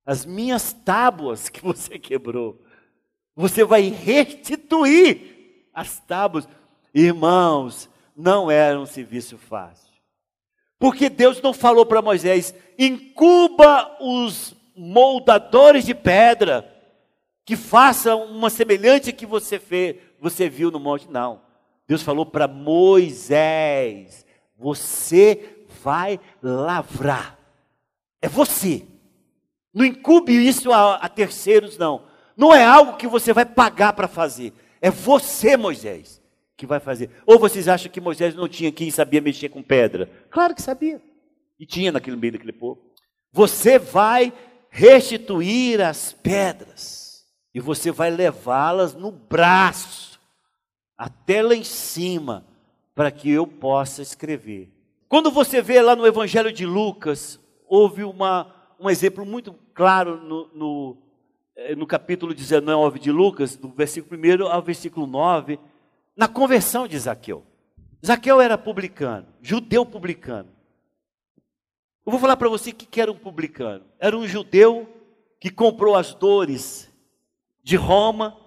as 0.05 0.27
minhas 0.27 0.73
tábuas 0.73 1.49
que 1.49 1.63
você 1.63 2.01
quebrou. 2.01 2.61
Você 3.37 3.63
vai 3.63 3.83
restituir 3.91 5.69
as 5.73 6.01
tábuas. 6.01 6.49
Irmãos, 6.97 7.91
não 8.17 8.51
era 8.51 8.81
um 8.81 8.87
serviço 8.87 9.37
fácil. 9.37 9.93
Porque 10.79 11.11
Deus 11.11 11.43
não 11.43 11.53
falou 11.53 11.85
para 11.85 12.01
Moisés: 12.01 12.55
incuba 12.79 13.95
os 14.01 14.55
moldadores 14.75 15.85
de 15.85 15.95
pedra, 15.95 16.67
que 17.45 17.55
façam 17.55 18.25
uma 18.25 18.49
semelhante 18.49 19.13
que 19.13 19.27
você 19.27 19.59
fez, 19.59 19.97
você 20.19 20.49
viu 20.49 20.71
no 20.71 20.81
monte. 20.81 21.07
Não. 21.11 21.43
Deus 21.87 22.01
falou 22.01 22.25
para 22.25 22.49
Moisés: 22.49 24.25
você 24.57 25.67
vai 25.83 26.19
lavrar. 26.43 27.39
É 28.23 28.29
você. 28.29 28.87
Não 29.75 29.85
incube 29.85 30.33
isso 30.33 30.73
a, 30.73 30.95
a 30.95 31.11
terceiros, 31.11 31.77
não. 31.77 32.05
Não 32.35 32.55
é 32.55 32.65
algo 32.65 32.97
que 32.97 33.07
você 33.07 33.35
vai 33.35 33.45
pagar 33.45 33.93
para 33.93 34.09
fazer. 34.09 34.55
É 34.81 34.91
você, 34.91 35.59
Moisés 35.59 36.25
que 36.57 36.67
vai 36.67 36.81
fazer. 36.81 37.11
Ou 37.27 37.39
vocês 37.39 37.69
acham 37.69 37.91
que 37.91 38.01
Moisés 38.01 38.35
não 38.35 38.49
tinha 38.49 38.73
quem 38.73 38.91
sabia 38.91 39.21
mexer 39.21 39.49
com 39.49 39.63
pedra? 39.63 40.11
Claro 40.31 40.55
que 40.55 40.63
sabia. 40.63 41.03
E 41.59 41.67
tinha 41.67 41.93
naquele 41.93 42.17
meio 42.17 42.33
daquele 42.33 42.53
povo. 42.53 42.81
Você 43.33 43.79
vai 43.79 44.33
restituir 44.71 45.81
as 45.81 46.13
pedras. 46.13 47.25
E 47.55 47.61
você 47.61 47.91
vai 47.91 48.11
levá-las 48.11 48.95
no 48.95 49.11
braço, 49.11 50.21
até 50.97 51.43
lá 51.43 51.55
em 51.55 51.65
cima, 51.65 52.47
para 52.95 53.11
que 53.11 53.31
eu 53.31 53.47
possa 53.47 54.03
escrever. 54.03 54.71
Quando 55.09 55.31
você 55.31 55.63
vê 55.63 55.81
lá 55.81 55.97
no 55.97 56.07
Evangelho 56.07 56.53
de 56.53 56.67
Lucas, 56.67 57.41
houve 57.67 58.05
uma, 58.05 58.55
um 58.79 58.91
exemplo 58.91 59.25
muito 59.25 59.55
claro 59.73 60.21
no, 60.21 60.51
no, 60.55 60.97
eh, 61.57 61.75
no 61.75 61.87
capítulo 61.87 62.35
19 62.35 62.99
de 62.99 63.11
Lucas, 63.11 63.57
do 63.57 63.69
versículo 63.69 64.21
1 64.21 64.47
ao 64.47 64.61
versículo 64.61 65.07
9 65.07 65.59
na 66.17 66.27
conversão 66.27 66.89
de 66.89 66.99
Zaqueu. 66.99 67.45
Zaqueu 68.05 68.41
era 68.41 68.57
publicano, 68.57 69.27
judeu 69.43 69.85
publicano. 69.85 70.49
Eu 72.05 72.13
vou 72.13 72.21
falar 72.21 72.37
para 72.37 72.49
você 72.49 72.71
o 72.71 72.75
que 72.75 73.01
era 73.01 73.11
um 73.11 73.19
publicano. 73.19 73.85
Era 73.99 74.17
um 74.17 74.27
judeu 74.27 74.89
que 75.41 75.51
comprou 75.51 75.97
as 75.97 76.15
dores 76.15 76.89
de 77.63 77.75
Roma 77.75 78.39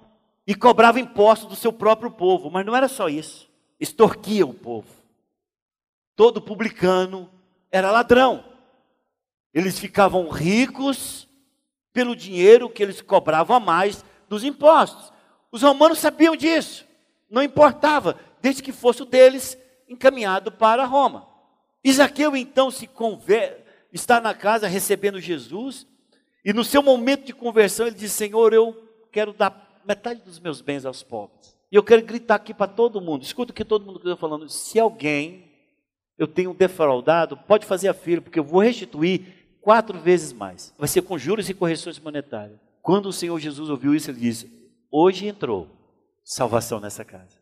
e 0.47 0.55
cobrava 0.55 0.99
impostos 0.99 1.49
do 1.49 1.55
seu 1.57 1.73
próprio 1.73 2.09
povo. 2.09 2.49
Mas 2.49 2.65
não 2.65 2.73
era 2.73 2.87
só 2.87 3.09
isso. 3.09 3.49
Extorquia 3.77 4.45
o 4.45 4.53
povo. 4.53 4.87
Todo 6.15 6.41
publicano 6.41 7.29
era 7.69 7.91
ladrão. 7.91 8.45
Eles 9.53 9.77
ficavam 9.77 10.29
ricos 10.29 11.27
pelo 11.91 12.15
dinheiro 12.15 12.69
que 12.69 12.81
eles 12.81 13.01
cobravam 13.01 13.57
a 13.57 13.59
mais 13.59 14.05
dos 14.29 14.45
impostos. 14.45 15.11
Os 15.51 15.63
romanos 15.63 15.99
sabiam 15.99 16.35
disso. 16.35 16.85
Não 17.29 17.43
importava, 17.43 18.17
desde 18.41 18.63
que 18.63 18.71
fosse 18.71 19.01
o 19.03 19.05
deles 19.05 19.57
encaminhado 19.87 20.51
para 20.51 20.85
Roma. 20.85 21.27
Isaqueu 21.83 22.35
então 22.35 22.69
se 22.69 22.87
conver... 22.87 23.65
está 23.91 24.21
na 24.21 24.33
casa 24.33 24.67
recebendo 24.67 25.19
Jesus, 25.19 25.87
e 26.43 26.53
no 26.53 26.63
seu 26.63 26.81
momento 26.81 27.25
de 27.25 27.33
conversão 27.33 27.87
ele 27.87 27.95
diz: 27.95 28.11
Senhor, 28.11 28.53
eu 28.53 28.75
quero 29.11 29.33
dar 29.33 29.81
metade 29.85 30.21
dos 30.21 30.39
meus 30.39 30.61
bens 30.61 30.85
aos 30.85 31.03
pobres. 31.03 31.57
E 31.71 31.75
eu 31.75 31.83
quero 31.83 32.03
gritar 32.03 32.35
aqui 32.35 32.53
para 32.53 32.67
todo 32.67 33.01
mundo, 33.01 33.23
escuta 33.23 33.51
o 33.51 33.55
que 33.55 33.65
todo 33.65 33.85
mundo 33.85 33.97
está 33.97 34.15
falando. 34.15 34.49
Se 34.49 34.79
alguém 34.79 35.49
eu 36.17 36.27
tenho 36.27 36.53
defraudado, 36.53 37.37
pode 37.37 37.65
fazer 37.65 37.87
a 37.87 37.93
fila, 37.93 38.21
porque 38.21 38.39
eu 38.39 38.43
vou 38.43 38.61
restituir 38.61 39.21
quatro 39.61 39.99
vezes 39.99 40.33
mais. 40.33 40.73
Vai 40.77 40.87
ser 40.87 41.01
com 41.01 41.17
juros 41.17 41.49
e 41.49 41.53
correções 41.53 41.99
monetárias. 41.99 42.59
Quando 42.81 43.07
o 43.07 43.13
Senhor 43.13 43.39
Jesus 43.39 43.69
ouviu 43.69 43.93
isso, 43.95 44.11
ele 44.11 44.19
disse: 44.19 44.51
Hoje 44.91 45.27
entrou 45.27 45.67
salvação 46.29 46.79
nessa 46.79 47.03
casa. 47.03 47.39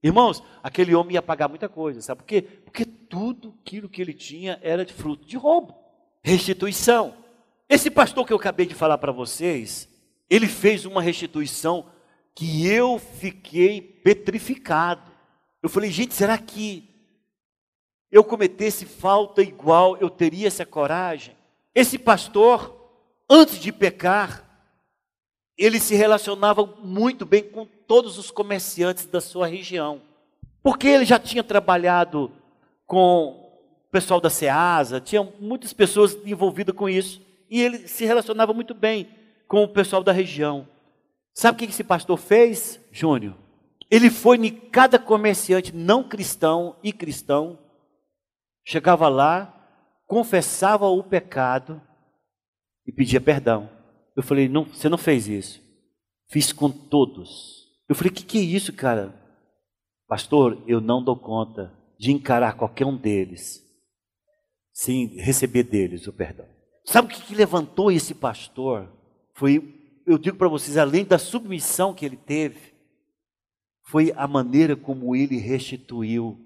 Irmãos, 0.00 0.42
aquele 0.62 0.94
homem 0.94 1.14
ia 1.14 1.22
pagar 1.22 1.48
muita 1.48 1.68
coisa, 1.68 2.00
sabe 2.00 2.20
por 2.20 2.26
quê? 2.26 2.40
Porque 2.40 2.84
tudo 2.84 3.52
aquilo 3.60 3.88
que 3.88 4.00
ele 4.00 4.14
tinha 4.14 4.60
era 4.62 4.84
de 4.84 4.92
fruto 4.92 5.26
de 5.26 5.36
roubo, 5.36 5.74
restituição. 6.22 7.16
Esse 7.68 7.90
pastor 7.90 8.24
que 8.24 8.32
eu 8.32 8.36
acabei 8.36 8.64
de 8.64 8.76
falar 8.76 8.98
para 8.98 9.10
vocês, 9.10 9.88
ele 10.30 10.46
fez 10.46 10.84
uma 10.84 11.02
restituição 11.02 11.90
que 12.32 12.64
eu 12.64 12.96
fiquei 12.96 13.80
petrificado. 13.80 15.10
Eu 15.60 15.68
falei, 15.68 15.90
gente, 15.90 16.14
será 16.14 16.38
que 16.38 16.88
eu 18.10 18.22
cometesse 18.22 18.86
falta 18.86 19.42
igual, 19.42 19.96
eu 19.96 20.08
teria 20.08 20.46
essa 20.46 20.64
coragem? 20.64 21.36
Esse 21.74 21.98
pastor, 21.98 22.72
antes 23.28 23.58
de 23.58 23.72
pecar, 23.72 24.41
ele 25.56 25.78
se 25.78 25.94
relacionava 25.94 26.64
muito 26.82 27.26
bem 27.26 27.42
com 27.42 27.66
todos 27.66 28.18
os 28.18 28.30
comerciantes 28.30 29.06
da 29.06 29.20
sua 29.20 29.46
região. 29.46 30.00
Porque 30.62 30.86
ele 30.88 31.04
já 31.04 31.18
tinha 31.18 31.42
trabalhado 31.42 32.30
com 32.86 33.52
o 33.86 33.90
pessoal 33.90 34.20
da 34.20 34.30
SEASA, 34.30 35.00
tinha 35.00 35.22
muitas 35.40 35.72
pessoas 35.72 36.16
envolvidas 36.24 36.74
com 36.74 36.88
isso, 36.88 37.20
e 37.50 37.60
ele 37.60 37.86
se 37.88 38.04
relacionava 38.04 38.52
muito 38.52 38.74
bem 38.74 39.08
com 39.46 39.62
o 39.62 39.68
pessoal 39.68 40.02
da 40.02 40.12
região. 40.12 40.66
Sabe 41.34 41.56
o 41.56 41.58
que 41.58 41.72
esse 41.72 41.84
pastor 41.84 42.16
fez, 42.16 42.80
Júnior? 42.90 43.34
Ele 43.90 44.08
foi 44.08 44.38
em 44.38 44.50
cada 44.50 44.98
comerciante 44.98 45.74
não 45.74 46.02
cristão 46.02 46.76
e 46.82 46.92
cristão, 46.92 47.58
chegava 48.64 49.08
lá, 49.08 49.54
confessava 50.06 50.86
o 50.86 51.02
pecado 51.02 51.80
e 52.86 52.92
pedia 52.92 53.20
perdão. 53.20 53.68
Eu 54.16 54.22
falei, 54.22 54.48
não, 54.48 54.64
você 54.64 54.88
não 54.88 54.98
fez 54.98 55.28
isso. 55.28 55.62
Fiz 56.28 56.52
com 56.52 56.70
todos. 56.70 57.66
Eu 57.88 57.94
falei, 57.94 58.10
o 58.10 58.14
que, 58.14 58.24
que 58.24 58.38
é 58.38 58.42
isso, 58.42 58.72
cara? 58.72 59.14
Pastor, 60.06 60.62
eu 60.66 60.80
não 60.80 61.02
dou 61.02 61.16
conta 61.16 61.72
de 61.98 62.12
encarar 62.12 62.56
qualquer 62.56 62.84
um 62.84 62.96
deles 62.96 63.62
sem 64.72 65.06
receber 65.18 65.62
deles 65.62 66.06
o 66.06 66.12
perdão. 66.12 66.46
Sabe 66.84 67.06
o 67.06 67.10
que, 67.10 67.22
que 67.22 67.34
levantou 67.34 67.92
esse 67.92 68.14
pastor? 68.14 68.90
Foi, 69.34 70.02
eu 70.06 70.18
digo 70.18 70.36
para 70.36 70.48
vocês, 70.48 70.76
além 70.76 71.04
da 71.04 71.18
submissão 71.18 71.94
que 71.94 72.04
ele 72.04 72.16
teve, 72.16 72.72
foi 73.84 74.12
a 74.16 74.26
maneira 74.26 74.74
como 74.74 75.14
ele 75.14 75.36
restituiu 75.36 76.38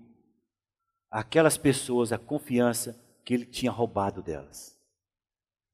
aquelas 1.11 1.57
pessoas 1.57 2.13
a 2.13 2.19
confiança 2.19 3.01
que 3.25 3.33
ele 3.33 3.47
tinha 3.47 3.71
roubado 3.71 4.23
delas. 4.23 4.76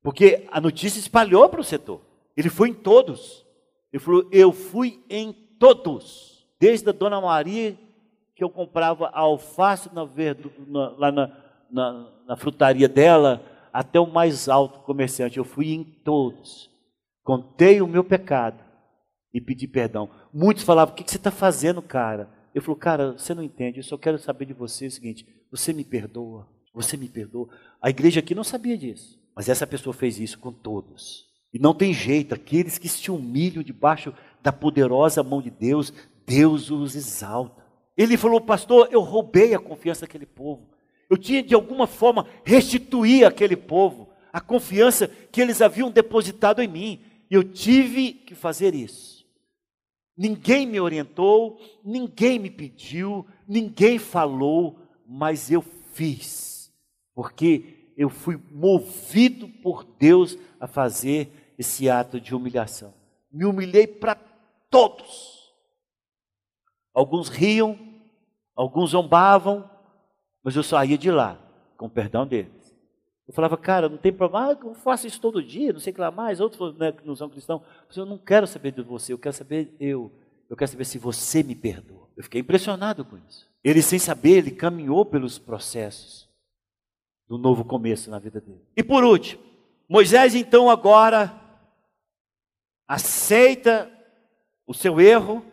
Porque 0.03 0.47
a 0.51 0.61
notícia 0.61 0.99
espalhou 0.99 1.49
para 1.49 1.61
o 1.61 1.65
setor. 1.65 2.01
Ele 2.37 2.49
foi 2.49 2.71
em 2.71 2.75
todos. 2.75 3.47
Ele 3.93 4.03
falou: 4.03 4.29
Eu 4.33 4.53
fui 4.53 5.03
em 5.09 5.33
todos. 5.59 6.47
Desde 6.59 6.89
a 6.89 6.93
dona 6.93 7.21
Maria, 7.21 7.77
que 8.35 8.43
eu 8.43 8.51
comprava 8.51 9.09
a 9.09 9.21
alface 9.21 9.91
na, 9.93 10.09
na, 10.67 10.89
lá 10.99 11.13
na, 11.13 11.37
na, 11.71 12.13
na 12.29 12.37
frutaria 12.37 12.89
dela, 12.89 13.45
até 13.73 14.01
o 14.01 14.07
mais 14.07 14.49
alto 14.49 14.81
comerciante. 14.81 15.39
Eu 15.39 15.45
fui 15.45 15.73
em 15.73 15.85
todos. 15.85 16.71
Contei 17.23 17.81
o 17.81 17.87
meu 17.87 18.03
pecado 18.03 18.63
e 19.33 19.41
pedi 19.41 19.69
perdão. 19.69 20.11
Muitos 20.33 20.65
falavam: 20.65 20.95
O 20.95 20.97
que 20.97 21.09
você 21.09 21.17
está 21.17 21.31
fazendo, 21.31 21.81
cara? 21.81 22.29
Eu 22.55 22.61
falou, 22.61 22.77
cara, 22.77 23.13
você 23.13 23.35
não 23.35 23.43
entende, 23.43 23.79
eu 23.79 23.85
só 23.85 23.97
quero 23.97 24.19
saber 24.19 24.47
de 24.47 24.53
você 24.53 24.87
o 24.87 24.91
seguinte: 24.91 25.27
você 25.51 25.73
me 25.73 25.85
perdoa, 25.85 26.49
você 26.73 26.97
me 26.97 27.09
perdoa. 27.09 27.49
A 27.81 27.91
igreja 27.91 28.21
aqui 28.21 28.35
não 28.35 28.45
sabia 28.45 28.77
disso. 28.77 29.22
Mas 29.35 29.49
essa 29.49 29.67
pessoa 29.67 29.95
fez 29.95 30.19
isso 30.19 30.39
com 30.39 30.53
todos. 30.53 31.27
E 31.53 31.59
não 31.59 31.75
tem 31.75 31.93
jeito, 31.93 32.35
aqueles 32.35 32.79
que 32.79 32.89
se 32.89 33.11
humilham 33.11 33.63
debaixo 33.63 34.15
da 34.43 34.53
poderosa 34.53 35.23
mão 35.23 35.43
de 35.43 35.51
Deus, 35.51 35.93
Deus 36.27 36.71
os 36.71 36.95
exalta. 36.95 37.63
Ele 37.97 38.17
falou, 38.17 38.41
pastor, 38.41 38.89
eu 38.91 39.01
roubei 39.01 39.55
a 39.55 39.59
confiança 39.59 40.03
daquele 40.03 40.27
povo. 40.27 40.69
Eu 41.11 41.19
tinha 41.19 41.43
de 41.43 41.55
alguma 41.55 41.87
forma 41.87 42.27
restituir 42.45 43.27
aquele 43.27 43.57
povo 43.57 44.13
a 44.33 44.41
confiança 44.41 45.09
que 45.31 45.41
eles 45.41 45.61
haviam 45.61 45.91
depositado 45.91 46.63
em 46.63 46.69
mim. 46.69 47.01
E 47.31 47.35
eu 47.35 47.45
tive 47.45 48.13
que 48.13 48.35
fazer 48.35 48.75
isso. 48.75 49.27
Ninguém 50.17 50.67
me 50.67 50.81
orientou, 50.81 51.59
ninguém 51.85 52.39
me 52.39 52.51
pediu, 52.51 53.27
ninguém 53.47 53.99
falou, 53.99 54.79
mas 55.07 55.51
eu 55.51 55.63
fiz, 55.93 56.71
porque 57.15 57.82
eu 57.97 58.09
fui 58.09 58.41
movido 58.51 59.49
por 59.49 59.85
Deus 59.85 60.39
a 60.59 60.67
fazer 60.67 61.55
esse 61.59 61.89
ato 61.89 62.21
de 62.21 62.35
humilhação. 62.35 62.95
Me 63.31 63.45
humilhei 63.45 63.87
para 63.87 64.17
todos. 64.71 65.53
Alguns 66.95 67.29
riam, 67.29 67.79
alguns 68.55 68.91
zombavam, 68.91 69.69
mas 70.43 70.57
eu 70.57 70.63
saía 70.63 70.99
de 70.99 71.11
lá 71.11 71.39
com 71.77 71.89
perdão 71.89 72.27
deles. 72.27 72.63
Eu 73.27 73.33
falava, 73.33 73.57
cara, 73.57 73.89
não 73.89 73.97
tem 73.97 74.13
problema, 74.13 74.49
ah, 74.49 74.59
eu 74.61 74.75
faço 74.75 75.07
isso 75.07 75.21
todo 75.21 75.43
dia, 75.43 75.73
não 75.73 75.81
sei 75.81 75.93
o 75.93 75.95
que 75.95 76.01
lá 76.01 76.11
mais. 76.11 76.41
Outros 76.41 76.77
né, 76.77 76.93
que 76.93 77.07
não 77.07 77.15
são 77.15 77.31
cristãos, 77.31 77.63
eu 77.97 78.05
não 78.05 78.19
quero 78.19 78.47
saber 78.47 78.73
de 78.73 78.83
você, 78.83 79.13
eu 79.13 79.19
quero 79.19 79.35
saber 79.35 79.75
eu. 79.79 80.13
Eu 80.51 80.57
quero 80.57 80.71
saber 80.71 80.85
se 80.85 80.99
você 80.99 81.43
me 81.43 81.55
perdoa. 81.55 82.09
Eu 82.15 82.23
fiquei 82.23 82.41
impressionado 82.43 83.07
com 83.07 83.17
isso. 83.17 83.51
Ele, 83.65 83.81
sem 83.81 83.99
saber, 83.99 84.39
ele 84.39 84.51
caminhou 84.51 85.05
pelos 85.07 85.39
processos 85.39 86.22
do 87.29 87.39
novo 87.39 87.65
começo 87.65 88.11
na 88.11 88.19
vida 88.19 88.41
dele. 88.41 88.63
E 88.77 88.83
por 88.83 89.05
último, 89.05 89.43
Moisés 89.89 90.35
então 90.35 90.71
agora 90.71 91.35
aceita 92.87 93.91
o 94.67 94.75
seu 94.75 95.01
erro, 95.01 95.45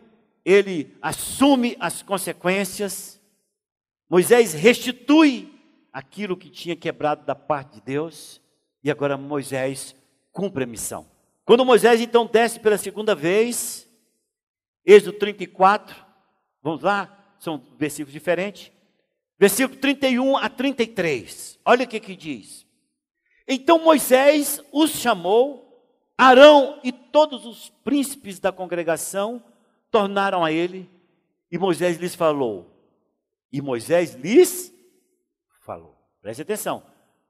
ele 0.44 0.96
assume 1.00 1.76
as 1.80 2.02
consequências. 2.02 3.20
Moisés 4.08 4.52
restitui 4.52 5.52
aquilo 5.92 6.36
que 6.36 6.50
tinha 6.50 6.76
quebrado 6.76 7.24
da 7.24 7.34
parte 7.34 7.74
de 7.74 7.80
Deus, 7.82 8.40
e 8.82 8.90
agora 8.90 9.16
Moisés 9.16 9.94
cumpre 10.32 10.64
a 10.64 10.66
missão. 10.66 11.06
Quando 11.44 11.64
Moisés 11.64 12.00
então 12.00 12.26
desce 12.26 12.60
pela 12.60 12.78
segunda 12.78 13.14
vez, 13.14 13.88
Êxodo 14.84 15.18
34, 15.18 15.96
vamos 16.62 16.82
lá, 16.82 17.34
são 17.38 17.62
versículos 17.78 18.12
diferentes. 18.12 18.72
Versículo 19.40 19.80
31 19.80 20.36
a 20.36 20.50
33. 20.50 21.58
Olha 21.64 21.86
o 21.86 21.88
que 21.88 21.98
que 21.98 22.14
diz. 22.14 22.66
Então 23.48 23.82
Moisés 23.82 24.62
os 24.70 24.90
chamou, 24.90 25.82
Arão 26.16 26.78
e 26.84 26.92
todos 26.92 27.46
os 27.46 27.70
príncipes 27.82 28.38
da 28.38 28.52
congregação 28.52 29.42
tornaram 29.90 30.44
a 30.44 30.52
ele, 30.52 30.90
e 31.50 31.56
Moisés 31.56 31.96
lhes 31.96 32.14
falou. 32.14 32.70
E 33.50 33.62
Moisés 33.62 34.14
lhes 34.14 34.74
falou. 35.62 35.96
Preste 36.20 36.42
atenção. 36.42 36.82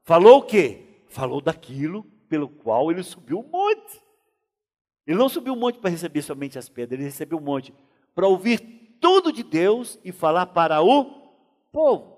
Falou 0.03 0.39
o 0.39 0.43
quê? 0.43 1.03
Falou 1.07 1.39
daquilo 1.39 2.03
pelo 2.27 2.49
qual 2.49 2.91
ele 2.91 3.03
subiu 3.03 3.39
o 3.39 3.49
monte. 3.49 4.01
Ele 5.07 5.17
não 5.17 5.29
subiu 5.29 5.53
o 5.53 5.57
monte 5.57 5.79
para 5.79 5.89
receber 5.89 6.21
somente 6.21 6.59
as 6.59 6.67
pedras, 6.67 6.99
ele 6.99 7.07
recebeu 7.07 7.37
o 7.37 7.41
monte 7.41 7.73
para 8.13 8.27
ouvir 8.27 8.59
tudo 8.99 9.31
de 9.31 9.43
Deus 9.43 9.97
e 10.03 10.11
falar 10.11 10.47
para 10.47 10.81
o 10.81 11.20
povo. 11.71 12.17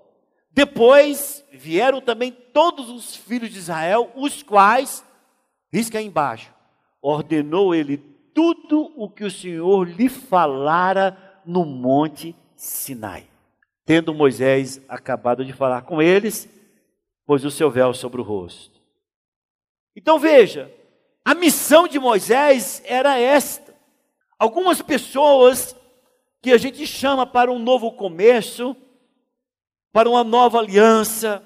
Depois 0.50 1.44
vieram 1.52 2.00
também 2.00 2.30
todos 2.30 2.88
os 2.88 3.16
filhos 3.16 3.50
de 3.50 3.58
Israel, 3.58 4.10
os 4.14 4.42
quais, 4.42 5.04
risca 5.72 5.98
aí 5.98 6.06
embaixo, 6.06 6.52
ordenou 7.02 7.74
ele 7.74 7.96
tudo 8.32 8.92
o 8.96 9.08
que 9.08 9.24
o 9.24 9.30
Senhor 9.30 9.88
lhe 9.88 10.08
falara 10.08 11.40
no 11.44 11.64
monte 11.64 12.34
Sinai. 12.56 13.26
Tendo 13.84 14.14
Moisés 14.14 14.80
acabado 14.88 15.44
de 15.44 15.52
falar 15.52 15.82
com 15.82 16.00
eles, 16.00 16.48
pôs 17.26 17.44
o 17.44 17.50
seu 17.50 17.70
véu 17.70 17.92
sobre 17.92 18.20
o 18.20 18.24
rosto. 18.24 18.80
Então 19.96 20.18
veja, 20.18 20.72
a 21.24 21.34
missão 21.34 21.86
de 21.86 21.98
Moisés 21.98 22.82
era 22.84 23.18
esta. 23.18 23.74
Algumas 24.38 24.82
pessoas 24.82 25.76
que 26.42 26.52
a 26.52 26.58
gente 26.58 26.86
chama 26.86 27.26
para 27.26 27.50
um 27.50 27.58
novo 27.58 27.92
começo, 27.92 28.76
para 29.94 30.10
uma 30.10 30.24
nova 30.24 30.58
aliança, 30.58 31.40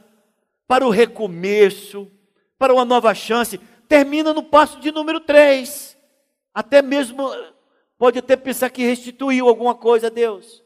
para 0.67 0.87
o 0.87 0.89
recomeço, 0.89 2.11
para 2.59 2.73
uma 2.73 2.83
nova 2.83 3.15
chance, 3.15 3.59
termina 3.87 4.33
no 4.33 4.43
passo 4.43 4.81
de 4.81 4.91
número 4.91 5.21
3. 5.21 5.95
Até 6.55 6.81
mesmo 6.81 7.31
pode 7.99 8.19
até 8.19 8.37
pensar 8.37 8.71
que 8.71 8.87
restituiu 8.87 9.47
alguma 9.47 9.75
coisa 9.75 10.07
a 10.07 10.11
Deus. 10.11 10.65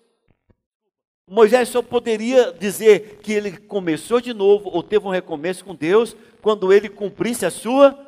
Moisés 1.29 1.71
só 1.71 1.83
poderia 1.83 2.53
dizer 2.53 3.19
que 3.21 3.33
ele 3.33 3.57
começou 3.57 4.21
de 4.21 4.33
novo 4.33 4.71
ou 4.73 4.81
teve 4.85 5.05
um 5.05 5.11
recomeço 5.11 5.65
com 5.65 5.75
Deus 5.75 6.15
quando 6.41 6.73
ele 6.73 6.89
cumprisse 6.89 7.45
a 7.45 7.51
sua 7.51 7.99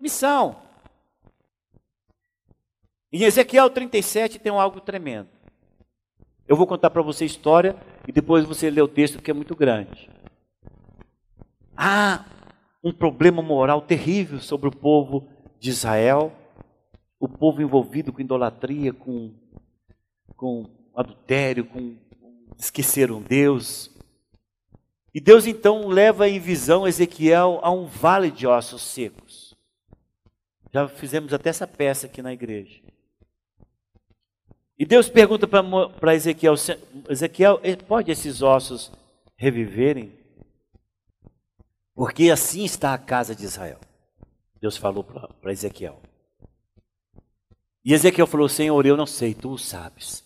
missão. 0.00 0.56
Em 3.12 3.24
Ezequiel 3.24 3.68
37 3.68 4.38
tem 4.38 4.50
algo 4.50 4.80
tremendo. 4.80 5.37
Eu 6.48 6.56
vou 6.56 6.66
contar 6.66 6.88
para 6.88 7.02
você 7.02 7.24
a 7.24 7.26
história 7.26 7.76
e 8.06 8.12
depois 8.12 8.46
você 8.46 8.70
lê 8.70 8.80
o 8.80 8.88
texto 8.88 9.20
que 9.20 9.30
é 9.30 9.34
muito 9.34 9.54
grande. 9.54 10.08
Há 11.76 12.24
um 12.82 12.90
problema 12.90 13.42
moral 13.42 13.82
terrível 13.82 14.40
sobre 14.40 14.66
o 14.68 14.74
povo 14.74 15.28
de 15.60 15.68
Israel, 15.68 16.32
o 17.20 17.28
povo 17.28 17.60
envolvido 17.60 18.14
com 18.14 18.22
idolatria, 18.22 18.94
com, 18.94 19.34
com 20.34 20.64
adultério, 20.96 21.66
com 21.66 21.96
esqueceram 22.58 23.20
Deus. 23.20 23.90
E 25.14 25.20
Deus 25.20 25.46
então 25.46 25.86
leva 25.86 26.30
em 26.30 26.40
visão 26.40 26.88
Ezequiel 26.88 27.60
a 27.62 27.70
um 27.70 27.84
vale 27.84 28.30
de 28.30 28.46
ossos 28.46 28.82
secos. 28.82 29.54
Já 30.72 30.88
fizemos 30.88 31.34
até 31.34 31.50
essa 31.50 31.66
peça 31.66 32.06
aqui 32.06 32.22
na 32.22 32.32
igreja. 32.32 32.80
E 34.78 34.86
Deus 34.86 35.08
pergunta 35.08 35.46
para 35.48 36.14
Ezequiel: 36.14 36.54
Ezequiel, 37.08 37.58
eh, 37.64 37.74
pode 37.74 38.12
esses 38.12 38.42
ossos 38.42 38.92
reviverem? 39.36 40.16
Porque 41.94 42.30
assim 42.30 42.64
está 42.64 42.94
a 42.94 42.98
casa 42.98 43.34
de 43.34 43.44
Israel. 43.44 43.80
Deus 44.60 44.76
falou 44.76 45.02
para 45.02 45.52
Ezequiel. 45.52 46.00
E 47.84 47.92
Ezequiel 47.92 48.26
falou: 48.26 48.48
Senhor, 48.48 48.86
eu 48.86 48.96
não 48.96 49.06
sei, 49.06 49.34
tu 49.34 49.50
o 49.50 49.58
sabes. 49.58 50.24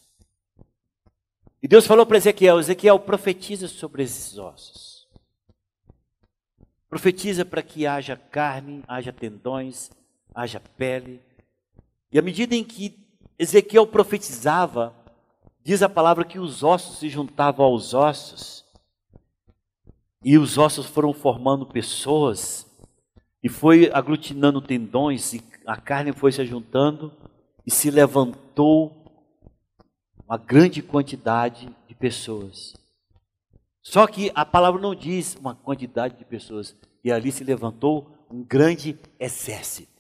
E 1.63 1.67
Deus 1.67 1.87
falou 1.87 2.05
para 2.05 2.19
Ezequiel: 2.19 2.61
Ezequiel, 2.61 2.99
profetiza 2.99 3.69
sobre 3.69 4.03
esses 4.03 4.37
ossos. 4.37 5.09
Profetiza 6.91 7.43
para 7.43 7.63
que 7.63 7.87
haja 7.87 8.17
carne, 8.17 8.85
haja 8.87 9.15
tendões, 9.15 9.91
haja 10.35 10.61
pele. 10.77 11.23
E 12.11 12.19
à 12.19 12.23
medida 12.23 12.55
em 12.55 12.63
que 12.63 13.02
Ezequiel 13.39 13.87
profetizava, 13.87 14.95
diz 15.65 15.83
a 15.83 15.89
palavra 15.89 16.25
que 16.25 16.39
os 16.39 16.63
ossos 16.63 16.99
se 16.99 17.09
juntavam 17.09 17.67
aos 17.67 17.95
ossos, 17.95 18.65
e 20.25 20.39
os 20.39 20.59
ossos 20.59 20.87
foram 20.87 21.13
formando 21.13 21.67
pessoas, 21.67 22.67
e 23.43 23.49
foi 23.49 23.91
aglutinando 23.93 24.61
tendões, 24.61 25.33
e 25.33 25.43
a 25.67 25.77
carne 25.77 26.13
foi 26.13 26.31
se 26.31 26.45
juntando, 26.45 27.13
e 27.67 27.71
se 27.71 27.91
levantou 27.91 29.03
uma 30.27 30.37
grande 30.37 30.83
quantidade 30.83 31.69
de 31.89 31.95
pessoas. 31.95 32.75
Só 33.83 34.07
que 34.07 34.31
a 34.35 34.45
palavra 34.47 34.81
não 34.81 34.95
diz 34.95 35.35
uma 35.35 35.55
quantidade 35.55 36.17
de 36.17 36.25
pessoas. 36.25 36.75
E 37.03 37.11
ali 37.11 37.33
se 37.33 37.43
levantou 37.43 38.27
um 38.31 38.43
grande 38.43 38.99
exército. 39.19 39.92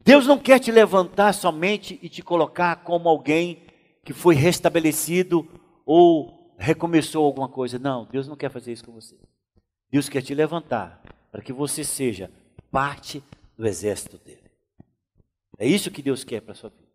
Deus 0.00 0.26
não 0.26 0.38
quer 0.38 0.58
te 0.58 0.70
levantar 0.70 1.32
somente 1.32 1.98
e 2.02 2.08
te 2.08 2.22
colocar 2.22 2.76
como 2.76 3.08
alguém 3.08 3.62
que 4.04 4.12
foi 4.12 4.34
restabelecido 4.34 5.46
ou 5.84 6.54
recomeçou 6.58 7.24
alguma 7.24 7.48
coisa. 7.48 7.78
Não, 7.78 8.06
Deus 8.06 8.26
não 8.26 8.36
quer 8.36 8.50
fazer 8.50 8.72
isso 8.72 8.84
com 8.84 8.92
você. 8.92 9.16
Deus 9.90 10.08
quer 10.08 10.22
te 10.22 10.34
levantar 10.34 11.02
para 11.30 11.42
que 11.42 11.52
você 11.52 11.84
seja 11.84 12.30
parte 12.70 13.22
do 13.56 13.66
exército 13.66 14.18
dele. 14.18 14.48
É 15.58 15.66
isso 15.66 15.90
que 15.90 16.02
Deus 16.02 16.24
quer 16.24 16.40
para 16.40 16.52
a 16.52 16.54
sua 16.54 16.70
vida. 16.70 16.88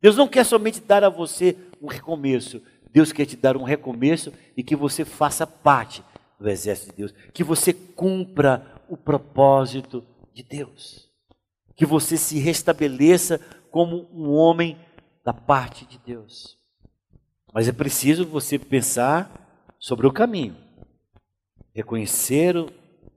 Deus 0.00 0.16
não 0.16 0.28
quer 0.28 0.44
somente 0.44 0.80
dar 0.80 1.02
a 1.04 1.08
você 1.08 1.56
um 1.82 1.86
recomeço, 1.86 2.62
Deus 2.90 3.12
quer 3.12 3.26
te 3.26 3.36
dar 3.36 3.56
um 3.56 3.64
recomeço 3.64 4.32
e 4.56 4.62
que 4.62 4.76
você 4.76 5.04
faça 5.04 5.46
parte 5.46 6.02
do 6.38 6.48
exército 6.48 6.90
de 6.90 6.96
Deus, 6.96 7.14
que 7.32 7.42
você 7.42 7.72
cumpra 7.72 8.80
o 8.88 8.96
propósito 8.96 10.04
de 10.32 10.42
Deus, 10.42 11.07
que 11.78 11.86
você 11.86 12.16
se 12.16 12.40
restabeleça 12.40 13.38
como 13.70 14.08
um 14.12 14.28
homem 14.32 14.76
da 15.24 15.32
parte 15.32 15.86
de 15.86 15.96
Deus. 16.04 16.58
Mas 17.54 17.68
é 17.68 17.72
preciso 17.72 18.26
você 18.26 18.58
pensar 18.58 19.64
sobre 19.78 20.04
o 20.04 20.12
caminho, 20.12 20.56
reconhecer 21.72 22.54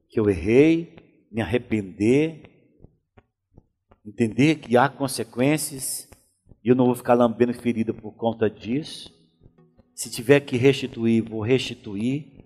que 0.07 0.19
eu 0.19 0.29
errei, 0.29 1.25
me 1.31 1.41
arrepender, 1.41 2.43
entender 4.05 4.57
que 4.57 4.77
há 4.77 4.87
consequências 4.87 6.07
e 6.63 6.69
eu 6.69 6.75
não 6.75 6.85
vou 6.85 6.95
ficar 6.95 7.15
lambendo 7.15 7.53
ferida 7.55 7.91
por 7.91 8.11
conta 8.11 8.47
disso. 8.47 9.11
Se 9.95 10.11
tiver 10.11 10.39
que 10.41 10.55
restituir, 10.55 11.27
vou 11.27 11.41
restituir. 11.41 12.45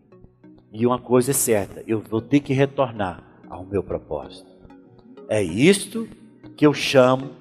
E 0.71 0.85
uma 0.85 0.99
coisa 0.99 1.31
é 1.31 1.33
certa, 1.33 1.83
eu 1.85 1.99
vou 1.99 2.21
ter 2.21 2.39
que 2.39 2.53
retornar 2.53 3.21
ao 3.49 3.65
meu 3.65 3.83
propósito. 3.83 4.54
É 5.27 5.41
isto 5.41 6.07
que 6.55 6.65
eu 6.65 6.73
chamo 6.73 7.31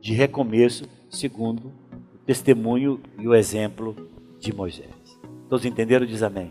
de 0.00 0.12
recomeço, 0.14 0.84
segundo 1.10 1.72
o 2.14 2.18
testemunho 2.24 3.00
e 3.18 3.26
o 3.26 3.34
exemplo 3.34 3.96
de 4.38 4.52
Moisés. 4.54 4.88
Todos 5.48 5.64
entenderam? 5.64 6.06
Diz 6.06 6.22
amém. 6.22 6.48